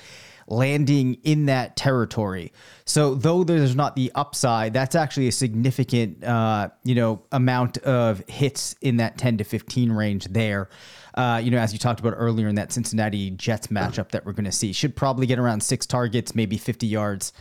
landing 0.48 1.16
in 1.24 1.46
that 1.46 1.76
territory. 1.76 2.52
So 2.86 3.16
though 3.16 3.44
there's 3.44 3.76
not 3.76 3.96
the 3.96 4.12
upside, 4.16 4.74
that's 4.74 4.96
actually 4.96 5.28
a 5.28 5.32
significant, 5.32 6.24
uh, 6.24 6.70
you 6.84 6.96
know, 6.96 7.24
amount 7.32 7.78
of 7.80 8.24
hits 8.28 8.76
in 8.82 8.98
that 8.98 9.18
10 9.18 9.38
to 9.38 9.44
15 9.44 9.92
range 9.92 10.26
there. 10.26 10.70
Uh, 11.14 11.42
you 11.44 11.52
know, 11.52 11.58
as 11.58 11.74
you 11.74 11.80
talked 11.80 12.00
about 12.00 12.14
earlier 12.16 12.48
in 12.48 12.56
that 12.56 12.72
Cincinnati 12.72 13.32
Jets 13.32 13.68
matchup 13.68 14.10
that 14.10 14.26
we're 14.26 14.34
going 14.34 14.46
to 14.46 14.52
see, 14.52 14.74
should 14.74 14.96
probably 14.96 15.26
get 15.26 15.40
around 15.40 15.62
six 15.62 15.86
targets, 15.86 16.36
maybe 16.36 16.58
50 16.58 16.88
yards. 16.88 17.34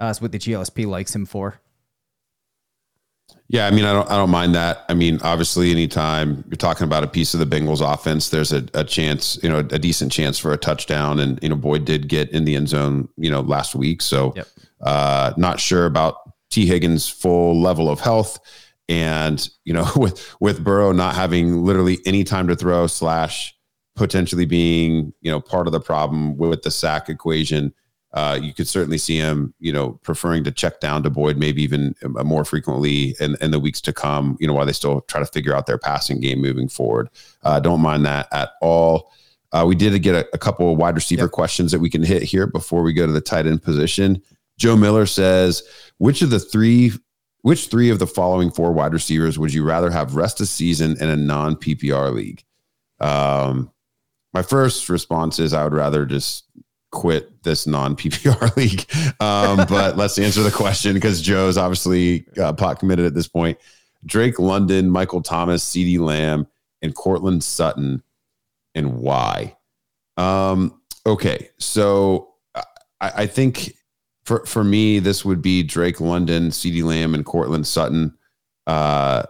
Uh, 0.00 0.06
is 0.06 0.20
what 0.20 0.32
the 0.32 0.38
GLSP 0.38 0.86
likes 0.86 1.14
him 1.14 1.24
for. 1.24 1.60
Yeah, 3.48 3.66
I 3.66 3.70
mean, 3.70 3.84
I 3.84 3.92
don't, 3.92 4.10
I 4.10 4.16
don't 4.16 4.30
mind 4.30 4.54
that. 4.54 4.84
I 4.88 4.94
mean, 4.94 5.20
obviously, 5.22 5.70
anytime 5.70 6.44
you're 6.48 6.56
talking 6.56 6.84
about 6.84 7.04
a 7.04 7.06
piece 7.06 7.34
of 7.34 7.40
the 7.40 7.46
Bengals 7.46 7.82
offense, 7.82 8.30
there's 8.30 8.52
a, 8.52 8.66
a 8.72 8.84
chance, 8.84 9.38
you 9.42 9.50
know, 9.50 9.58
a 9.58 9.78
decent 9.78 10.10
chance 10.12 10.38
for 10.38 10.52
a 10.52 10.56
touchdown. 10.56 11.20
And 11.20 11.38
you 11.42 11.50
know, 11.50 11.56
Boyd 11.56 11.84
did 11.84 12.08
get 12.08 12.30
in 12.30 12.46
the 12.46 12.56
end 12.56 12.70
zone, 12.70 13.08
you 13.16 13.30
know, 13.30 13.40
last 13.40 13.74
week. 13.74 14.00
So, 14.00 14.32
yep. 14.34 14.48
uh, 14.80 15.34
not 15.36 15.60
sure 15.60 15.84
about 15.84 16.16
Tee 16.50 16.66
Higgins' 16.66 17.08
full 17.08 17.60
level 17.60 17.90
of 17.90 18.00
health, 18.00 18.40
and 18.88 19.46
you 19.64 19.74
know, 19.74 19.90
with 19.96 20.34
with 20.40 20.64
Burrow 20.64 20.92
not 20.92 21.14
having 21.14 21.64
literally 21.64 21.98
any 22.06 22.24
time 22.24 22.48
to 22.48 22.56
throw 22.56 22.86
slash 22.86 23.54
potentially 23.94 24.46
being, 24.46 25.12
you 25.20 25.30
know, 25.30 25.40
part 25.40 25.68
of 25.68 25.72
the 25.72 25.80
problem 25.80 26.36
with 26.38 26.62
the 26.62 26.70
sack 26.70 27.08
equation 27.08 27.72
uh, 28.14 28.38
you 28.40 28.54
could 28.54 28.68
certainly 28.68 28.96
see 28.96 29.18
him, 29.18 29.52
you 29.58 29.72
know, 29.72 29.98
preferring 30.04 30.44
to 30.44 30.52
check 30.52 30.78
down 30.78 31.02
to 31.02 31.10
Boyd 31.10 31.36
maybe 31.36 31.62
even 31.62 31.96
uh, 32.04 32.22
more 32.22 32.44
frequently 32.44 33.16
in, 33.18 33.36
in 33.40 33.50
the 33.50 33.58
weeks 33.58 33.80
to 33.80 33.92
come, 33.92 34.36
you 34.38 34.46
know, 34.46 34.54
while 34.54 34.64
they 34.64 34.72
still 34.72 35.00
try 35.02 35.18
to 35.18 35.26
figure 35.26 35.54
out 35.54 35.66
their 35.66 35.78
passing 35.78 36.20
game 36.20 36.40
moving 36.40 36.68
forward. 36.68 37.10
Uh, 37.42 37.58
don't 37.58 37.80
mind 37.80 38.06
that 38.06 38.28
at 38.32 38.50
all. 38.62 39.12
Uh, 39.52 39.64
we 39.66 39.74
did 39.74 40.00
get 40.00 40.14
a, 40.14 40.28
a, 40.32 40.38
couple 40.38 40.70
of 40.70 40.78
wide 40.78 40.94
receiver 40.94 41.22
yep. 41.22 41.32
questions 41.32 41.72
that 41.72 41.80
we 41.80 41.90
can 41.90 42.02
hit 42.04 42.22
here 42.22 42.46
before 42.46 42.82
we 42.82 42.92
go 42.92 43.04
to 43.04 43.12
the 43.12 43.20
tight 43.20 43.46
end 43.46 43.62
position. 43.62 44.22
Joe 44.58 44.76
Miller 44.76 45.06
says, 45.06 45.64
which 45.98 46.22
of 46.22 46.30
the 46.30 46.40
three, 46.40 46.92
which 47.42 47.66
three 47.66 47.90
of 47.90 47.98
the 47.98 48.06
following 48.06 48.50
four 48.52 48.72
wide 48.72 48.92
receivers 48.92 49.40
would 49.40 49.52
you 49.52 49.64
rather 49.64 49.90
have 49.90 50.14
rest 50.14 50.40
of 50.40 50.46
season 50.46 50.96
in 51.00 51.08
a 51.08 51.16
non 51.16 51.56
PPR 51.56 52.14
league? 52.14 52.44
Um, 53.00 53.72
my 54.32 54.42
first 54.42 54.88
response 54.88 55.40
is 55.40 55.52
I 55.52 55.64
would 55.64 55.74
rather 55.74 56.06
just 56.06 56.44
quit 56.94 57.42
this 57.42 57.66
non 57.66 57.96
PPR 57.96 58.56
league. 58.56 58.86
Um, 59.20 59.66
but 59.68 59.98
let's 59.98 60.18
answer 60.18 60.42
the 60.42 60.50
question 60.50 60.94
because 60.94 61.20
Joe's 61.20 61.58
obviously 61.58 62.24
uh, 62.40 62.54
pot 62.54 62.78
committed 62.78 63.04
at 63.04 63.14
this 63.14 63.28
point. 63.28 63.58
Drake 64.06 64.38
London, 64.38 64.88
Michael 64.88 65.22
Thomas, 65.22 65.64
CeeDee 65.64 65.98
Lamb, 65.98 66.46
and 66.80 66.94
Courtland 66.94 67.42
Sutton, 67.42 68.02
and 68.74 68.98
why? 68.98 69.56
Um, 70.16 70.80
okay, 71.06 71.50
so 71.58 72.34
I, 72.54 72.62
I, 73.00 73.26
think 73.26 73.74
for 74.24 74.44
for 74.46 74.62
me, 74.62 74.98
this 74.98 75.24
would 75.24 75.42
be 75.42 75.62
Drake 75.62 76.00
London, 76.00 76.50
CeeDee 76.50 76.84
Lamb, 76.84 77.14
and 77.14 77.24
Courtland 77.24 77.66
Sutton. 77.66 78.16
Uh, 78.66 79.24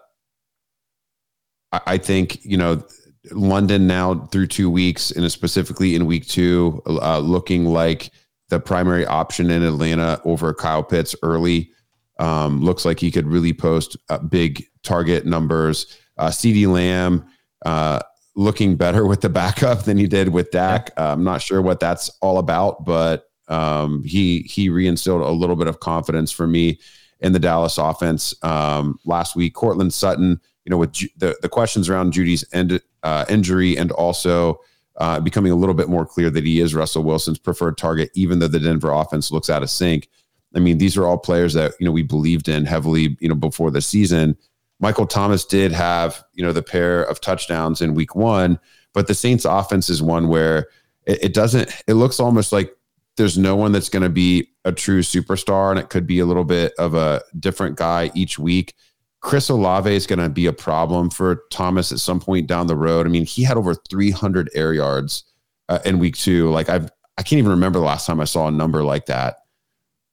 I, 1.72 1.80
I 1.86 1.98
think 1.98 2.44
you 2.44 2.56
know 2.56 2.84
London 3.32 3.86
now 3.86 4.26
through 4.26 4.48
two 4.48 4.70
weeks, 4.70 5.10
and 5.10 5.30
specifically 5.30 5.94
in 5.94 6.06
week 6.06 6.26
two, 6.26 6.82
uh, 6.86 7.18
looking 7.18 7.64
like 7.64 8.10
the 8.48 8.60
primary 8.60 9.06
option 9.06 9.50
in 9.50 9.62
Atlanta 9.62 10.20
over 10.24 10.52
Kyle 10.52 10.82
Pitts 10.82 11.16
early. 11.22 11.70
Um, 12.18 12.60
looks 12.60 12.84
like 12.84 13.00
he 13.00 13.10
could 13.10 13.26
really 13.26 13.52
post 13.52 13.96
uh, 14.08 14.18
big 14.18 14.64
target 14.82 15.26
numbers. 15.26 15.98
Uh, 16.16 16.28
CeeDee 16.28 16.68
Lamb 16.68 17.26
uh, 17.66 18.00
looking 18.36 18.76
better 18.76 19.06
with 19.06 19.20
the 19.20 19.28
backup 19.28 19.84
than 19.84 19.96
he 19.96 20.06
did 20.06 20.28
with 20.28 20.50
Dak. 20.50 20.90
Yeah. 20.96 21.10
Uh, 21.10 21.12
I'm 21.14 21.24
not 21.24 21.42
sure 21.42 21.60
what 21.62 21.80
that's 21.80 22.10
all 22.20 22.38
about, 22.38 22.84
but 22.84 23.26
um, 23.48 24.04
he 24.04 24.40
he 24.42 24.68
reinstilled 24.68 25.26
a 25.26 25.32
little 25.32 25.56
bit 25.56 25.66
of 25.66 25.80
confidence 25.80 26.30
for 26.30 26.46
me 26.46 26.78
in 27.20 27.32
the 27.32 27.38
Dallas 27.38 27.78
offense 27.78 28.34
um, 28.42 28.98
last 29.04 29.34
week. 29.34 29.54
Courtland 29.54 29.92
Sutton 29.92 30.40
you 30.64 30.70
know, 30.70 30.76
with 30.76 30.92
Ju- 30.92 31.08
the 31.16 31.36
the 31.42 31.48
questions 31.48 31.88
around 31.88 32.12
Jeudy's 32.12 32.44
end, 32.52 32.80
uh, 33.02 33.24
injury 33.28 33.76
and 33.76 33.92
also 33.92 34.60
uh, 34.96 35.20
becoming 35.20 35.52
a 35.52 35.56
little 35.56 35.74
bit 35.74 35.88
more 35.88 36.06
clear 36.06 36.30
that 36.30 36.44
he 36.44 36.60
is 36.60 36.74
Russell 36.74 37.02
Wilson's 37.02 37.38
preferred 37.38 37.76
target, 37.76 38.10
even 38.14 38.38
though 38.38 38.48
the 38.48 38.60
Denver 38.60 38.92
offense 38.92 39.30
looks 39.30 39.50
out 39.50 39.62
of 39.62 39.70
sync. 39.70 40.08
I 40.54 40.60
mean, 40.60 40.78
these 40.78 40.96
are 40.96 41.04
all 41.04 41.18
players 41.18 41.54
that 41.54 41.72
you 41.78 41.86
know 41.86 41.92
we 41.92 42.02
believed 42.02 42.48
in 42.48 42.64
heavily, 42.64 43.16
you 43.20 43.28
know, 43.28 43.34
before 43.34 43.70
the 43.70 43.80
season. 43.80 44.36
Michael 44.80 45.06
Thomas 45.06 45.44
did 45.44 45.72
have 45.72 46.22
you 46.34 46.44
know 46.44 46.52
the 46.52 46.62
pair 46.62 47.02
of 47.02 47.20
touchdowns 47.20 47.80
in 47.80 47.94
Week 47.94 48.14
One, 48.14 48.58
but 48.92 49.06
the 49.06 49.14
Saints' 49.14 49.44
offense 49.44 49.90
is 49.90 50.02
one 50.02 50.28
where 50.28 50.68
it, 51.06 51.24
it 51.24 51.34
doesn't. 51.34 51.70
It 51.86 51.94
looks 51.94 52.20
almost 52.20 52.52
like 52.52 52.74
there's 53.16 53.38
no 53.38 53.54
one 53.56 53.72
that's 53.72 53.88
going 53.88 54.02
to 54.02 54.08
be 54.08 54.48
a 54.64 54.72
true 54.72 55.00
superstar, 55.00 55.70
and 55.70 55.78
it 55.78 55.90
could 55.90 56.06
be 56.06 56.20
a 56.20 56.26
little 56.26 56.44
bit 56.44 56.72
of 56.78 56.94
a 56.94 57.22
different 57.38 57.76
guy 57.76 58.10
each 58.14 58.38
week. 58.38 58.74
Chris 59.24 59.48
Olave 59.48 59.92
is 59.92 60.06
going 60.06 60.18
to 60.18 60.28
be 60.28 60.44
a 60.44 60.52
problem 60.52 61.08
for 61.08 61.44
Thomas 61.50 61.90
at 61.90 61.98
some 61.98 62.20
point 62.20 62.46
down 62.46 62.66
the 62.66 62.76
road. 62.76 63.06
I 63.06 63.08
mean, 63.08 63.24
he 63.24 63.42
had 63.42 63.56
over 63.56 63.74
300 63.74 64.50
air 64.54 64.74
yards 64.74 65.24
uh, 65.70 65.78
in 65.86 65.98
week 65.98 66.14
two. 66.14 66.50
Like 66.50 66.68
I've, 66.68 66.90
I 67.16 67.22
can't 67.22 67.38
even 67.38 67.50
remember 67.50 67.78
the 67.78 67.86
last 67.86 68.06
time 68.06 68.20
I 68.20 68.24
saw 68.24 68.48
a 68.48 68.50
number 68.50 68.84
like 68.84 69.06
that. 69.06 69.36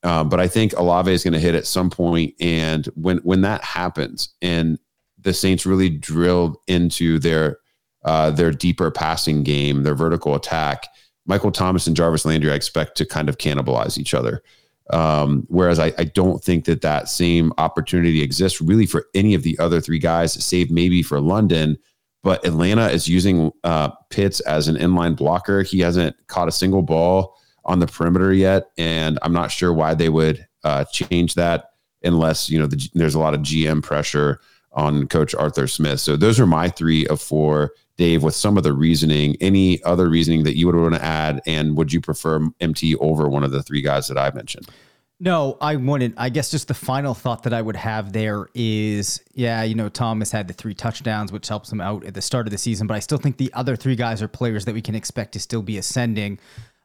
Um, 0.03 0.29
but 0.29 0.39
I 0.39 0.47
think 0.47 0.71
Olave 0.77 1.11
is 1.11 1.25
going 1.25 1.33
to 1.33 1.41
hit 1.41 1.55
at 1.55 1.67
some 1.67 1.89
point, 1.89 2.33
and 2.39 2.85
when 2.95 3.17
when 3.17 3.41
that 3.41 3.63
happens, 3.63 4.29
and 4.41 4.79
the 5.19 5.33
Saints 5.33 5.65
really 5.65 5.89
drilled 5.89 6.57
into 6.67 7.19
their 7.19 7.57
uh, 8.05 8.31
their 8.31 8.49
deeper 8.49 8.89
passing 8.89 9.43
game, 9.43 9.83
their 9.83 9.93
vertical 9.93 10.33
attack, 10.33 10.87
Michael 11.27 11.51
Thomas 11.51 11.85
and 11.85 11.95
Jarvis 11.95 12.25
Landry, 12.25 12.51
I 12.51 12.55
expect 12.55 12.97
to 12.97 13.05
kind 13.05 13.29
of 13.29 13.37
cannibalize 13.37 13.99
each 13.99 14.15
other. 14.15 14.41
Um, 14.91 15.45
whereas 15.47 15.79
I, 15.79 15.93
I, 15.97 16.03
don't 16.03 16.43
think 16.43 16.65
that 16.65 16.81
that 16.81 17.07
same 17.07 17.53
opportunity 17.57 18.21
exists 18.21 18.59
really 18.59 18.85
for 18.85 19.05
any 19.15 19.33
of 19.33 19.43
the 19.43 19.57
other 19.57 19.79
three 19.79 19.99
guys, 19.99 20.33
save 20.33 20.69
maybe 20.69 21.01
for 21.01 21.21
London. 21.21 21.77
But 22.23 22.45
Atlanta 22.45 22.87
is 22.87 23.07
using 23.07 23.51
uh, 23.63 23.91
Pitts 24.09 24.41
as 24.41 24.67
an 24.67 24.75
inline 24.75 25.15
blocker. 25.15 25.63
He 25.63 25.79
hasn't 25.79 26.15
caught 26.27 26.49
a 26.49 26.51
single 26.51 26.81
ball 26.81 27.37
on 27.63 27.79
the 27.79 27.87
perimeter 27.87 28.33
yet, 28.33 28.71
and 28.77 29.17
I'm 29.21 29.33
not 29.33 29.49
sure 29.51 29.71
why 29.71 29.93
they 29.93 30.09
would 30.09 30.45
uh, 30.63 30.83
change 30.85 31.35
that 31.35 31.71
unless 32.03 32.49
you 32.49 32.59
know 32.59 32.67
the, 32.67 32.89
there's 32.93 33.15
a 33.15 33.19
lot 33.19 33.33
of 33.33 33.41
GM 33.41 33.81
pressure 33.81 34.41
on 34.73 35.07
Coach 35.07 35.33
Arthur 35.35 35.67
Smith. 35.67 35.99
So 35.99 36.15
those 36.15 36.39
are 36.39 36.45
my 36.45 36.69
three 36.69 37.07
of 37.07 37.21
four 37.21 37.71
Dave, 38.01 38.23
with 38.23 38.33
some 38.33 38.57
of 38.57 38.63
the 38.63 38.73
reasoning, 38.73 39.37
any 39.41 39.81
other 39.83 40.09
reasoning 40.09 40.43
that 40.43 40.57
you 40.57 40.65
would 40.65 40.75
want 40.75 40.95
to 40.95 41.03
add? 41.03 41.39
And 41.45 41.77
would 41.77 41.93
you 41.93 42.01
prefer 42.01 42.49
MT 42.59 42.95
over 42.95 43.29
one 43.29 43.43
of 43.43 43.51
the 43.51 43.61
three 43.61 43.83
guys 43.83 44.07
that 44.07 44.17
I 44.17 44.31
mentioned? 44.31 44.67
No, 45.19 45.55
I 45.61 45.75
wouldn't. 45.75 46.15
I 46.17 46.29
guess 46.29 46.49
just 46.49 46.67
the 46.67 46.73
final 46.73 47.13
thought 47.13 47.43
that 47.43 47.53
I 47.53 47.61
would 47.61 47.75
have 47.75 48.11
there 48.11 48.47
is, 48.55 49.21
yeah, 49.35 49.61
you 49.61 49.75
know, 49.75 49.87
Thomas 49.87 50.31
had 50.31 50.47
the 50.47 50.53
three 50.55 50.73
touchdowns, 50.73 51.31
which 51.31 51.47
helps 51.47 51.71
him 51.71 51.79
out 51.79 52.03
at 52.03 52.15
the 52.15 52.23
start 52.23 52.47
of 52.47 52.51
the 52.51 52.57
season, 52.57 52.87
but 52.87 52.95
I 52.95 52.99
still 53.01 53.19
think 53.19 53.37
the 53.37 53.53
other 53.53 53.75
three 53.75 53.95
guys 53.95 54.23
are 54.23 54.27
players 54.27 54.65
that 54.65 54.73
we 54.73 54.81
can 54.81 54.95
expect 54.95 55.33
to 55.33 55.39
still 55.39 55.61
be 55.61 55.77
ascending. 55.77 56.39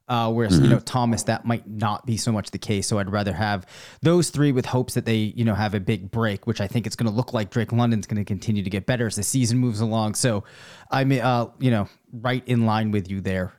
Uh, 0.08 0.32
whereas 0.32 0.54
mm-hmm. 0.54 0.64
you 0.64 0.70
know 0.70 0.78
Thomas, 0.78 1.24
that 1.24 1.44
might 1.44 1.68
not 1.68 2.06
be 2.06 2.16
so 2.16 2.30
much 2.30 2.52
the 2.52 2.58
case. 2.58 2.86
So 2.86 2.98
I'd 2.98 3.10
rather 3.10 3.32
have 3.32 3.66
those 4.02 4.30
three 4.30 4.52
with 4.52 4.66
hopes 4.66 4.94
that 4.94 5.04
they 5.04 5.16
you 5.16 5.44
know 5.44 5.54
have 5.54 5.74
a 5.74 5.80
big 5.80 6.10
break, 6.10 6.46
which 6.46 6.60
I 6.60 6.68
think 6.68 6.86
it's 6.86 6.94
going 6.94 7.10
to 7.10 7.16
look 7.16 7.32
like 7.32 7.50
Drake 7.50 7.72
London's 7.72 8.06
going 8.06 8.18
to 8.18 8.24
continue 8.24 8.62
to 8.62 8.70
get 8.70 8.86
better 8.86 9.06
as 9.06 9.16
the 9.16 9.24
season 9.24 9.58
moves 9.58 9.80
along. 9.80 10.14
So 10.14 10.44
I'm 10.90 11.10
uh, 11.10 11.46
you 11.58 11.70
know 11.70 11.88
right 12.12 12.46
in 12.46 12.66
line 12.66 12.92
with 12.92 13.10
you 13.10 13.20
there. 13.20 13.54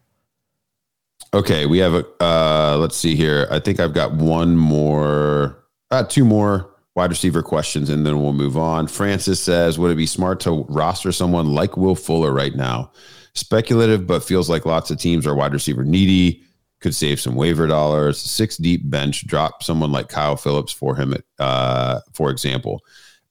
Okay, 1.34 1.66
we 1.66 1.80
have 1.80 1.94
a 1.94 2.06
uh, 2.24 2.78
let's 2.80 2.96
see 2.96 3.16
here. 3.16 3.48
I 3.52 3.60
think 3.60 3.80
I've 3.80 3.94
got 3.94 4.14
one 4.14 4.56
more, 4.56 5.66
uh, 5.92 6.04
two 6.04 6.24
more 6.24 6.74
wide 6.96 7.10
receiver 7.10 7.44
questions, 7.44 7.90
and 7.90 8.06
then 8.06 8.22
we'll 8.22 8.34
move 8.34 8.58
on. 8.58 8.88
Francis 8.88 9.42
says, 9.42 9.78
"Would 9.78 9.92
it 9.92 9.96
be 9.96 10.06
smart 10.06 10.40
to 10.42 10.66
roster 10.70 11.12
someone 11.12 11.54
like 11.54 11.76
Will 11.76 11.96
Fuller 11.96 12.32
right 12.32 12.56
now?" 12.56 12.92
Speculative, 13.38 14.08
but 14.08 14.24
feels 14.24 14.50
like 14.50 14.66
lots 14.66 14.90
of 14.92 14.98
teams 14.98 15.28
are 15.28 15.36
wide 15.36 15.54
receiver 15.54 15.84
needy. 15.84 16.44
Could 16.80 16.96
save 16.96 17.20
some 17.20 17.36
waiver 17.36 17.68
dollars. 17.68 18.20
Six 18.20 18.58
deep 18.58 18.90
bench, 18.90 19.26
drop 19.26 19.64
someone 19.64 19.92
like 19.92 20.10
Kyle 20.10 20.36
Philips 20.36 20.72
for 20.72 20.96
him, 20.96 21.16
uh, 21.40 22.02
for 22.14 22.30
example. 22.30 22.84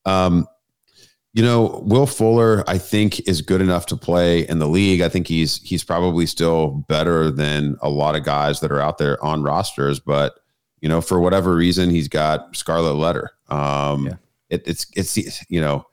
Um, 0.04 0.46
you 1.32 1.42
know, 1.42 1.82
Will 1.84 2.06
Fuller, 2.06 2.64
I 2.66 2.78
think, 2.78 3.28
is 3.28 3.42
good 3.42 3.60
enough 3.60 3.86
to 3.86 3.96
play 3.96 4.48
in 4.48 4.58
the 4.58 4.66
league. 4.66 5.02
I 5.02 5.08
think 5.08 5.28
he's 5.28 5.60
he's 5.62 5.84
probably 5.84 6.24
still 6.24 6.68
better 6.88 7.30
than 7.30 7.76
a 7.82 7.90
lot 7.90 8.16
of 8.16 8.24
guys 8.24 8.60
that 8.60 8.72
are 8.72 8.80
out 8.80 8.98
there 8.98 9.22
on 9.22 9.42
rosters, 9.42 10.00
but 10.00 10.40
you 10.80 10.88
know, 10.88 11.00
for 11.00 11.20
whatever 11.20 11.54
reason, 11.54 11.90
he's 11.90 12.08
got 12.08 12.56
scarlet 12.56 12.94
letter. 12.94 13.32
Um, 13.48 14.06
yeah. 14.06 14.14
it, 14.50 14.62
it's 14.66 14.86
it's 14.96 15.50
you 15.50 15.60
know, 15.60 15.84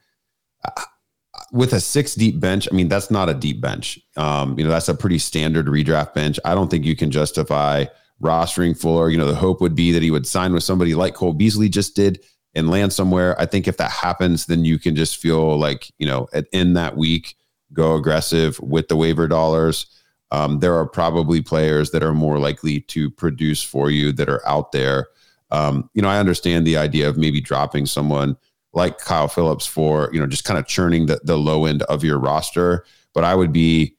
with 1.54 1.72
a 1.72 1.80
six 1.80 2.16
deep 2.16 2.40
bench, 2.40 2.68
I 2.70 2.76
mean, 2.76 2.88
that's 2.88 3.12
not 3.12 3.30
a 3.30 3.34
deep 3.34 3.62
bench. 3.62 4.00
Um, 4.18 4.58
you 4.58 4.66
know, 4.66 4.72
that's 4.72 4.90
a 4.90 4.96
pretty 4.96 5.20
standard 5.20 5.68
redraft 5.68 6.16
bench. 6.16 6.40
I 6.44 6.56
don't 6.56 6.70
think 6.70 6.84
you 6.84 6.96
can 6.96 7.12
justify 7.12 7.86
rostering 8.22 8.78
Fuller. 8.78 9.12
You 9.12 9.20
know, 9.20 9.28
the 9.28 9.36
hope 9.36 9.62
would 9.62 9.76
be 9.76 9.92
that 9.92 10.02
he 10.02 10.10
would 10.10 10.26
sign 10.26 10.52
with 10.52 10.64
somebody 10.64 10.96
like 10.96 11.14
Cole 11.14 11.34
Beasley 11.34 11.70
just 11.70 11.96
did 11.96 12.24
and 12.56 12.72
land 12.72 12.92
somewhere. 12.92 13.40
I 13.40 13.46
think 13.46 13.68
if 13.68 13.78
that 13.78 13.92
happens, 13.92 14.48
then 14.48 14.66
you 14.66 14.80
can 14.80 14.96
just 14.96 15.18
feel 15.18 15.58
like, 15.58 15.92
you 16.00 16.08
know, 16.08 16.28
at, 16.34 16.48
in 16.52 16.74
that 16.74 16.98
week, 16.98 17.36
go 17.72 17.96
aggressive 17.96 18.60
with 18.60 18.88
the 18.88 18.96
waiver 18.96 19.28
dollars. 19.28 19.86
Um, 20.32 20.60
there 20.60 20.76
are 20.76 20.88
probably 20.88 21.44
players 21.44 21.92
that 21.92 22.02
are 22.02 22.14
more 22.14 22.40
likely 22.40 22.82
to 22.82 23.12
produce 23.12 23.62
for 23.62 23.92
you 23.92 24.12
that 24.14 24.28
are 24.28 24.46
out 24.48 24.72
there. 24.72 25.10
Um, 25.52 25.88
you 25.94 26.02
know, 26.02 26.10
I 26.10 26.18
understand 26.18 26.66
the 26.66 26.78
idea 26.78 27.08
of 27.08 27.18
maybe 27.18 27.42
dropping 27.42 27.86
someone 27.86 28.38
like 28.74 28.98
Kyle 28.98 29.28
Philips 29.28 29.66
for, 29.66 30.10
you 30.12 30.20
know, 30.20 30.28
just 30.28 30.46
kind 30.46 30.60
of 30.60 30.68
churning 30.68 31.06
the, 31.06 31.20
the 31.24 31.38
low 31.38 31.66
end 31.66 31.84
of 31.84 32.04
your 32.04 32.20
roster. 32.20 32.86
But 33.14 33.24
I 33.24 33.36
would 33.36 33.54
be, 33.54 33.96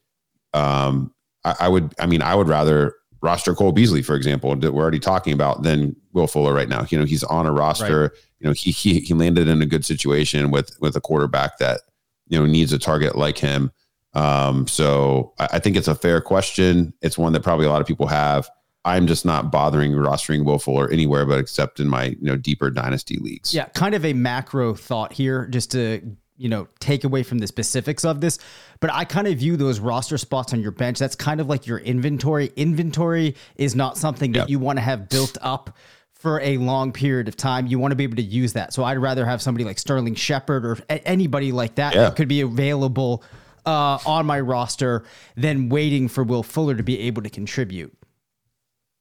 um, 0.53 1.13
I, 1.45 1.55
I 1.61 1.69
would, 1.69 1.95
I 1.99 2.07
mean, 2.07 2.23
I 2.23 2.35
would 2.35 2.49
rather 2.49 2.95
roster 3.23 3.55
Cole 3.55 3.73
Beasley, 3.73 4.03
for 4.03 4.15
example, 4.17 4.55
that 4.57 4.73
we're 4.73 4.83
already 4.83 4.99
talking 4.99 5.33
about, 5.33 5.63
than 5.63 5.97
Will 6.13 6.27
Fuller 6.27 6.53
right 6.53 6.69
now. 6.69 6.87
You 6.91 6.99
know, 6.99 7.05
he's 7.05 7.25
on 7.25 7.47
a 7.47 7.53
roster. 7.53 8.03
Right. 8.03 8.11
You 8.41 8.49
know, 8.49 8.53
he, 8.53 8.71
he 8.73 9.01
he 9.01 9.15
landed 9.15 9.49
in 9.49 9.63
a 9.63 9.67
good 9.67 9.85
situation 9.85 10.51
with 10.51 10.77
with 10.81 10.97
a 10.97 11.01
quarterback 11.01 11.59
that 11.59 11.81
you 12.29 12.39
know 12.39 12.45
needs 12.45 12.73
a 12.73 12.79
target 12.79 13.17
like 13.17 13.39
him. 13.39 13.71
Um, 14.13 14.67
so 14.69 15.33
I, 15.39 15.49
I 15.53 15.59
think 15.59 15.77
it's 15.77 15.89
a 15.89 15.95
fair 15.95 16.21
question. 16.21 16.93
It's 17.01 17.17
one 17.17 17.33
that 17.33 17.43
probably 17.43 17.67
a 17.67 17.71
lot 17.71 17.81
of 17.81 17.87
people 17.87 18.07
have. 18.07 18.49
I'm 18.85 19.07
just 19.07 19.25
not 19.25 19.51
bothering 19.51 19.93
rostering 19.93 20.45
Will 20.45 20.59
Fuller 20.59 20.91
anywhere 20.91 21.25
but 21.25 21.39
except 21.39 21.81
in 21.81 21.89
my 21.89 22.05
you 22.05 22.17
know 22.21 22.37
deeper 22.37 22.71
dynasty 22.71 23.17
leagues. 23.17 23.55
Yeah, 23.55 23.67
kind 23.67 23.95
of 23.95 24.05
a 24.05 24.13
macro 24.13 24.75
thought 24.75 25.13
here, 25.13 25.47
just 25.47 25.71
to 25.73 26.17
you 26.37 26.49
know 26.49 26.67
take 26.81 27.05
away 27.05 27.23
from 27.23 27.39
the 27.39 27.47
specifics 27.47 28.05
of 28.05 28.21
this 28.21 28.39
but 28.81 28.93
i 28.93 29.05
kind 29.05 29.29
of 29.29 29.39
view 29.39 29.57
those 29.57 29.79
roster 29.79 30.19
spots 30.19 30.53
on 30.53 30.61
your 30.61 30.73
bench 30.73 30.99
that's 30.99 31.15
kind 31.15 31.41
of 31.41 31.49
like 31.49 31.67
your 31.67 31.79
inventory 31.79 32.53
inventory 32.57 33.37
is 33.57 33.75
not 33.75 33.97
something 33.97 34.33
that 34.33 34.41
yep. 34.41 34.49
you 34.49 34.59
want 34.59 34.77
to 34.77 34.83
have 34.83 35.09
built 35.09 35.39
up 35.41 35.77
for 36.13 36.41
a 36.41 36.57
long 36.57 36.93
period 36.93 37.29
of 37.29 37.37
time 37.37 37.67
you 37.67 37.79
want 37.79 37.93
to 37.93 37.97
be 37.97 38.05
able 38.05 38.17
to 38.17 38.23
use 38.23 38.53
that 38.55 38.73
so 38.73 38.83
i'd 38.85 38.99
rather 38.99 39.25
have 39.25 39.41
somebody 39.41 39.65
like 39.65 39.79
sterling 39.79 40.15
shepard 40.15 40.65
or 40.67 40.77
anybody 40.89 41.53
like 41.53 41.77
that 41.77 41.95
yeah. 41.95 42.03
that 42.03 42.17
could 42.17 42.29
be 42.29 42.41
available 42.41 43.23
uh, 43.67 43.99
on 44.05 44.27
my 44.27 44.39
roster 44.39 45.05
than 45.37 45.71
waiting 45.71 46.07
for 46.07 46.23
will 46.23 46.43
fuller 46.43 46.75
to 46.75 46.83
be 46.83 46.99
able 47.01 47.23
to 47.23 47.31
contribute 47.31 47.97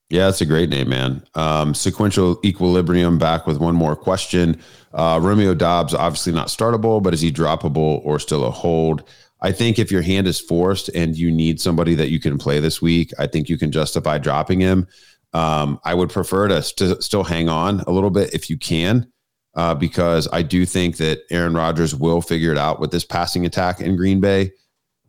yeah, 0.10 0.26
that's 0.26 0.42
a 0.42 0.46
great 0.46 0.70
name, 0.70 0.90
man. 0.90 1.24
Um, 1.36 1.74
sequential 1.74 2.40
equilibrium 2.46 3.18
back 3.18 3.48
with 3.48 3.58
one 3.58 3.76
more 3.76 3.96
question. 3.96 4.62
Uh, 4.94 5.20
Romeo 5.22 5.56
Doubs 5.56 5.94
obviously 5.94 6.34
not 6.34 6.48
startable, 6.48 7.02
but 7.02 7.14
is 7.14 7.22
he 7.22 7.32
droppable 7.32 8.02
or 8.06 8.20
still 8.20 8.46
a 8.46 8.52
hold? 8.52 9.04
I 9.42 9.52
think 9.52 9.78
if 9.78 9.92
your 9.92 10.02
hand 10.02 10.28
is 10.28 10.40
forced 10.40 10.90
and 10.90 11.18
you 11.18 11.32
need 11.32 11.60
somebody 11.60 11.96
that 11.96 12.10
you 12.10 12.20
can 12.20 12.38
play 12.38 12.60
this 12.60 12.82
week, 12.82 13.12
I 13.20 13.28
think 13.28 13.50
you 13.50 13.58
can 13.58 13.72
justify 13.72 14.18
dropping 14.18 14.62
him. 14.62 14.88
Um, 15.34 15.80
I 15.84 15.96
would 15.96 16.10
prefer 16.10 16.48
to 16.48 16.62
st- 16.62 17.04
still 17.04 17.24
hang 17.24 17.50
on 17.50 17.82
a 17.82 17.92
little 17.92 18.12
bit 18.12 18.34
if 18.34 18.50
you 18.50 18.58
can, 18.58 19.12
uh, 19.56 19.76
because 19.76 20.28
I 20.32 20.44
do 20.44 20.66
think 20.66 20.98
that 20.98 21.22
Aaron 21.32 21.56
Rodgers 21.56 21.96
will 21.96 22.22
figure 22.22 22.52
it 22.52 22.58
out 22.58 22.80
with 22.80 22.92
this 22.92 23.04
passing 23.04 23.46
attack 23.46 23.82
in 23.82 23.96
Green 23.96 24.22
Bay. 24.22 24.52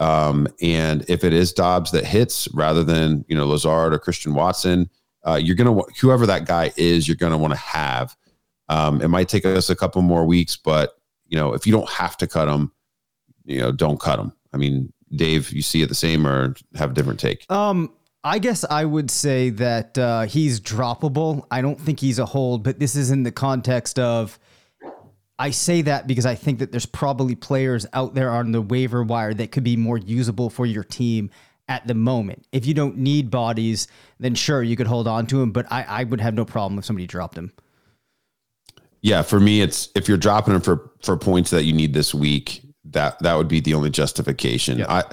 Um, 0.00 0.48
and 0.60 1.04
if 1.08 1.24
it 1.24 1.32
is 1.32 1.52
Doubs 1.52 1.90
that 1.92 2.04
hits 2.04 2.48
rather 2.52 2.82
than 2.82 3.24
you 3.28 3.36
know 3.36 3.46
Lazard 3.46 3.94
or 3.94 3.98
Christian 3.98 4.34
Watson, 4.34 4.90
uh, 5.26 5.40
you're 5.42 5.56
gonna 5.56 5.80
whoever 6.00 6.26
that 6.26 6.46
guy 6.46 6.72
is, 6.76 7.06
you're 7.06 7.16
gonna 7.16 7.38
want 7.38 7.52
to 7.52 7.58
have. 7.58 8.16
Um, 8.68 9.00
it 9.02 9.08
might 9.08 9.28
take 9.28 9.44
us 9.44 9.70
a 9.70 9.76
couple 9.76 10.02
more 10.02 10.24
weeks, 10.24 10.56
but 10.56 10.94
you 11.26 11.38
know 11.38 11.52
if 11.52 11.66
you 11.66 11.72
don't 11.72 11.88
have 11.88 12.16
to 12.18 12.26
cut 12.26 12.46
them, 12.46 12.72
you 13.44 13.60
know 13.60 13.72
don't 13.72 14.00
cut 14.00 14.16
them. 14.16 14.32
I 14.52 14.56
mean, 14.56 14.92
Dave, 15.14 15.52
you 15.52 15.62
see 15.62 15.82
it 15.82 15.88
the 15.88 15.94
same 15.94 16.26
or 16.26 16.54
have 16.74 16.90
a 16.90 16.94
different 16.94 17.20
take? 17.20 17.50
Um, 17.50 17.92
I 18.24 18.38
guess 18.38 18.64
I 18.68 18.86
would 18.86 19.10
say 19.10 19.50
that 19.50 19.98
uh, 19.98 20.22
he's 20.22 20.60
droppable. 20.60 21.46
I 21.50 21.60
don't 21.60 21.78
think 21.78 22.00
he's 22.00 22.18
a 22.18 22.24
hold, 22.24 22.62
but 22.62 22.78
this 22.78 22.96
is 22.96 23.10
in 23.10 23.22
the 23.22 23.32
context 23.32 23.98
of 23.98 24.38
I 25.38 25.50
say 25.50 25.82
that 25.82 26.06
because 26.06 26.26
I 26.26 26.34
think 26.34 26.60
that 26.60 26.70
there's 26.70 26.86
probably 26.86 27.34
players 27.34 27.86
out 27.92 28.14
there 28.14 28.30
on 28.30 28.52
the 28.52 28.62
waiver 28.62 29.02
wire 29.02 29.34
that 29.34 29.50
could 29.50 29.64
be 29.64 29.76
more 29.76 29.98
usable 29.98 30.48
for 30.48 30.64
your 30.64 30.84
team 30.84 31.30
at 31.68 31.86
the 31.86 31.94
moment. 31.94 32.46
If 32.52 32.66
you 32.66 32.74
don't 32.74 32.98
need 32.98 33.30
bodies, 33.30 33.88
then 34.20 34.34
sure, 34.34 34.62
you 34.62 34.76
could 34.76 34.86
hold 34.86 35.08
on 35.08 35.26
to 35.28 35.42
him, 35.42 35.50
but 35.50 35.70
I, 35.72 35.82
I 35.82 36.04
would 36.04 36.20
have 36.20 36.34
no 36.34 36.44
problem 36.44 36.78
if 36.78 36.84
somebody 36.84 37.06
dropped 37.06 37.36
him. 37.36 37.52
Yeah, 39.00 39.22
for 39.22 39.40
me, 39.40 39.60
it's 39.60 39.90
if 39.94 40.08
you're 40.08 40.16
dropping 40.16 40.54
him 40.54 40.60
for 40.60 40.90
for 41.02 41.16
points 41.16 41.50
that 41.50 41.64
you 41.64 41.74
need 41.74 41.92
this 41.92 42.14
week, 42.14 42.62
that 42.86 43.18
that 43.18 43.34
would 43.34 43.48
be 43.48 43.60
the 43.60 43.74
only 43.74 43.90
justification. 43.90 44.82
I 44.88 45.04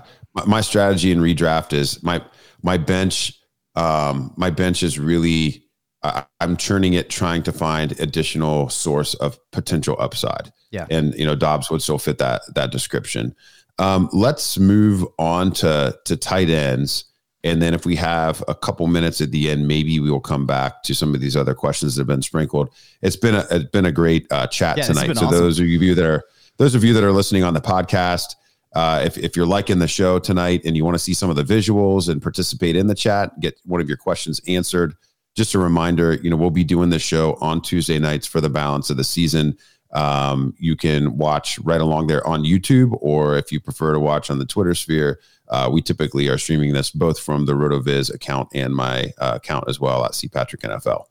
my 0.45 0.61
strategy 0.61 1.11
in 1.11 1.19
redraft 1.19 1.73
is 1.73 2.01
my 2.01 2.23
my 2.61 2.77
bench 2.77 3.37
um 3.75 4.33
my 4.37 4.49
bench 4.49 4.81
is 4.83 4.97
really 4.97 5.65
I, 6.03 6.25
am 6.39 6.57
churning 6.57 6.93
it, 6.93 7.09
trying 7.09 7.43
to 7.43 7.51
find 7.51 7.99
additional 7.99 8.69
source 8.69 9.13
of 9.15 9.39
potential 9.51 9.95
upside. 9.99 10.51
Yeah, 10.71 10.87
and 10.89 11.13
you 11.15 11.25
know 11.25 11.35
Doubs 11.35 11.69
would 11.69 11.81
still 11.81 11.97
fit 11.97 12.17
that 12.19 12.41
that 12.55 12.71
description. 12.71 13.35
Um, 13.79 14.09
let's 14.13 14.57
move 14.57 15.05
on 15.19 15.51
to 15.53 15.97
to 16.05 16.15
tight 16.15 16.49
ends, 16.49 17.05
and 17.43 17.61
then 17.61 17.73
if 17.73 17.85
we 17.85 17.95
have 17.97 18.43
a 18.47 18.55
couple 18.55 18.87
minutes 18.87 19.21
at 19.21 19.31
the 19.31 19.49
end, 19.49 19.67
maybe 19.67 19.99
we 19.99 20.09
will 20.09 20.19
come 20.19 20.45
back 20.45 20.83
to 20.83 20.95
some 20.95 21.13
of 21.13 21.21
these 21.21 21.35
other 21.35 21.53
questions 21.53 21.95
that 21.95 22.01
have 22.01 22.07
been 22.07 22.21
sprinkled. 22.21 22.69
It's 23.01 23.15
been 23.15 23.35
a 23.35 23.45
it's 23.51 23.69
been 23.69 23.85
a 23.85 23.91
great 23.91 24.27
uh, 24.31 24.47
chat 24.47 24.77
yeah, 24.77 24.85
tonight. 24.85 25.15
So 25.17 25.25
awesome. 25.25 25.31
those 25.31 25.59
of 25.59 25.67
you 25.67 25.95
that 25.95 26.05
are 26.05 26.23
those 26.57 26.75
of 26.75 26.83
you 26.83 26.93
that 26.93 27.03
are 27.03 27.11
listening 27.11 27.43
on 27.43 27.53
the 27.53 27.61
podcast. 27.61 28.35
Uh, 28.73 29.01
if, 29.03 29.17
if 29.17 29.35
you're 29.35 29.45
liking 29.45 29.79
the 29.79 29.87
show 29.87 30.17
tonight 30.17 30.61
and 30.63 30.77
you 30.77 30.85
want 30.85 30.95
to 30.95 30.99
see 30.99 31.13
some 31.13 31.29
of 31.29 31.35
the 31.35 31.43
visuals 31.43 32.07
and 32.07 32.21
participate 32.21 32.77
in 32.77 32.87
the 32.87 32.95
chat, 32.95 33.37
get 33.41 33.59
one 33.65 33.81
of 33.81 33.89
your 33.89 33.97
questions 33.97 34.39
answered, 34.47 34.95
just 35.35 35.53
a 35.53 35.59
reminder, 35.59 36.13
you 36.15 36.29
know, 36.29 36.35
we'll 36.35 36.49
be 36.49 36.63
doing 36.63 36.89
this 36.89 37.01
show 37.01 37.37
on 37.41 37.61
Tuesday 37.61 37.99
nights 37.99 38.27
for 38.27 38.41
the 38.41 38.49
balance 38.49 38.89
of 38.89 38.97
the 38.97 39.03
season. 39.03 39.57
Um, 39.93 40.53
you 40.57 40.75
can 40.75 41.17
watch 41.17 41.59
right 41.59 41.81
along 41.81 42.07
there 42.07 42.25
on 42.25 42.43
YouTube, 42.43 42.97
or 43.01 43.37
if 43.37 43.51
you 43.51 43.59
prefer 43.59 43.93
to 43.93 43.99
watch 43.99 44.29
on 44.29 44.39
the 44.39 44.45
Twitter 44.45 44.73
sphere, 44.73 45.19
uh, 45.49 45.69
we 45.71 45.81
typically 45.81 46.29
are 46.29 46.37
streaming 46.37 46.73
this 46.73 46.91
both 46.91 47.19
from 47.19 47.45
the 47.45 47.53
RotoViz 47.53 48.13
account 48.13 48.49
and 48.53 48.73
my 48.73 49.13
uh, 49.17 49.33
account 49.35 49.65
as 49.67 49.79
well 49.79 50.05
at 50.05 50.15
C 50.15 50.27
Patrick 50.27 50.61
NFL. 50.61 51.05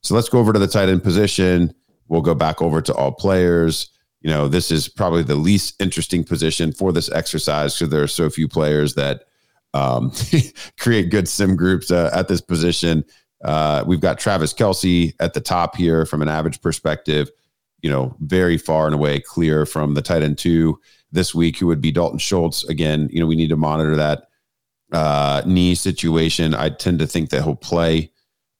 So 0.00 0.14
let's 0.14 0.28
go 0.28 0.38
over 0.38 0.52
to 0.52 0.58
the 0.58 0.66
tight 0.66 0.88
end 0.88 1.02
position. 1.02 1.74
We'll 2.08 2.22
go 2.22 2.34
back 2.34 2.60
over 2.62 2.80
to 2.82 2.94
all 2.94 3.12
players. 3.12 3.90
You 4.22 4.30
know, 4.30 4.48
this 4.48 4.70
is 4.70 4.88
probably 4.88 5.22
the 5.22 5.34
least 5.34 5.80
interesting 5.80 6.24
position 6.24 6.72
for 6.72 6.92
this 6.92 7.10
exercise 7.10 7.74
because 7.74 7.90
there 7.90 8.02
are 8.02 8.08
so 8.08 8.30
few 8.30 8.48
players 8.48 8.94
that 8.94 9.24
um, 9.74 10.12
create 10.78 11.10
good 11.10 11.28
sim 11.28 11.56
groups 11.56 11.90
uh, 11.90 12.10
at 12.14 12.28
this 12.28 12.40
position. 12.40 13.04
Uh, 13.42 13.82
we've 13.86 14.00
got 14.00 14.18
Travis 14.18 14.54
Kelce 14.54 15.14
at 15.20 15.34
the 15.34 15.40
top 15.40 15.76
here 15.76 16.06
from 16.06 16.22
an 16.22 16.28
average 16.28 16.60
perspective, 16.60 17.30
you 17.80 17.90
know, 17.90 18.14
very 18.20 18.56
far 18.56 18.86
and 18.86 18.94
away 18.94 19.20
clear 19.20 19.66
from 19.66 19.94
the 19.94 20.02
tight 20.02 20.22
end 20.22 20.38
two 20.38 20.80
this 21.10 21.34
week, 21.34 21.58
who 21.58 21.66
would 21.66 21.80
be 21.80 21.90
Dalton 21.92 22.18
Schultz. 22.18 22.64
Again, 22.64 23.08
you 23.12 23.20
know, 23.20 23.26
we 23.26 23.36
need 23.36 23.48
to 23.48 23.56
monitor 23.56 23.96
that 23.96 24.28
uh, 24.92 25.42
knee 25.44 25.74
situation. 25.74 26.54
I 26.54 26.70
tend 26.70 27.00
to 27.00 27.06
think 27.06 27.30
that 27.30 27.42
he'll 27.42 27.56
play, 27.56 28.12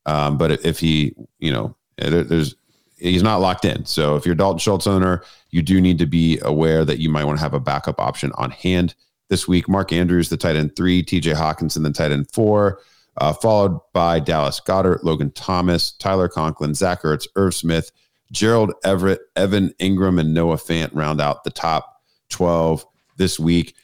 um, 0.07 0.37
but 0.37 0.65
if 0.65 0.81
he, 0.81 1.15
you 1.39 1.53
know, 1.53 1.77
there, 1.97 2.25
there's 2.25 2.57
he's 2.99 3.23
not 3.23 3.41
locked 3.41 3.65
in. 3.65 3.85
So 3.85 4.17
if 4.17 4.27
you're 4.27 4.35
Dalton 4.35 4.59
Schultz 4.59 4.87
owner, 4.87 5.23
you 5.51 5.63
do 5.63 5.81
need 5.81 5.99
to 5.99 6.07
be 6.07 6.41
aware 6.43 6.85
that 6.85 6.99
you 6.99 7.09
might 7.09 7.25
want 7.25 7.39
to 7.39 7.43
have 7.43 7.55
a 7.55 7.61
backup 7.61 8.01
option 8.01 8.33
on 8.35 8.51
hand 8.51 8.95
this 9.29 9.47
week. 9.47 9.69
Mark 9.69 9.93
Andrews, 9.93 10.29
the 10.29 10.37
tight 10.37 10.57
end 10.57 10.75
three, 10.75 11.05
TJ 11.05 11.35
Hockenson, 11.35 11.85
the 11.85 11.93
tight 11.93 12.11
end 12.11 12.31
four 12.33 12.81
uh, 13.19 13.33
followed 13.33 13.79
by 13.93 14.21
Dallas 14.21 14.61
Goedert, 14.61 15.05
Logan 15.05 15.31
Thomas, 15.33 15.93
Tyler 15.93 16.29
Conklin, 16.29 16.75
Zach 16.75 17.03
Ertz, 17.03 17.27
Irv 17.37 17.55
Smith, 17.55 17.91
Gerald 18.31 18.73
Everett, 18.85 19.21
Evan 19.37 19.75
Engram, 19.81 20.19
and 20.19 20.33
Noah 20.33 20.57
Fant 20.57 20.91
round 20.95 21.21
out 21.21 21.45
the 21.45 21.51
top 21.51 22.01
12 22.31 22.85
this 23.19 23.39
week. 23.39 23.75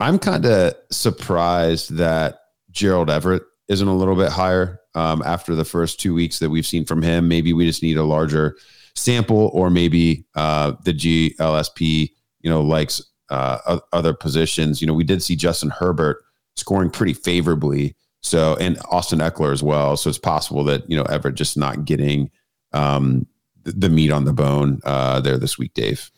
I'm 0.00 0.18
kind 0.18 0.44
of 0.44 0.74
surprised 0.90 1.96
that 1.96 2.40
Gerald 2.70 3.08
Everett 3.08 3.42
isn't 3.68 3.88
a 3.88 3.94
little 3.94 4.16
bit 4.16 4.30
higher 4.30 4.80
um, 4.94 5.22
after 5.24 5.54
the 5.54 5.64
first 5.64 5.98
two 5.98 6.12
weeks 6.12 6.38
that 6.38 6.50
we've 6.50 6.66
seen 6.66 6.84
from 6.84 7.02
him. 7.02 7.28
Maybe 7.28 7.52
we 7.52 7.66
just 7.66 7.82
need 7.82 7.96
a 7.96 8.02
larger 8.02 8.56
sample, 8.94 9.50
or 9.54 9.70
maybe 9.70 10.26
uh, 10.34 10.72
the 10.84 10.92
GLSP, 10.92 12.10
you 12.40 12.50
know, 12.50 12.60
likes 12.60 13.02
uh, 13.30 13.80
other 13.92 14.12
positions. 14.12 14.80
You 14.80 14.86
know, 14.86 14.94
we 14.94 15.04
did 15.04 15.22
see 15.22 15.36
Justin 15.36 15.70
Herbert 15.70 16.22
scoring 16.56 16.90
pretty 16.90 17.14
favorably. 17.14 17.96
So, 18.24 18.56
and 18.56 18.78
Austin 18.90 19.18
Ekeler 19.18 19.52
as 19.52 19.62
well. 19.62 19.98
So 19.98 20.08
it's 20.08 20.18
possible 20.18 20.64
that, 20.64 20.88
you 20.88 20.96
know, 20.96 21.02
Everett 21.02 21.34
just 21.34 21.58
not 21.58 21.84
getting 21.84 22.30
um, 22.72 23.26
the 23.64 23.90
meat 23.90 24.10
on 24.10 24.24
the 24.24 24.32
bone 24.32 24.80
uh, 24.82 25.20
there 25.20 25.36
this 25.36 25.58
week, 25.58 25.74
Dave. 25.74 26.10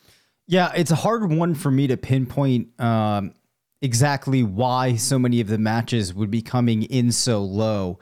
Yeah, 0.47 0.71
it's 0.73 0.89
a 0.89 0.95
hard 0.95 1.29
one 1.29 1.53
for 1.53 1.69
me 1.69 1.85
to 1.87 1.97
pinpoint 1.97 2.79
um, 2.79 3.33
exactly 3.81 4.41
why 4.41 4.95
so 4.95 5.19
many 5.19 5.41
of 5.41 5.47
the 5.47 5.57
matches 5.57 6.13
would 6.13 6.31
be 6.31 6.41
coming 6.41 6.83
in 6.83 7.11
so 7.11 7.43
low. 7.43 7.99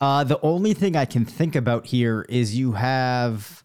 Uh, 0.00 0.22
the 0.22 0.40
only 0.42 0.72
thing 0.72 0.94
I 0.94 1.04
can 1.04 1.24
think 1.24 1.56
about 1.56 1.86
here 1.86 2.24
is 2.28 2.56
you 2.56 2.72
have 2.72 3.64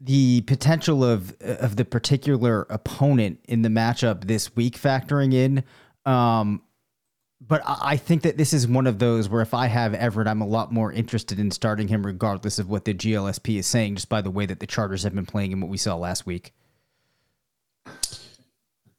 the 0.00 0.40
potential 0.42 1.04
of 1.04 1.36
of 1.40 1.76
the 1.76 1.84
particular 1.84 2.66
opponent 2.70 3.40
in 3.44 3.60
the 3.60 3.68
matchup 3.68 4.24
this 4.24 4.56
week 4.56 4.78
factoring 4.78 5.34
in. 5.34 5.62
Um, 6.10 6.62
but 7.40 7.62
I 7.66 7.96
think 7.96 8.22
that 8.22 8.36
this 8.38 8.52
is 8.52 8.66
one 8.66 8.86
of 8.86 8.98
those 8.98 9.28
where 9.28 9.42
if 9.42 9.52
I 9.52 9.66
have 9.66 9.94
Everett, 9.94 10.26
I'm 10.26 10.40
a 10.40 10.46
lot 10.46 10.72
more 10.72 10.90
interested 10.90 11.38
in 11.38 11.50
starting 11.50 11.88
him 11.88 12.04
regardless 12.04 12.58
of 12.58 12.68
what 12.68 12.84
the 12.84 12.94
GLSP 12.94 13.58
is 13.58 13.66
saying, 13.66 13.96
just 13.96 14.08
by 14.08 14.22
the 14.22 14.30
way 14.30 14.46
that 14.46 14.60
the 14.60 14.66
Chargers 14.66 15.02
have 15.02 15.14
been 15.14 15.26
playing 15.26 15.52
and 15.52 15.60
what 15.60 15.70
we 15.70 15.76
saw 15.76 15.96
last 15.96 16.24
week. 16.24 16.54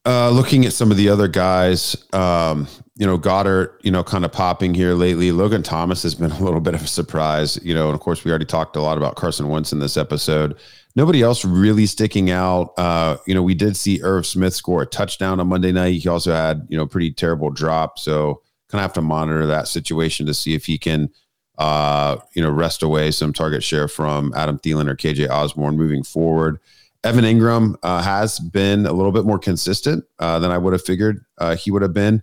Uh, 0.06 0.30
looking 0.30 0.64
at 0.64 0.72
some 0.72 0.90
of 0.90 0.96
the 0.96 1.08
other 1.08 1.28
guys, 1.28 1.96
um, 2.14 2.66
you 2.96 3.04
know, 3.04 3.18
Goedert, 3.18 3.78
you 3.82 3.90
know, 3.90 4.02
kind 4.02 4.24
of 4.24 4.32
popping 4.32 4.72
here 4.72 4.94
lately. 4.94 5.32
Logan 5.32 5.62
Thomas 5.62 6.02
has 6.04 6.14
been 6.14 6.30
a 6.30 6.42
little 6.42 6.60
bit 6.60 6.74
of 6.74 6.82
a 6.82 6.86
surprise, 6.86 7.58
you 7.62 7.74
know, 7.74 7.86
and 7.86 7.94
of 7.94 8.00
course, 8.00 8.24
we 8.24 8.30
already 8.30 8.46
talked 8.46 8.76
a 8.76 8.80
lot 8.80 8.96
about 8.96 9.16
Carson 9.16 9.48
Wentz 9.48 9.72
in 9.72 9.80
this 9.80 9.96
episode. 9.96 10.56
Nobody 10.96 11.22
else 11.22 11.44
really 11.44 11.86
sticking 11.86 12.30
out. 12.30 12.72
Uh, 12.76 13.18
you 13.26 13.34
know, 13.34 13.42
we 13.42 13.54
did 13.54 13.76
see 13.76 14.02
Irv 14.02 14.26
Smith 14.26 14.54
score 14.54 14.82
a 14.82 14.86
touchdown 14.86 15.38
on 15.38 15.48
Monday 15.48 15.70
night. 15.70 16.00
He 16.00 16.08
also 16.08 16.32
had, 16.32 16.66
you 16.68 16.76
know, 16.76 16.86
pretty 16.86 17.12
terrible 17.12 17.50
drop. 17.50 17.98
So, 17.98 18.42
kind 18.68 18.80
of 18.80 18.82
have 18.82 18.92
to 18.94 19.02
monitor 19.02 19.46
that 19.46 19.68
situation 19.68 20.26
to 20.26 20.34
see 20.34 20.54
if 20.54 20.66
he 20.66 20.76
can, 20.76 21.08
uh, 21.56 22.18
you 22.34 22.42
know, 22.42 22.50
rest 22.50 22.82
away 22.82 23.10
some 23.10 23.32
target 23.32 23.62
share 23.62 23.88
from 23.88 24.32
Adam 24.36 24.58
Thielen 24.58 24.88
or 24.88 24.96
KJ 24.96 25.30
Osborn 25.30 25.76
moving 25.76 26.02
forward. 26.02 26.58
Evan 27.04 27.24
Engram 27.24 27.76
uh, 27.82 28.02
has 28.02 28.38
been 28.38 28.84
a 28.84 28.92
little 28.92 29.12
bit 29.12 29.24
more 29.24 29.38
consistent 29.38 30.04
uh, 30.18 30.38
than 30.38 30.50
I 30.50 30.58
would 30.58 30.72
have 30.72 30.84
figured 30.84 31.24
uh, 31.38 31.54
he 31.54 31.70
would 31.70 31.82
have 31.82 31.94
been. 31.94 32.22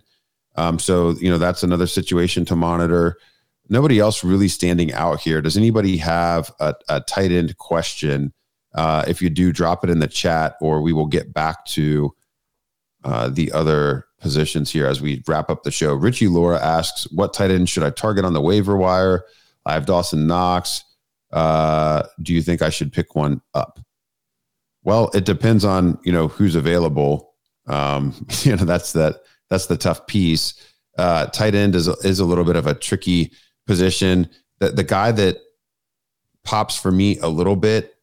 Um, 0.56 0.78
so, 0.78 1.10
you 1.12 1.30
know, 1.30 1.38
that's 1.38 1.62
another 1.62 1.86
situation 1.86 2.44
to 2.46 2.56
monitor. 2.56 3.18
Nobody 3.68 3.98
else 3.98 4.22
really 4.22 4.48
standing 4.48 4.92
out 4.92 5.20
here. 5.20 5.42
Does 5.42 5.56
anybody 5.56 5.96
have 5.96 6.52
a, 6.60 6.74
a 6.88 7.00
tight 7.00 7.32
end 7.32 7.56
question? 7.58 8.32
Uh, 8.76 9.04
if 9.08 9.22
you 9.22 9.30
do, 9.30 9.52
drop 9.52 9.82
it 9.82 9.90
in 9.90 9.98
the 9.98 10.06
chat, 10.06 10.54
or 10.60 10.82
we 10.82 10.92
will 10.92 11.06
get 11.06 11.32
back 11.32 11.64
to 11.64 12.14
uh, 13.04 13.28
the 13.28 13.50
other 13.52 14.06
positions 14.20 14.70
here 14.70 14.86
as 14.86 15.00
we 15.00 15.22
wrap 15.26 15.48
up 15.50 15.62
the 15.62 15.70
show. 15.70 15.94
Richie 15.94 16.28
Laura 16.28 16.62
asks, 16.62 17.10
What 17.10 17.32
tight 17.32 17.50
end 17.50 17.68
should 17.68 17.82
I 17.82 17.90
target 17.90 18.24
on 18.24 18.34
the 18.34 18.40
waiver 18.40 18.76
wire? 18.76 19.24
I 19.64 19.72
have 19.72 19.86
Dawson 19.86 20.26
Knox. 20.26 20.84
Uh, 21.32 22.04
do 22.22 22.32
you 22.32 22.42
think 22.42 22.62
I 22.62 22.70
should 22.70 22.92
pick 22.92 23.14
one 23.14 23.40
up? 23.54 23.80
Well, 24.82 25.10
it 25.14 25.24
depends 25.24 25.64
on 25.64 25.98
you 26.04 26.12
know 26.12 26.28
who's 26.28 26.54
available. 26.54 27.34
Um, 27.66 28.14
you 28.42 28.54
know 28.56 28.64
that's 28.64 28.92
that 28.92 29.16
that's 29.50 29.66
the 29.66 29.76
tough 29.76 30.06
piece. 30.06 30.54
Uh, 30.98 31.26
tight 31.26 31.54
end 31.54 31.74
is 31.74 31.88
is 31.88 32.20
a 32.20 32.24
little 32.24 32.44
bit 32.44 32.56
of 32.56 32.66
a 32.66 32.74
tricky 32.74 33.32
position. 33.66 34.28
The 34.60 34.70
the 34.70 34.84
guy 34.84 35.12
that 35.12 35.38
pops 36.44 36.76
for 36.76 36.92
me 36.92 37.18
a 37.18 37.28
little 37.28 37.56
bit 37.56 37.95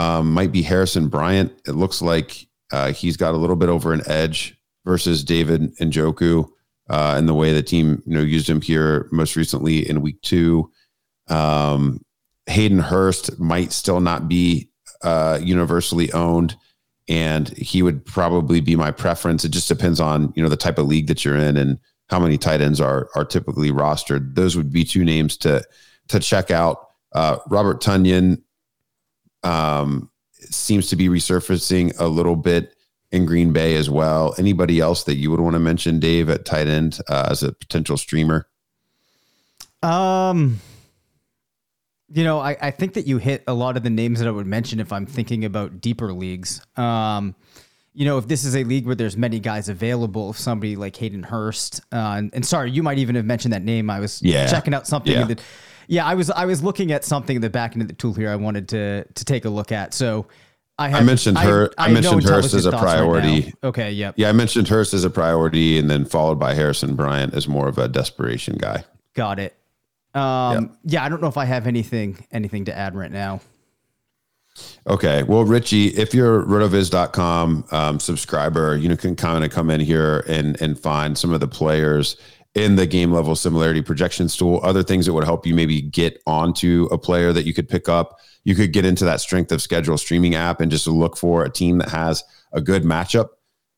um, 0.00 0.32
might 0.32 0.50
be 0.50 0.62
Harrison 0.62 1.08
Bryant. 1.08 1.52
It 1.66 1.72
looks 1.72 2.00
like 2.00 2.48
uh, 2.72 2.92
he's 2.92 3.18
got 3.18 3.34
a 3.34 3.36
little 3.36 3.54
bit 3.54 3.68
over 3.68 3.92
an 3.92 4.00
edge 4.06 4.56
versus 4.86 5.22
David 5.22 5.76
Njoku 5.76 6.48
uh, 6.88 7.14
and 7.18 7.28
the 7.28 7.34
way 7.34 7.52
the 7.52 7.62
team 7.62 8.02
you 8.06 8.14
know 8.14 8.22
used 8.22 8.48
him 8.48 8.62
here 8.62 9.08
most 9.12 9.36
recently 9.36 9.86
in 9.88 10.00
week 10.00 10.20
two. 10.22 10.70
Um, 11.28 12.02
Hayden 12.46 12.78
Hurst 12.78 13.38
might 13.38 13.72
still 13.72 14.00
not 14.00 14.26
be 14.26 14.70
uh, 15.02 15.38
universally 15.42 16.10
owned, 16.14 16.56
and 17.06 17.50
he 17.50 17.82
would 17.82 18.02
probably 18.06 18.62
be 18.62 18.76
my 18.76 18.90
preference. 18.90 19.44
It 19.44 19.50
just 19.50 19.68
depends 19.68 20.00
on 20.00 20.32
you 20.34 20.42
know 20.42 20.48
the 20.48 20.56
type 20.56 20.78
of 20.78 20.86
league 20.86 21.08
that 21.08 21.26
you're 21.26 21.36
in 21.36 21.58
and 21.58 21.78
how 22.08 22.18
many 22.18 22.38
tight 22.38 22.62
ends 22.62 22.80
are 22.80 23.10
are 23.14 23.26
typically 23.26 23.70
rostered. 23.70 24.34
Those 24.34 24.56
would 24.56 24.72
be 24.72 24.82
two 24.82 25.04
names 25.04 25.36
to 25.38 25.62
to 26.08 26.20
check 26.20 26.50
out. 26.50 26.86
Uh, 27.12 27.36
Robert 27.48 27.82
Tonyan 27.82 28.40
um, 29.42 30.10
seems 30.32 30.88
to 30.88 30.96
be 30.96 31.08
resurfacing 31.08 31.98
a 31.98 32.06
little 32.06 32.36
bit 32.36 32.74
in 33.12 33.26
Green 33.26 33.52
Bay 33.52 33.74
as 33.74 33.90
well. 33.90 34.34
Anybody 34.38 34.80
else 34.80 35.04
that 35.04 35.16
you 35.16 35.30
would 35.30 35.40
want 35.40 35.54
to 35.54 35.60
mention, 35.60 35.98
Dave, 35.98 36.28
at 36.28 36.44
tight 36.44 36.68
end 36.68 37.00
uh, 37.08 37.28
as 37.30 37.42
a 37.42 37.52
potential 37.52 37.96
streamer? 37.96 38.46
Um, 39.82 40.60
you 42.12 42.24
know, 42.24 42.38
I, 42.38 42.56
I 42.60 42.70
think 42.70 42.94
that 42.94 43.06
you 43.06 43.18
hit 43.18 43.42
a 43.46 43.54
lot 43.54 43.76
of 43.76 43.82
the 43.82 43.90
names 43.90 44.18
that 44.18 44.28
I 44.28 44.30
would 44.30 44.46
mention 44.46 44.80
if 44.80 44.92
I'm 44.92 45.06
thinking 45.06 45.44
about 45.44 45.80
deeper 45.80 46.12
leagues. 46.12 46.64
Um, 46.76 47.34
you 47.92 48.04
know, 48.04 48.18
if 48.18 48.28
this 48.28 48.44
is 48.44 48.54
a 48.54 48.62
league 48.64 48.86
where 48.86 48.94
there's 48.94 49.16
many 49.16 49.40
guys 49.40 49.68
available, 49.68 50.30
if 50.30 50.38
somebody 50.38 50.76
like 50.76 50.94
Hayden 50.96 51.24
Hurst, 51.24 51.80
uh, 51.92 52.14
and, 52.16 52.30
and, 52.34 52.46
sorry, 52.46 52.70
you 52.70 52.82
might 52.82 52.98
even 52.98 53.16
have 53.16 53.24
mentioned 53.24 53.52
that 53.52 53.64
name. 53.64 53.90
I 53.90 53.98
was 53.98 54.22
yeah. 54.22 54.46
checking 54.46 54.74
out 54.74 54.86
something. 54.86 55.12
Yeah. 55.12 55.24
That, 55.24 55.42
yeah, 55.90 56.06
I 56.06 56.14
was 56.14 56.30
I 56.30 56.44
was 56.44 56.62
looking 56.62 56.92
at 56.92 57.04
something 57.04 57.34
in 57.34 57.42
the 57.42 57.50
back 57.50 57.72
end 57.72 57.82
of 57.82 57.88
the 57.88 57.94
tool 57.94 58.14
here. 58.14 58.30
I 58.30 58.36
wanted 58.36 58.68
to 58.68 59.04
to 59.04 59.24
take 59.24 59.44
a 59.44 59.50
look 59.50 59.72
at. 59.72 59.92
So 59.92 60.28
I, 60.78 60.88
have, 60.88 61.00
I 61.00 61.02
mentioned 61.02 61.36
her. 61.38 61.72
I, 61.76 61.86
I, 61.86 61.88
I 61.88 61.92
mentioned 61.92 62.22
Hurst 62.22 62.54
as 62.54 62.64
a 62.64 62.70
priority. 62.70 63.40
Right 63.42 63.54
okay. 63.64 63.90
Yep. 63.90 64.14
Yeah, 64.16 64.28
I 64.28 64.32
mentioned 64.32 64.68
Hurst 64.68 64.94
as 64.94 65.02
a 65.02 65.10
priority, 65.10 65.78
and 65.78 65.90
then 65.90 66.04
followed 66.04 66.38
by 66.38 66.54
Harrison 66.54 66.94
Bryant 66.94 67.34
as 67.34 67.48
more 67.48 67.66
of 67.66 67.76
a 67.76 67.88
desperation 67.88 68.56
guy. 68.56 68.84
Got 69.14 69.40
it. 69.40 69.56
Um, 70.14 70.62
yep. 70.62 70.70
Yeah, 70.84 71.04
I 71.04 71.08
don't 71.08 71.20
know 71.20 71.28
if 71.28 71.36
I 71.36 71.44
have 71.44 71.66
anything 71.66 72.24
anything 72.30 72.66
to 72.66 72.76
add 72.76 72.94
right 72.94 73.10
now. 73.10 73.40
Okay. 74.86 75.24
Well, 75.24 75.44
Richie, 75.44 75.88
if 75.88 76.14
you're 76.14 76.44
rotoviz.com 76.44 77.64
um, 77.72 77.98
subscriber, 77.98 78.76
you 78.76 78.88
know, 78.88 78.96
can 78.96 79.16
kind 79.16 79.44
of 79.44 79.50
come 79.50 79.70
in 79.70 79.80
here 79.80 80.24
and 80.28 80.60
and 80.62 80.78
find 80.78 81.18
some 81.18 81.32
of 81.32 81.40
the 81.40 81.48
players 81.48 82.16
in 82.54 82.76
the 82.76 82.86
game 82.86 83.12
level 83.12 83.36
similarity 83.36 83.82
projections 83.82 84.36
tool, 84.36 84.60
other 84.62 84.82
things 84.82 85.06
that 85.06 85.12
would 85.12 85.24
help 85.24 85.46
you 85.46 85.54
maybe 85.54 85.80
get 85.80 86.20
onto 86.26 86.88
a 86.90 86.98
player 86.98 87.32
that 87.32 87.46
you 87.46 87.54
could 87.54 87.68
pick 87.68 87.88
up. 87.88 88.18
You 88.44 88.54
could 88.54 88.72
get 88.72 88.84
into 88.84 89.04
that 89.04 89.20
strength 89.20 89.52
of 89.52 89.62
schedule 89.62 89.98
streaming 89.98 90.34
app 90.34 90.60
and 90.60 90.70
just 90.70 90.86
look 90.86 91.16
for 91.16 91.44
a 91.44 91.50
team 91.50 91.78
that 91.78 91.90
has 91.90 92.24
a 92.52 92.60
good 92.60 92.82
matchup. 92.82 93.28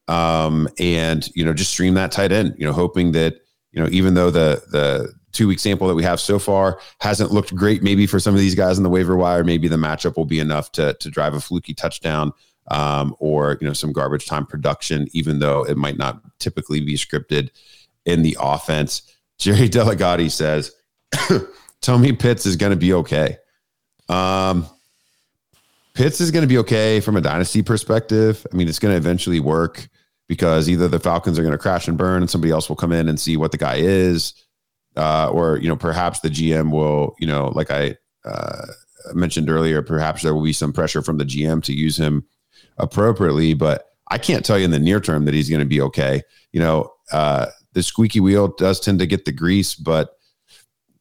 Um, 0.09 0.69
and 0.79 1.29
you 1.35 1.45
know, 1.45 1.53
just 1.53 1.73
stream 1.73 1.95
that 1.95 2.13
tight 2.13 2.33
end, 2.33 2.55
you 2.59 2.65
know, 2.65 2.73
hoping 2.73 3.13
that, 3.13 3.37
you 3.73 3.83
know, 3.83 3.89
even 3.91 4.15
though 4.15 4.31
the 4.31 4.63
the 4.71 5.13
two 5.33 5.49
week 5.49 5.59
sample 5.59 5.89
that 5.89 5.95
we 5.95 6.03
have 6.03 6.21
so 6.21 6.39
far 6.39 6.79
hasn't 7.01 7.33
looked 7.33 7.55
great. 7.55 7.83
Maybe 7.83 8.07
for 8.07 8.21
some 8.21 8.35
of 8.35 8.41
these 8.41 8.55
guys 8.55 8.77
in 8.77 8.85
the 8.85 8.91
waiver 8.91 9.17
wire, 9.17 9.45
maybe 9.45 9.69
the 9.69 9.77
matchup 9.77 10.17
will 10.17 10.27
be 10.27 10.39
enough 10.39 10.73
to 10.73 10.95
to 10.95 11.11
drive 11.11 11.35
a 11.35 11.41
fluky 11.41 11.75
touchdown 11.75 12.33
um, 12.71 13.15
or 13.19 13.59
you 13.61 13.67
know 13.67 13.73
some 13.73 13.93
garbage 13.93 14.27
time 14.27 14.47
production, 14.47 15.09
even 15.13 15.39
though 15.39 15.65
it 15.65 15.77
might 15.77 15.99
not 15.99 16.21
typically 16.39 16.81
be 16.81 16.95
scripted 16.95 17.51
in 18.05 18.23
the 18.23 18.37
offense. 18.41 19.03
Jerry 19.39 19.69
Delegati 19.71 20.31
says, 20.31 20.73
"Tell 21.81 21.99
me 21.99 22.13
Pitts 22.13 22.47
is 22.47 22.57
going 22.57 22.71
to 22.71 22.77
be 22.77 22.93
okay." 22.95 23.39
Um, 24.09 24.67
Pitts 25.95 26.21
is 26.21 26.31
going 26.31 26.43
to 26.43 26.49
be 26.49 26.59
okay 26.59 27.01
from 27.01 27.17
a 27.17 27.21
dynasty 27.21 27.63
perspective. 27.63 28.47
I 28.53 28.57
mean, 28.57 28.69
it's 28.69 28.79
going 28.79 28.93
to 28.93 28.97
eventually 28.97 29.41
work 29.41 29.89
because 30.29 30.69
either 30.69 30.89
the 30.89 30.99
Falcons 30.99 31.39
are 31.39 31.43
going 31.43 31.53
to 31.53 31.59
crash 31.59 31.89
and 31.89 31.99
burn, 31.99 32.23
and 32.23 32.31
somebody 32.31 32.51
else 32.51 32.69
will 32.69 32.77
come 32.77 32.93
in 32.93 33.09
and 33.09 33.21
see 33.21 33.37
what 33.37 33.53
the 33.53 33.59
guy 33.59 33.77
is 33.77 34.35
uh, 34.97 35.31
or 35.31 35.59
you 35.59 35.69
know 35.69 35.77
perhaps 35.77 36.21
the 36.21 36.29
GM 36.29 36.71
will 36.71 37.15
you 37.19 37.27
know 37.27 37.49
like 37.55 37.71
I 37.71 37.97
uh, 38.25 38.67
mentioned 39.15 39.51
earlier, 39.51 39.83
perhaps 39.83 40.23
there 40.23 40.35
will 40.35 40.43
be 40.43 40.53
some 40.53 40.73
pressure 40.73 41.03
from 41.03 41.19
the 41.19 41.25
GM 41.25 41.63
to 41.65 41.73
use 41.73 41.97
him 41.97 42.25
appropriately, 42.79 43.55
but 43.55 43.91
I 44.09 44.19
can't 44.19 44.45
tell 44.45 44.59
you 44.59 44.65
in 44.65 44.71
the 44.71 44.79
near 44.79 45.01
term 45.01 45.25
that 45.25 45.35
he's 45.35 45.51
going 45.51 45.61
to 45.61 45.67
be 45.67 45.81
okay. 45.81 46.23
You 46.53 46.61
know, 46.61 46.93
uh, 47.11 47.47
the 47.73 47.83
squeaky 47.83 48.21
wheel 48.21 48.49
does 48.49 48.81
tend 48.81 48.99
to 48.99 49.07
get 49.07 49.25
the 49.25 49.33
grease, 49.33 49.75
but 49.75 50.17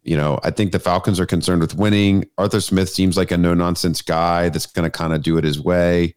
you 0.04 0.18
know, 0.18 0.40
I 0.44 0.50
think 0.50 0.72
the 0.72 0.80
Falcons 0.80 1.20
are 1.20 1.28
concerned 1.28 1.62
with 1.62 1.76
winning. 1.76 2.26
Arthur 2.38 2.62
Smith 2.62 2.90
seems 2.90 3.18
like 3.18 3.32
a 3.32 3.38
no 3.38 3.54
nonsense 3.54 4.02
guy 4.02 4.50
that's 4.50 4.66
going 4.66 4.90
to 4.90 4.98
kind 4.98 5.14
of 5.14 5.22
do 5.22 5.38
it 5.38 5.44
his 5.44 5.62
way. 5.62 6.16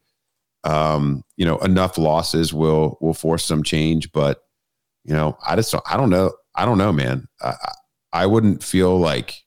Um, 0.64 1.22
you 1.36 1.44
know, 1.44 1.58
enough 1.58 1.98
losses 1.98 2.54
will 2.54 2.96
will 3.00 3.12
force 3.12 3.44
some 3.44 3.62
change, 3.62 4.10
but 4.12 4.40
you 5.04 5.12
know, 5.12 5.36
I 5.46 5.56
just 5.56 5.70
don't, 5.70 5.84
I 5.90 5.98
don't 5.98 6.08
know. 6.08 6.32
I 6.54 6.64
don't 6.64 6.78
know, 6.78 6.92
man. 6.92 7.28
I, 7.42 7.54
I 8.12 8.26
wouldn't 8.26 8.62
feel 8.62 8.98
like 8.98 9.44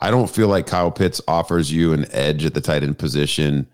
I 0.00 0.10
don't 0.10 0.28
feel 0.28 0.48
like 0.48 0.66
Kyle 0.66 0.90
Pitts 0.90 1.20
offers 1.28 1.72
you 1.72 1.92
an 1.92 2.06
edge 2.12 2.44
at 2.44 2.54
the 2.54 2.60
tight 2.60 2.82
end 2.82 2.98
position 2.98 3.68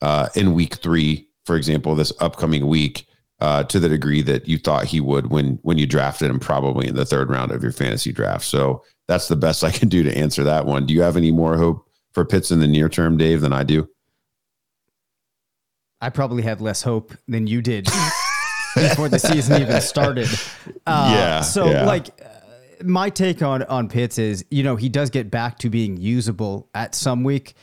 uh, 0.00 0.28
in 0.34 0.54
week 0.54 0.76
three, 0.76 1.28
for 1.44 1.56
example, 1.56 1.94
this 1.94 2.12
upcoming 2.20 2.66
week, 2.66 3.05
uh, 3.40 3.64
to 3.64 3.78
the 3.78 3.88
degree 3.88 4.22
that 4.22 4.48
you 4.48 4.58
thought 4.58 4.84
he 4.86 5.00
would 5.00 5.30
when 5.30 5.58
when 5.62 5.78
you 5.78 5.86
drafted 5.86 6.30
him, 6.30 6.40
probably 6.40 6.88
in 6.88 6.94
the 6.94 7.04
third 7.04 7.28
round 7.30 7.52
of 7.52 7.62
your 7.62 7.72
fantasy 7.72 8.12
draft. 8.12 8.44
So 8.44 8.82
that's 9.08 9.28
the 9.28 9.36
best 9.36 9.62
I 9.62 9.70
can 9.70 9.88
do 9.88 10.02
to 10.02 10.16
answer 10.16 10.42
that 10.44 10.66
one. 10.66 10.86
Do 10.86 10.94
you 10.94 11.02
have 11.02 11.16
any 11.16 11.30
more 11.30 11.56
hope 11.56 11.86
for 12.12 12.24
Pitts 12.24 12.50
in 12.50 12.60
the 12.60 12.66
near 12.66 12.88
term, 12.88 13.16
Dave, 13.16 13.40
than 13.42 13.52
I 13.52 13.62
do? 13.62 13.88
I 16.00 16.10
probably 16.10 16.42
have 16.42 16.60
less 16.60 16.82
hope 16.82 17.12
than 17.28 17.46
you 17.46 17.62
did. 17.62 17.88
before 18.74 19.08
the 19.08 19.18
season 19.18 19.62
even 19.62 19.80
started. 19.80 20.28
Uh, 20.86 21.12
Yeah, 21.14 21.40
So 21.40 21.70
yeah. 21.70 21.84
like. 21.86 22.08
uh, 22.20 22.84
My 22.84 23.08
take 23.08 23.40
on 23.42 23.62
on 23.64 23.88
Pitts 23.88 24.18
is, 24.18 24.44
you 24.50 24.62
know, 24.62 24.76
he 24.76 24.90
does 24.90 25.08
get 25.08 25.30
back 25.30 25.58
to 25.60 25.70
being 25.70 25.96
usable 25.96 26.68
at 26.74 26.94
some 26.94 27.24
week, 27.24 27.54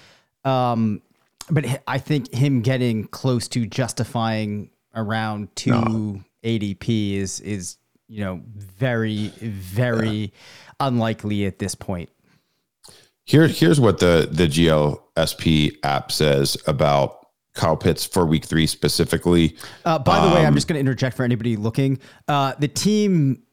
um, 0.43 1.03
but 1.51 1.65
I 1.87 1.99
think 1.99 2.33
him 2.33 2.61
getting 2.61 3.05
close 3.05 3.47
to 3.49 3.67
justifying 3.67 4.71
around 4.93 5.55
two 5.55 6.23
ADP 6.43 7.13
is 7.15 7.39
is 7.41 7.77
you 8.07 8.23
know 8.23 8.41
very 8.55 9.29
very 9.39 10.33
unlikely 10.79 11.45
at 11.45 11.59
this 11.59 11.75
point. 11.75 12.09
Here, 13.25 13.47
here's 13.47 13.79
what 13.79 13.99
the 13.99 14.27
the 14.29 14.47
GLSP 14.47 15.77
app 15.83 16.11
says 16.11 16.57
about 16.67 17.27
Kyle 17.53 17.77
Pitts 17.77 18.05
for 18.05 18.25
Week 18.25 18.45
Three 18.45 18.67
specifically. 18.67 19.55
Uh, 19.85 19.99
by 19.99 20.27
the 20.27 20.35
way, 20.35 20.45
I'm 20.45 20.55
just 20.55 20.67
going 20.67 20.75
to 20.75 20.79
interject 20.79 21.15
for 21.15 21.23
anybody 21.23 21.55
looking. 21.55 21.99
Uh, 22.27 22.53
the 22.59 22.67
team, 22.67 23.43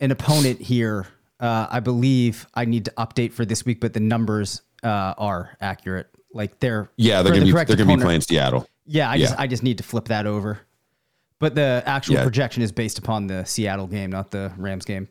an 0.00 0.10
opponent 0.10 0.60
here, 0.60 1.06
uh, 1.38 1.66
I 1.70 1.80
believe 1.80 2.46
I 2.54 2.64
need 2.64 2.86
to 2.86 2.92
update 2.92 3.32
for 3.32 3.44
this 3.44 3.66
week, 3.66 3.80
but 3.80 3.92
the 3.92 4.00
numbers 4.00 4.62
uh, 4.82 5.14
are 5.18 5.56
accurate. 5.60 6.08
Like 6.32 6.58
they're 6.60 6.90
Yeah, 6.96 7.22
they're 7.22 7.32
gonna 7.32 7.44
the 7.44 7.52
be 7.52 7.64
they're 7.64 7.76
gonna 7.76 7.96
be 7.96 8.02
playing 8.02 8.22
Seattle. 8.22 8.66
Yeah, 8.86 9.10
I 9.10 9.18
just 9.18 9.34
yeah. 9.34 9.40
I 9.40 9.46
just 9.46 9.62
need 9.62 9.78
to 9.78 9.84
flip 9.84 10.06
that 10.06 10.26
over. 10.26 10.60
But 11.40 11.54
the 11.54 11.82
actual 11.86 12.14
Yeah. 12.16 12.22
projection 12.22 12.62
is 12.62 12.72
based 12.72 12.98
upon 12.98 13.26
the 13.26 13.44
Seattle 13.44 13.86
game, 13.86 14.10
not 14.10 14.30
the 14.30 14.52
Rams 14.56 14.84
game. 14.84 15.08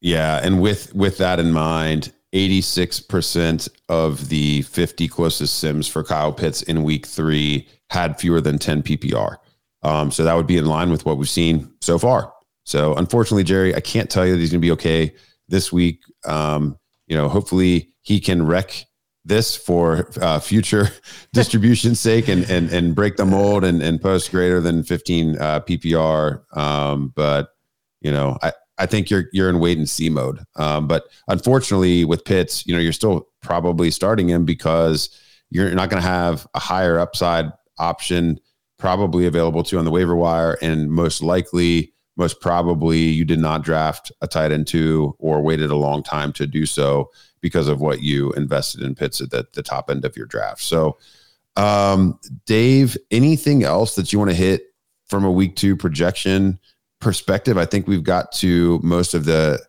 Yeah, 0.00 0.40
and 0.42 0.60
with 0.60 0.94
with 0.94 1.18
that 1.18 1.38
in 1.38 1.52
mind, 1.52 2.12
86% 2.34 3.68
of 3.88 4.28
the 4.28 4.62
50 4.62 5.06
closest 5.08 5.58
sims 5.58 5.86
for 5.86 6.02
Kyle 6.02 6.32
Pitts 6.32 6.62
in 6.62 6.82
week 6.82 7.06
3 7.06 7.68
had 7.90 8.18
fewer 8.18 8.40
than 8.40 8.58
10 8.58 8.82
PPR. 8.82 9.36
Um, 9.82 10.10
so 10.10 10.24
that 10.24 10.34
would 10.34 10.46
be 10.46 10.56
in 10.56 10.66
line 10.66 10.90
with 10.90 11.04
what 11.04 11.18
we've 11.18 11.28
seen 11.28 11.70
so 11.80 11.98
far. 11.98 12.32
So 12.64 12.94
unfortunately, 12.94 13.44
Jerry, 13.44 13.74
I 13.74 13.80
can't 13.80 14.08
tell 14.08 14.24
you 14.24 14.32
that 14.32 14.38
he's 14.38 14.50
going 14.50 14.60
to 14.60 14.66
be 14.66 14.72
okay 14.72 15.14
this 15.48 15.72
week. 15.72 16.00
Um, 16.24 16.78
you 17.06 17.16
know, 17.16 17.28
hopefully 17.28 17.90
he 18.02 18.18
can 18.20 18.46
wreck 18.46 18.86
this 19.24 19.56
for 19.56 20.10
uh, 20.20 20.40
future 20.40 20.88
distribution's 21.32 22.00
sake 22.00 22.28
and 22.28 22.48
and 22.50 22.70
and 22.70 22.94
break 22.94 23.16
the 23.16 23.24
mold 23.24 23.64
and 23.64 23.82
and 23.82 24.00
post 24.00 24.30
greater 24.30 24.60
than 24.60 24.82
15 24.82 25.38
uh, 25.38 25.60
PPR. 25.60 26.56
Um, 26.56 27.12
but 27.14 27.50
you 28.00 28.10
know, 28.10 28.38
I 28.42 28.52
I 28.78 28.86
think 28.86 29.10
you're 29.10 29.24
you're 29.32 29.48
in 29.48 29.60
wait 29.60 29.78
and 29.78 29.88
see 29.88 30.10
mode. 30.10 30.40
Um, 30.56 30.86
but 30.86 31.04
unfortunately, 31.28 32.04
with 32.04 32.24
Pitts, 32.24 32.66
you 32.66 32.74
know, 32.74 32.80
you're 32.80 32.92
still 32.92 33.28
probably 33.40 33.90
starting 33.90 34.28
him 34.28 34.44
because 34.44 35.10
you're 35.50 35.70
not 35.70 35.90
going 35.90 36.02
to 36.02 36.08
have 36.08 36.46
a 36.54 36.58
higher 36.58 36.98
upside 36.98 37.52
option 37.78 38.40
probably 38.78 39.26
available 39.26 39.62
to 39.62 39.78
on 39.78 39.84
the 39.84 39.90
waiver 39.90 40.16
wire, 40.16 40.58
and 40.60 40.90
most 40.90 41.22
likely, 41.22 41.92
most 42.16 42.40
probably, 42.40 42.98
you 42.98 43.24
did 43.24 43.38
not 43.38 43.62
draft 43.62 44.10
a 44.20 44.26
tight 44.26 44.50
end 44.50 44.66
two 44.66 45.14
or 45.18 45.40
waited 45.40 45.70
a 45.70 45.76
long 45.76 46.02
time 46.02 46.32
to 46.32 46.46
do 46.46 46.66
so 46.66 47.08
because 47.42 47.68
of 47.68 47.80
what 47.80 48.00
you 48.00 48.32
invested 48.32 48.80
in 48.80 48.94
Pitts 48.94 49.20
at 49.20 49.30
the, 49.30 49.46
the 49.52 49.62
top 49.62 49.90
end 49.90 50.06
of 50.06 50.16
your 50.16 50.26
draft. 50.26 50.62
So, 50.62 50.96
um, 51.56 52.18
Dave, 52.46 52.96
anything 53.10 53.62
else 53.62 53.94
that 53.96 54.12
you 54.12 54.18
want 54.18 54.30
to 54.30 54.36
hit 54.36 54.74
from 55.06 55.24
a 55.24 55.30
week 55.30 55.56
two 55.56 55.76
projection? 55.76 56.58
perspective, 57.02 57.58
I 57.58 57.66
think 57.66 57.86
we've 57.86 58.04
got 58.04 58.32
to 58.32 58.80
most 58.82 59.12
of 59.12 59.26
the 59.26 59.60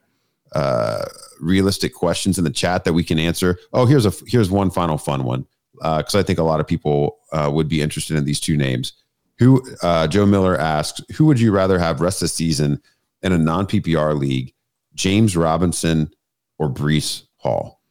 uh, 0.53 1.03
realistic 1.41 1.93
questions 1.93 2.37
in 2.37 2.43
the 2.45 2.49
chat 2.49 2.85
that 2.85 2.93
we 2.93 3.03
can 3.03 3.19
answer. 3.19 3.57
Oh, 3.73 3.85
here's 3.85 4.05
a 4.05 4.13
here's 4.27 4.49
one 4.49 4.69
final 4.69 4.97
fun 4.97 5.25
one 5.25 5.45
because 5.73 6.15
I 6.15 6.23
think 6.23 6.39
a 6.39 6.43
lot 6.43 6.61
of 6.61 6.67
people 6.67 7.17
uh, 7.33 7.51
would 7.53 7.67
be 7.67 7.81
interested 7.81 8.15
in 8.15 8.23
these 8.23 8.39
two 8.39 8.55
names. 8.55 8.93
Who 9.39 9.63
uh, 9.81 10.07
Joe 10.07 10.27
Miller 10.27 10.57
asks, 10.57 11.01
who 11.15 11.25
would 11.25 11.39
you 11.39 11.51
rather 11.51 11.79
have 11.79 11.99
rest 11.99 12.21
of 12.21 12.25
the 12.25 12.29
season 12.29 12.79
in 13.23 13.33
a 13.33 13.37
non 13.37 13.65
PPR 13.65 14.17
league, 14.17 14.53
James 14.93 15.35
Robinson 15.35 16.13
or 16.59 16.69
Breece 16.69 17.23
Hall? 17.43 17.81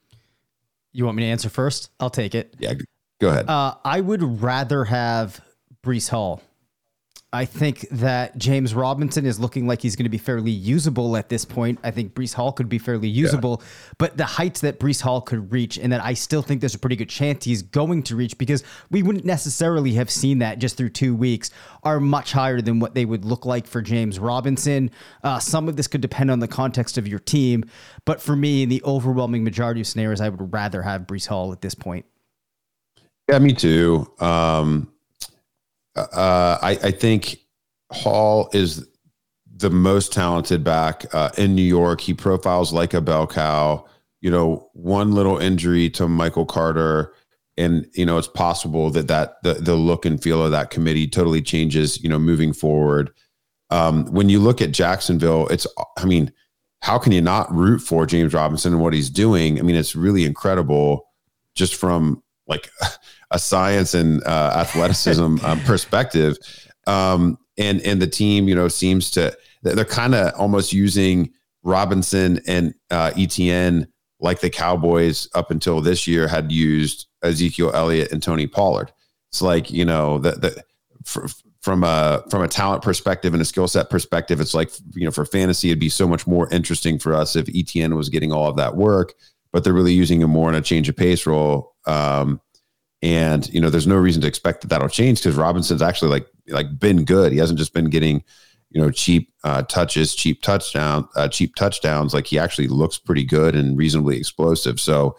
You 0.93 1.05
want 1.05 1.17
me 1.17 1.23
to 1.23 1.29
answer 1.29 1.49
first? 1.49 1.91
I'll 2.01 2.11
take 2.11 2.35
it. 2.35 2.55
Yeah, 2.59 2.75
go 3.21 3.29
ahead. 3.29 3.49
Uh, 3.49 3.75
I 3.85 4.01
would 4.01 4.43
rather 4.43 4.85
have 4.85 5.41
Breece 5.85 6.09
Hall. 6.09 6.43
I 7.35 7.47
think 7.47 7.89
that 7.91 8.37
James 8.37 8.75
Robinson 8.75 9.25
is 9.25 9.41
looking 9.41 9.67
like 9.67 9.81
he's 9.81 9.97
going 9.97 10.05
to 10.05 10.11
be 10.11 10.19
fairly 10.19 10.51
usable 10.51 11.17
at 11.17 11.31
this 11.31 11.47
point. 11.47 11.79
I 11.83 11.91
think 11.91 12.13
Breece 12.13 12.35
Hall 12.35 12.53
could 12.53 12.69
be 12.69 12.77
fairly 12.77 13.09
usable, 13.09 13.63
but 13.97 14.19
the 14.19 14.27
heights 14.27 14.61
that 14.61 14.79
Breece 14.79 15.01
Hall 15.01 15.23
could 15.23 15.51
reach, 15.51 15.79
and 15.79 15.91
that 15.95 16.05
I 16.05 16.13
still 16.13 16.43
think 16.43 16.61
there's 16.61 16.75
a 16.75 16.79
pretty 16.79 16.97
good 16.97 17.09
chance 17.09 17.45
he's 17.45 17.63
going 17.63 18.03
to 18.05 18.17
reach 18.17 18.37
because 18.37 18.63
we 18.91 19.03
wouldn't 19.03 19.25
necessarily 19.25 19.95
have 19.95 20.11
seen 20.11 20.41
that 20.41 20.59
just 20.59 20.77
through 20.77 20.91
two 20.91 21.17
weeks, 21.17 21.51
are 21.85 22.01
much 22.01 22.33
higher 22.33 22.61
than 22.61 22.81
what 22.81 22.95
they 22.95 23.07
would 23.07 23.25
look 23.25 23.47
like 23.47 23.67
for 23.67 23.81
James 23.81 24.19
Robinson. 24.19 24.91
Uh, 25.25 25.39
some 25.39 25.69
of 25.71 25.77
this 25.77 25.87
could 25.87 26.03
depend 26.03 26.31
on 26.31 26.41
the 26.41 26.49
context 26.49 26.99
of 26.99 27.09
your 27.09 27.19
team, 27.19 27.65
but 28.05 28.21
for 28.21 28.37
me, 28.37 28.63
in 28.63 28.69
the 28.69 28.83
overwhelming 28.85 29.43
majority 29.43 29.81
of 29.81 29.87
scenarios, 29.87 30.21
I 30.21 30.29
would 30.29 30.53
rather 30.53 30.83
have 30.83 31.03
Breece 31.03 31.29
Hall 31.29 31.51
at 31.53 31.63
this 31.63 31.75
point. 31.75 32.05
Yeah, 33.31 33.39
me 33.39 33.55
too. 33.55 34.13
Um, 34.19 34.92
uh, 35.97 36.59
I, 36.63 36.79
I 36.83 36.91
think 36.91 37.39
Hall 37.91 38.49
is 38.53 38.87
the 39.55 39.71
most 39.71 40.13
talented 40.13 40.65
back 40.65 41.05
uh, 41.15 41.31
in 41.37 41.55
New 41.55 41.63
York. 41.63 42.01
He 42.01 42.15
profiles 42.15 42.73
like 42.73 42.95
a 42.95 43.01
bell 43.01 43.27
cow. 43.27 43.87
You 44.21 44.31
know, 44.31 44.69
one 44.73 45.13
little 45.13 45.39
injury 45.39 45.91
to 45.91 46.09
Michael 46.09 46.47
Carter, 46.47 47.13
and 47.57 47.87
you 47.95 48.07
know 48.07 48.19
it's 48.19 48.29
possible 48.29 48.91
that 48.91 49.09
that 49.09 49.43
the 49.43 49.55
the 49.55 49.75
look 49.75 50.05
and 50.07 50.23
feel 50.23 50.45
of 50.45 50.53
that 50.53 50.71
committee 50.71 51.09
totally 51.09 51.43
changes. 51.43 52.03
You 52.03 52.09
know, 52.09 52.19
moving 52.19 52.53
forward. 52.53 53.11
Um, 53.71 54.05
when 54.07 54.29
you 54.29 54.39
look 54.39 54.61
at 54.61 54.73
Jacksonville, 54.73 55.49
it's 55.49 55.67
I 55.97 56.05
mean, 56.05 56.33
how 56.83 56.99
can 56.99 57.13
you 57.13 57.21
not 57.21 57.53
root 57.53 57.81
for 57.81 58.07
James 58.07 58.33
Robinson 58.33 58.73
and 58.75 58.83
what 58.83 58.93
he's 58.93 59.11
doing? 59.11 59.59
I 59.59 59.63
mean, 59.63 59.77
it's 59.77 59.97
really 59.97 60.25
incredible, 60.25 61.09
just 61.55 61.75
from 61.75 62.22
like 62.47 62.71
a 63.31 63.39
science 63.39 63.95
and 63.95 64.23
uh, 64.25 64.53
athleticism 64.57 65.39
um, 65.45 65.61
perspective. 65.61 66.37
Um, 66.87 67.39
and 67.59 67.81
and 67.83 68.01
the 68.01 68.07
team, 68.07 68.49
you 68.49 68.55
know, 68.55 68.69
seems 68.69 69.11
to 69.13 69.37
they're 69.63 69.85
kind 69.85 70.15
of 70.15 70.33
almost 70.39 70.73
using 70.73 71.31
Robinson 71.63 72.41
and 72.47 72.75
uh, 72.91 73.11
ETN 73.11 73.87
like 74.21 74.41
the 74.41 74.51
Cowboys 74.51 75.29
up 75.35 75.51
until 75.51 75.81
this 75.81 76.07
year 76.07 76.29
had 76.29 76.51
used 76.51 77.07
Ezekiel 77.23 77.73
Elliott 77.75 78.13
and 78.13 78.23
Tony 78.23 78.47
Pollard. 78.47 78.93
It's 79.31 79.43
like 79.43 79.71
you 79.71 79.85
know 79.85 80.19
the 80.19 80.33
the 80.33 80.65
for, 81.05 81.27
from 81.61 81.85
a 81.85 82.25
from 82.31 82.43
a 82.43 82.49
talent 82.49 82.83
perspective 82.83 83.33
and 83.33 83.43
a 83.43 83.45
skill 83.45 83.69
set 83.69 83.91
perspective, 83.91 84.41
it's 84.41 84.55
like 84.55 84.71
you 84.95 85.05
know 85.05 85.11
for 85.11 85.25
fantasy 85.25 85.69
it'd 85.69 85.79
be 85.79 85.89
so 85.89 86.09
much 86.09 86.27
more 86.27 86.49
interesting 86.51 86.99
for 86.99 87.15
us 87.15 87.37
if 87.37 87.47
ETN 87.47 87.97
was 87.97 88.09
getting 88.09 88.33
all 88.33 88.49
of 88.49 88.57
that 88.57 88.77
work, 88.77 89.15
but 89.53 89.65
they're 89.65 89.73
really 89.73 89.93
using 89.93 90.21
him 90.21 90.31
more 90.31 90.49
in 90.49 90.55
a 90.55 90.63
change 90.63 90.89
of 90.89 90.97
pace 90.97 91.27
role. 91.27 91.72
Um, 91.87 92.41
and 93.03 93.53
you 93.53 93.61
know, 93.61 93.69
there's 93.69 93.87
no 93.87 93.97
reason 93.97 94.23
to 94.23 94.29
expect 94.29 94.61
that 94.61 94.69
that'll 94.69 94.89
change 94.89 95.19
because 95.21 95.37
Robinson's 95.37 95.83
actually 95.83 96.11
like 96.11 96.27
like 96.49 96.79
been 96.79 97.05
good. 97.05 97.33
He 97.33 97.39
hasn't 97.39 97.59
just 97.59 97.75
been 97.75 97.91
getting 97.91 98.23
you 98.71 98.81
know 98.81 98.91
cheap 98.91 99.33
uh, 99.43 99.63
touches, 99.63 100.15
cheap 100.15 100.41
touchdown, 100.43 101.09
uh, 101.17 101.29
cheap 101.29 101.57
touchdowns. 101.57 102.15
Like 102.15 102.27
he 102.27 102.39
actually 102.39 102.69
looks 102.69 102.99
pretty 102.99 103.25
good 103.25 103.57
and 103.57 103.77
reasonably 103.77 104.17
explosive. 104.17 104.81
So, 104.81 105.17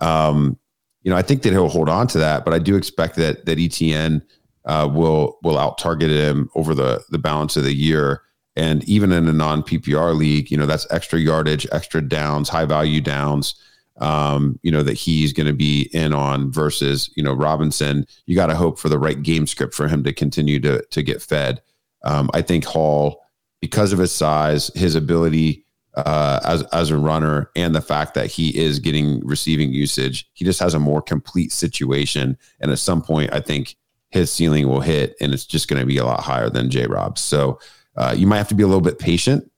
um, 0.00 0.58
you 1.02 1.10
know, 1.10 1.16
I 1.16 1.22
think 1.22 1.42
that 1.42 1.52
he'll 1.52 1.68
hold 1.68 1.88
on 1.88 2.06
to 2.08 2.18
that, 2.18 2.44
but 2.44 2.54
I 2.54 2.60
do 2.60 2.76
expect 2.76 3.16
that 3.16 3.46
that 3.46 3.58
ETN 3.58 4.22
uh, 4.64 4.88
will 4.92 5.38
will 5.42 5.58
out 5.58 5.78
target 5.78 6.10
him 6.10 6.48
over 6.54 6.72
the 6.72 7.02
the 7.10 7.18
balance 7.18 7.56
of 7.56 7.64
the 7.64 7.74
year. 7.74 8.22
And 8.56 8.88
even 8.88 9.10
in 9.10 9.26
a 9.26 9.32
non 9.32 9.64
PPR 9.64 10.16
league, 10.16 10.52
you 10.52 10.56
know, 10.56 10.66
that's 10.66 10.86
extra 10.92 11.18
yardage, 11.18 11.66
extra 11.72 12.00
downs, 12.00 12.48
high 12.48 12.64
value 12.64 13.00
downs 13.00 13.56
um, 13.98 14.58
you 14.62 14.70
know, 14.70 14.82
that 14.82 14.94
he's 14.94 15.32
going 15.32 15.46
to 15.46 15.52
be 15.52 15.88
in 15.92 16.12
on 16.12 16.50
versus, 16.50 17.10
you 17.14 17.22
know, 17.22 17.32
Robinson. 17.32 18.06
You 18.26 18.34
got 18.34 18.46
to 18.46 18.56
hope 18.56 18.78
for 18.78 18.88
the 18.88 18.98
right 18.98 19.22
game 19.22 19.46
script 19.46 19.74
for 19.74 19.88
him 19.88 20.02
to 20.04 20.12
continue 20.12 20.60
to 20.60 20.82
to 20.82 21.02
get 21.02 21.22
fed. 21.22 21.62
Um, 22.02 22.30
I 22.34 22.42
think 22.42 22.64
Hall, 22.64 23.22
because 23.60 23.92
of 23.92 23.98
his 23.98 24.12
size, 24.12 24.70
his 24.74 24.94
ability 24.94 25.64
uh, 25.94 26.40
as 26.44 26.62
as 26.72 26.90
a 26.90 26.98
runner, 26.98 27.50
and 27.54 27.74
the 27.74 27.80
fact 27.80 28.14
that 28.14 28.26
he 28.26 28.56
is 28.58 28.80
getting 28.80 29.24
receiving 29.24 29.72
usage, 29.72 30.28
he 30.34 30.44
just 30.44 30.60
has 30.60 30.74
a 30.74 30.80
more 30.80 31.00
complete 31.00 31.52
situation. 31.52 32.36
And 32.60 32.70
at 32.70 32.78
some 32.78 33.00
point, 33.00 33.32
I 33.32 33.40
think 33.40 33.76
his 34.10 34.30
ceiling 34.30 34.68
will 34.68 34.80
hit, 34.80 35.14
and 35.20 35.32
it's 35.32 35.46
just 35.46 35.68
going 35.68 35.80
to 35.80 35.86
be 35.86 35.98
a 35.98 36.04
lot 36.04 36.20
higher 36.20 36.50
than 36.50 36.70
J. 36.70 36.86
Rob. 36.86 37.18
So 37.18 37.60
uh, 37.96 38.14
you 38.16 38.26
might 38.26 38.38
have 38.38 38.48
to 38.48 38.54
be 38.54 38.64
a 38.64 38.66
little 38.66 38.80
bit 38.80 38.98
patient 38.98 39.50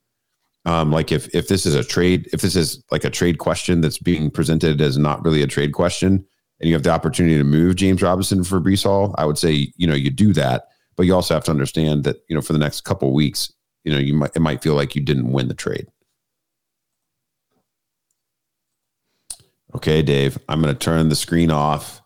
um, 0.66 0.90
like 0.90 1.12
if 1.12 1.32
if 1.34 1.46
this 1.46 1.64
is 1.64 1.74
a 1.74 1.84
trade, 1.84 2.28
if 2.32 2.42
this 2.42 2.56
is 2.56 2.82
like 2.90 3.04
a 3.04 3.10
trade 3.10 3.38
question 3.38 3.80
that's 3.80 3.98
being 3.98 4.30
presented 4.30 4.80
as 4.80 4.98
not 4.98 5.24
really 5.24 5.40
a 5.40 5.46
trade 5.46 5.72
question, 5.72 6.26
and 6.60 6.68
you 6.68 6.74
have 6.74 6.82
the 6.82 6.90
opportunity 6.90 7.38
to 7.38 7.44
move 7.44 7.76
James 7.76 8.02
Robinson 8.02 8.42
for 8.42 8.60
Breece 8.60 8.82
Hall, 8.82 9.14
I 9.16 9.24
would 9.26 9.38
say 9.38 9.72
you 9.76 9.86
know 9.86 9.94
you 9.94 10.10
do 10.10 10.32
that, 10.32 10.66
but 10.96 11.06
you 11.06 11.14
also 11.14 11.34
have 11.34 11.44
to 11.44 11.52
understand 11.52 12.02
that 12.04 12.16
you 12.28 12.34
know 12.34 12.42
for 12.42 12.52
the 12.52 12.58
next 12.58 12.82
couple 12.82 13.14
weeks, 13.14 13.52
you 13.84 13.92
know 13.92 13.98
you 13.98 14.12
might 14.12 14.34
it 14.34 14.40
might 14.40 14.60
feel 14.60 14.74
like 14.74 14.96
you 14.96 15.02
didn't 15.02 15.30
win 15.30 15.46
the 15.46 15.54
trade. 15.54 15.86
Okay, 19.74 20.02
Dave, 20.02 20.36
I'm 20.48 20.60
going 20.60 20.74
to 20.74 20.78
turn 20.78 21.08
the 21.08 21.16
screen 21.16 21.52
off 21.52 22.02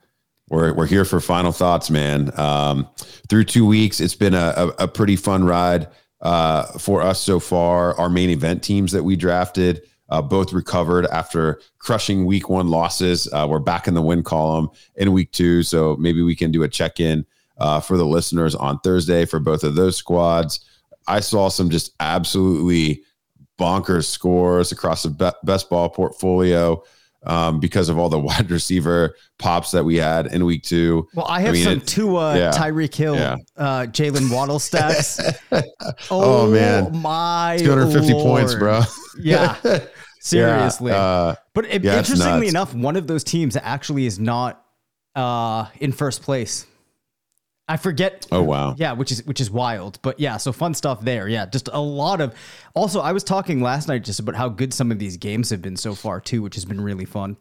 we're 0.51 0.75
we're 0.75 0.87
here 0.87 1.05
for 1.05 1.21
final 1.21 1.53
thoughts, 1.53 1.89
man. 1.89 2.39
Um, 2.39 2.89
through 3.29 3.45
two 3.45 3.65
weeks, 3.65 4.01
it's 4.01 4.17
been 4.17 4.35
a, 4.35 4.53
a, 4.57 4.69
a 4.81 4.89
pretty 4.89 5.17
fun 5.17 5.45
ride 5.45 5.89
uh, 6.23 6.65
for 6.79 7.03
us 7.03 7.21
so 7.21 7.41
far. 7.41 7.99
Our 7.99 8.09
main 8.09 8.31
event 8.31 8.63
teams 8.63 8.93
that 8.93 9.05
we 9.05 9.17
drafted 9.17 9.83
uh, 10.11 10.21
both 10.21 10.53
recovered 10.53 11.07
after 11.07 11.61
crushing 11.79 12.27
week 12.27 12.49
one 12.49 12.69
losses. 12.69 13.29
Uh, 13.33 13.47
we're 13.49 13.59
back 13.61 13.87
in 13.87 13.95
the 13.95 14.03
win 14.03 14.23
column 14.23 14.69
in 14.97 15.13
week 15.13 15.33
two, 15.33 15.63
so 15.63 15.97
maybe 15.97 16.23
we 16.23 16.35
can 16.35 16.51
do 16.51 16.63
a 16.63 16.69
check 16.69 17.01
in 17.01 17.25
uh, 17.59 17.81
for 17.81 17.97
the 17.97 18.07
listeners 18.07 18.55
on 18.55 18.79
Thursday 18.81 19.25
for 19.25 19.39
both 19.39 19.63
of 19.63 19.75
those 19.75 19.97
squads. 19.97 20.61
I 21.07 21.21
saw 21.21 21.49
some 21.49 21.71
just 21.71 21.95
absolutely 22.01 23.03
bonkers 23.59 24.07
scores 24.07 24.73
across 24.73 25.03
the 25.03 25.11
be- 25.11 25.31
best 25.45 25.69
ball 25.71 25.89
portfolio 25.89 26.83
um, 27.25 27.61
because 27.61 27.89
of 27.89 27.99
all 27.99 28.09
the 28.09 28.19
wide 28.19 28.51
receiver 28.51 29.15
pops 29.39 29.71
that 29.73 29.85
we 29.85 29.97
had 29.97 30.27
in 30.27 30.45
week 30.45 30.63
two. 30.63 31.07
Well, 31.15 31.27
I 31.27 31.41
have 31.41 31.51
I 31.51 31.53
mean, 31.53 31.65
some 31.65 31.81
Tua, 31.81 32.37
yeah, 32.37 32.51
Tyreek 32.53 32.95
Hill, 32.95 33.17
yeah. 33.17 33.37
uh, 33.57 33.87
Jaylen 33.87 34.33
Waddle 34.33 34.59
stats. 34.59 35.39
oh, 35.53 35.63
oh, 36.11 36.51
man, 36.51 36.97
my 37.01 37.57
250 37.59 38.13
Lord. 38.13 38.25
points, 38.25 38.55
bro. 38.55 38.83
yeah. 39.19 39.57
Seriously. 40.23 40.93
Yeah, 40.93 40.99
uh, 40.99 41.35
but 41.55 41.65
it, 41.65 41.85
interestingly 41.85 42.49
enough, 42.49 42.75
one 42.75 42.97
of 42.97 43.07
those 43.07 43.25
teams 43.25 43.57
actually 43.57 44.05
is 44.05 44.19
not 44.19 44.63
uh, 45.15 45.67
in 45.81 45.93
first 45.93 46.23
place. 46.23 46.67
I 47.71 47.77
forget. 47.77 48.27
Oh 48.33 48.43
wow. 48.43 48.75
Yeah, 48.77 48.95
which 48.95 49.13
is 49.13 49.25
which 49.27 49.41
is 49.41 49.49
wild. 49.49 50.01
But 50.03 50.19
yeah, 50.19 50.39
so 50.39 50.51
fun 50.51 50.75
stuff 50.75 51.03
there. 51.03 51.29
Yeah, 51.29 51.47
just 51.47 51.69
a 51.73 51.81
lot 51.81 52.21
of. 52.21 52.35
Also, 52.75 53.01
I 53.01 53.13
was 53.13 53.23
talking 53.23 53.63
last 53.63 53.87
night 53.87 54.03
just 54.03 54.19
about 54.19 54.35
how 54.35 54.49
good 54.49 54.75
some 54.75 54.91
of 54.91 54.99
these 54.99 55.17
games 55.17 55.51
have 55.51 55.63
been 55.63 55.77
so 55.77 55.95
far 55.95 56.21
too, 56.21 56.43
which 56.43 56.57
has 56.57 56.65
been 56.65 56.81
really 56.81 57.05
fun. 57.05 57.37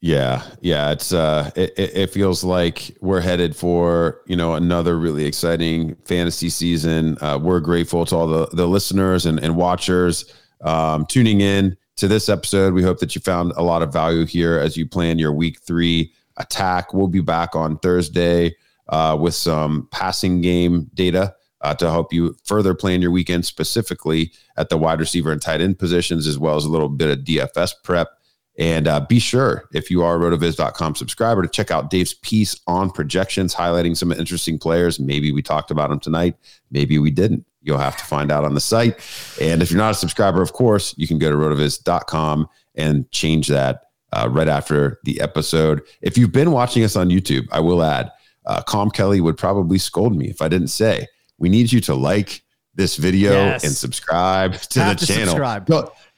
Yeah, 0.00 0.44
yeah, 0.60 0.92
it's 0.92 1.12
uh, 1.12 1.50
it, 1.56 1.72
it 1.76 2.10
feels 2.10 2.44
like 2.44 2.96
we're 3.00 3.20
headed 3.20 3.56
for 3.56 4.20
you 4.26 4.36
know 4.36 4.54
another 4.54 4.96
really 5.00 5.24
exciting 5.24 5.96
fantasy 6.04 6.48
season. 6.48 7.18
Uh, 7.20 7.36
we're 7.42 7.58
grateful 7.58 8.06
to 8.06 8.14
all 8.14 8.28
the 8.28 8.46
the 8.52 8.68
listeners 8.68 9.26
and, 9.26 9.40
and 9.40 9.56
watchers 9.56 10.32
um, 10.60 11.06
tuning 11.06 11.40
in 11.40 11.76
to 11.96 12.06
this 12.06 12.28
episode. 12.28 12.72
We 12.72 12.84
hope 12.84 13.00
that 13.00 13.16
you 13.16 13.20
found 13.20 13.50
a 13.56 13.62
lot 13.64 13.82
of 13.82 13.92
value 13.92 14.26
here 14.26 14.60
as 14.60 14.76
you 14.76 14.86
plan 14.86 15.18
your 15.18 15.32
week 15.32 15.60
three 15.60 16.12
attack. 16.36 16.94
We'll 16.94 17.08
be 17.08 17.20
back 17.20 17.56
on 17.56 17.78
Thursday 17.80 18.54
uh, 18.88 19.16
with 19.18 19.34
some 19.34 19.88
passing 19.90 20.40
game 20.40 20.90
data 20.94 21.34
uh, 21.60 21.74
to 21.74 21.90
help 21.90 22.12
you 22.12 22.36
further 22.44 22.74
plan 22.74 23.00
your 23.00 23.10
weekend, 23.10 23.46
specifically 23.46 24.32
at 24.56 24.68
the 24.68 24.76
wide 24.76 25.00
receiver 25.00 25.32
and 25.32 25.40
tight 25.40 25.60
end 25.60 25.78
positions, 25.78 26.26
as 26.26 26.38
well 26.38 26.56
as 26.56 26.64
a 26.64 26.70
little 26.70 26.88
bit 26.88 27.10
of 27.10 27.24
DFS 27.24 27.72
prep. 27.82 28.08
And 28.56 28.86
uh, 28.86 29.00
be 29.00 29.18
sure, 29.18 29.68
if 29.72 29.90
you 29.90 30.04
are 30.04 30.16
a 30.16 30.18
rotoviz.com 30.18 30.94
subscriber, 30.94 31.42
to 31.42 31.48
check 31.48 31.70
out 31.70 31.90
Dave's 31.90 32.14
piece 32.14 32.60
on 32.66 32.90
projections, 32.90 33.54
highlighting 33.54 33.96
some 33.96 34.12
interesting 34.12 34.58
players. 34.58 35.00
Maybe 35.00 35.32
we 35.32 35.42
talked 35.42 35.70
about 35.70 35.90
them 35.90 35.98
tonight. 35.98 36.36
Maybe 36.70 36.98
we 36.98 37.10
didn't. 37.10 37.44
You'll 37.62 37.78
have 37.78 37.96
to 37.96 38.04
find 38.04 38.30
out 38.30 38.44
on 38.44 38.54
the 38.54 38.60
site. 38.60 39.00
And 39.40 39.62
if 39.62 39.70
you're 39.70 39.78
not 39.78 39.92
a 39.92 39.94
subscriber, 39.94 40.42
of 40.42 40.52
course, 40.52 40.94
you 40.98 41.08
can 41.08 41.18
go 41.18 41.30
to 41.30 41.36
rotoviz.com 41.36 42.46
and 42.74 43.10
change 43.10 43.48
that 43.48 43.84
uh, 44.12 44.28
right 44.30 44.48
after 44.48 45.00
the 45.04 45.20
episode. 45.20 45.82
If 46.02 46.16
you've 46.16 46.32
been 46.32 46.52
watching 46.52 46.84
us 46.84 46.94
on 46.94 47.08
YouTube, 47.08 47.48
I 47.50 47.60
will 47.60 47.82
add, 47.82 48.12
uh, 48.46 48.62
Calm 48.62 48.90
Kelly 48.90 49.20
would 49.20 49.36
probably 49.36 49.78
scold 49.78 50.16
me 50.16 50.28
if 50.28 50.42
I 50.42 50.48
didn't 50.48 50.68
say, 50.68 51.06
we 51.38 51.48
need 51.48 51.72
you 51.72 51.80
to 51.82 51.94
like 51.94 52.42
this 52.74 52.96
video 52.96 53.32
yes. 53.32 53.64
and 53.64 53.72
subscribe 53.72 54.54
to 54.70 54.80
Have 54.80 54.98
the 54.98 55.06
to 55.06 55.12
channel. 55.12 55.28
Subscribe. 55.28 55.68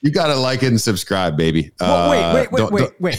you 0.01 0.11
got 0.11 0.29
to 0.29 0.37
like 0.37 0.63
it 0.63 0.69
and 0.69 0.81
subscribe, 0.81 1.37
baby. 1.37 1.73
Well, 1.81 2.11
wait, 2.11 2.35
wait, 2.35 2.53
wait, 2.53 2.63
uh, 2.63 2.69
wait, 2.71 3.01
wait. 3.01 3.19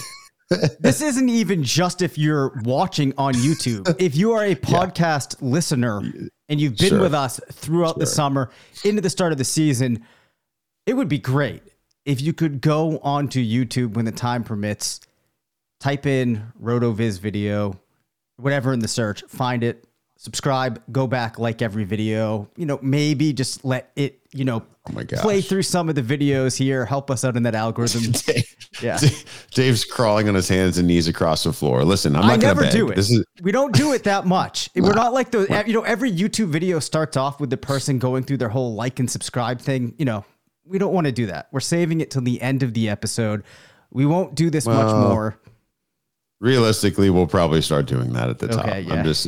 this 0.80 1.02
isn't 1.02 1.30
even 1.30 1.64
just 1.64 2.02
if 2.02 2.18
you're 2.18 2.60
watching 2.64 3.14
on 3.18 3.34
YouTube. 3.34 3.96
If 4.00 4.16
you 4.16 4.34
are 4.34 4.46
a 4.46 4.56
podcast 4.56 5.42
yeah. 5.42 5.50
listener 5.50 6.02
and 6.50 6.62
you've 6.62 6.78
been 6.78 6.90
sure. 6.90 7.02
with 7.02 7.14
us 7.14 7.40
throughout 7.52 7.96
sure. 7.96 8.00
the 8.00 8.06
summer 8.06 8.52
into 8.84 9.02
the 9.02 9.10
start 9.10 9.32
of 9.32 9.38
the 9.38 9.44
season, 9.44 10.06
it 10.86 10.94
would 10.94 11.10
be 11.10 11.20
great 11.20 11.64
if 12.06 12.22
you 12.22 12.32
could 12.32 12.62
go 12.62 13.00
onto 13.00 13.44
YouTube 13.44 13.96
when 13.96 14.06
the 14.06 14.12
time 14.12 14.44
permits, 14.44 15.02
type 15.80 16.06
in 16.06 16.54
RotoViz 16.62 17.20
video, 17.20 17.78
whatever 18.38 18.74
in 18.74 18.80
the 18.80 18.88
search, 18.88 19.24
find 19.28 19.64
it, 19.64 19.86
subscribe, 20.18 20.82
go 20.92 21.08
back, 21.08 21.40
like 21.40 21.62
every 21.62 21.84
video. 21.84 22.50
You 22.56 22.66
know, 22.66 22.80
maybe 22.82 23.34
just 23.34 23.64
let 23.64 23.92
it, 23.96 24.20
you 24.34 24.46
know, 24.46 24.64
oh 24.90 24.94
my 24.94 25.04
play 25.04 25.42
through 25.42 25.64
some 25.64 25.90
of 25.90 25.96
the 25.96 26.02
videos 26.02 26.58
here, 26.58 26.86
help 26.86 27.10
us 27.10 27.24
out 27.24 27.38
in 27.38 27.44
that 27.44 27.56
algorithm. 27.56 28.12
Dave, 28.26 28.56
yeah. 28.82 29.00
Dave's 29.52 29.86
crawling 29.86 30.28
on 30.28 30.36
his 30.36 30.50
hands 30.50 30.78
and 30.78 30.88
knees 30.88 31.08
across 31.08 31.44
the 31.44 31.54
floor. 31.54 31.84
Listen, 31.84 32.16
I'm 32.16 32.24
not 32.24 32.34
I 32.34 32.36
never 32.38 32.70
do 32.70 32.90
it. 32.90 32.96
This 32.96 33.10
is 33.12 33.24
we 33.42 33.52
don't 33.52 33.74
do 33.74 33.94
it 33.94 34.04
that 34.04 34.26
much. 34.26 34.70
We're 34.76 34.94
not 34.94 35.14
like 35.14 35.32
the 35.32 35.64
you 35.66 35.74
know, 35.74 35.84
every 35.84 36.12
YouTube 36.12 36.48
video 36.48 36.80
starts 36.80 37.18
off 37.18 37.40
with 37.40 37.50
the 37.50 37.58
person 37.58 38.00
going 38.00 38.24
through 38.24 38.38
their 38.38 38.50
whole 38.50 38.76
like 38.76 39.00
and 39.00 39.10
subscribe 39.10 39.62
thing. 39.62 39.94
You 39.98 40.06
know, 40.06 40.26
we 40.66 40.78
don't 40.78 40.94
want 40.94 41.06
to 41.06 41.14
do 41.14 41.28
that. 41.28 41.48
We're 41.52 41.60
saving 41.60 42.02
it 42.02 42.12
till 42.12 42.22
the 42.22 42.42
end 42.42 42.64
of 42.64 42.74
the 42.74 42.90
episode. 42.90 43.44
We 43.92 44.06
won't 44.06 44.36
do 44.36 44.50
this 44.50 44.66
well, 44.66 44.84
much 44.84 45.10
more. 45.10 45.40
Realistically, 46.40 47.10
we'll 47.10 47.28
probably 47.28 47.62
start 47.62 47.88
doing 47.88 48.14
that 48.14 48.30
at 48.30 48.38
the 48.38 48.48
top. 48.48 48.66
Okay, 48.66 48.82
yeah. 48.82 48.94
I'm 48.94 49.04
just 49.04 49.28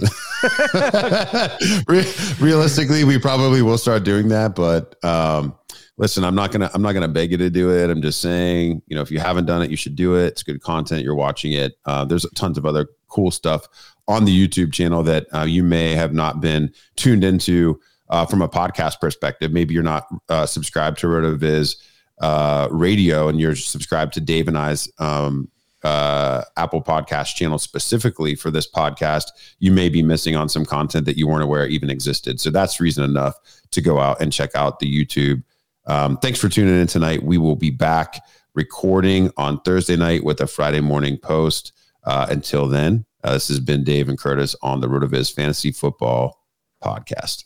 realistically, 2.42 3.04
we 3.04 3.18
probably 3.18 3.64
will 3.64 3.80
start 3.80 4.04
doing 4.04 4.28
that. 4.28 4.54
But 4.56 5.04
um, 5.04 5.58
listen, 5.98 6.24
I'm 6.24 6.36
not 6.36 6.52
gonna 6.52 6.70
I'm 6.74 6.84
not 6.84 6.94
gonna 6.94 7.08
beg 7.08 7.32
you 7.32 7.38
to 7.38 7.50
do 7.50 7.72
it. 7.72 7.90
I'm 7.90 8.02
just 8.02 8.22
saying, 8.22 8.84
you 8.88 8.96
know, 8.96 9.02
if 9.02 9.10
you 9.10 9.20
haven't 9.20 9.46
done 9.46 9.64
it, 9.64 9.72
you 9.72 9.78
should 9.78 9.96
do 9.96 10.18
it. 10.18 10.28
It's 10.28 10.44
good 10.44 10.62
content. 10.62 11.04
You're 11.04 11.16
watching 11.16 11.54
it. 11.54 11.80
Uh, 11.86 12.06
there's 12.06 12.28
tons 12.36 12.60
of 12.60 12.66
other 12.68 12.88
cool 13.08 13.32
stuff 13.32 13.68
on 14.08 14.26
the 14.26 14.48
YouTube 14.48 14.72
channel 14.72 15.02
that 15.04 15.26
uh, 15.34 15.44
you 15.44 15.64
may 15.64 15.96
have 15.96 16.14
not 16.14 16.42
been 16.42 16.72
tuned 16.96 17.24
into 17.24 17.80
uh, 18.10 18.26
from 18.26 18.42
a 18.42 18.50
podcast 18.50 19.00
perspective. 19.00 19.52
Maybe 19.52 19.74
you're 19.74 19.84
not 19.84 20.08
uh, 20.30 20.46
subscribed 20.46 21.00
to 21.00 21.08
RotoViz 21.08 21.76
uh, 22.22 22.68
radio 22.72 23.30
and 23.30 23.40
you're 23.40 23.56
subscribed 23.56 24.14
to 24.14 24.22
Dave 24.22 24.48
and 24.48 24.58
I's 24.58 24.92
um, 25.00 25.50
uh, 25.84 26.44
Apple 26.58 26.82
Podcast 26.82 27.36
channel 27.36 27.58
specifically 27.58 28.36
for 28.36 28.52
this 28.52 28.70
podcast, 28.70 29.26
you 29.60 29.72
may 29.72 29.90
be 29.90 30.04
missing 30.04 30.36
on 30.36 30.50
some 30.50 30.66
content 30.66 31.06
that 31.06 31.18
you 31.18 31.28
weren't 31.28 31.44
aware 31.44 31.66
even 31.68 31.90
existed. 31.90 32.40
So 32.40 32.50
that's 32.50 32.80
reason 32.80 33.04
enough 33.04 33.36
to 33.72 33.82
go 33.82 34.00
out 34.00 34.22
and 34.22 34.34
check 34.34 34.56
out 34.56 34.80
the 34.80 34.92
YouTube. 34.92 35.44
Um, 35.86 36.18
thanks 36.18 36.40
for 36.40 36.50
tuning 36.50 36.80
in 36.80 36.88
tonight. 36.88 37.24
We 37.24 37.38
will 37.38 37.56
be 37.56 37.70
back 37.72 38.22
recording 38.54 39.32
on 39.38 39.62
Thursday 39.62 39.96
night 39.96 40.24
with 40.24 40.42
a 40.42 40.48
Friday 40.48 40.82
morning 40.82 41.18
post. 41.18 41.74
Uh, 42.04 42.28
until 42.30 42.68
then, 42.68 43.06
uh, 43.24 43.34
this 43.34 43.48
has 43.50 43.60
been 43.60 43.84
Dave 43.84 44.10
and 44.10 44.18
Curtis 44.18 44.56
on 44.62 44.82
the 44.82 44.88
RotoViz 44.88 45.34
Fantasy 45.34 45.72
Football 45.72 46.42
Podcast. 46.84 47.46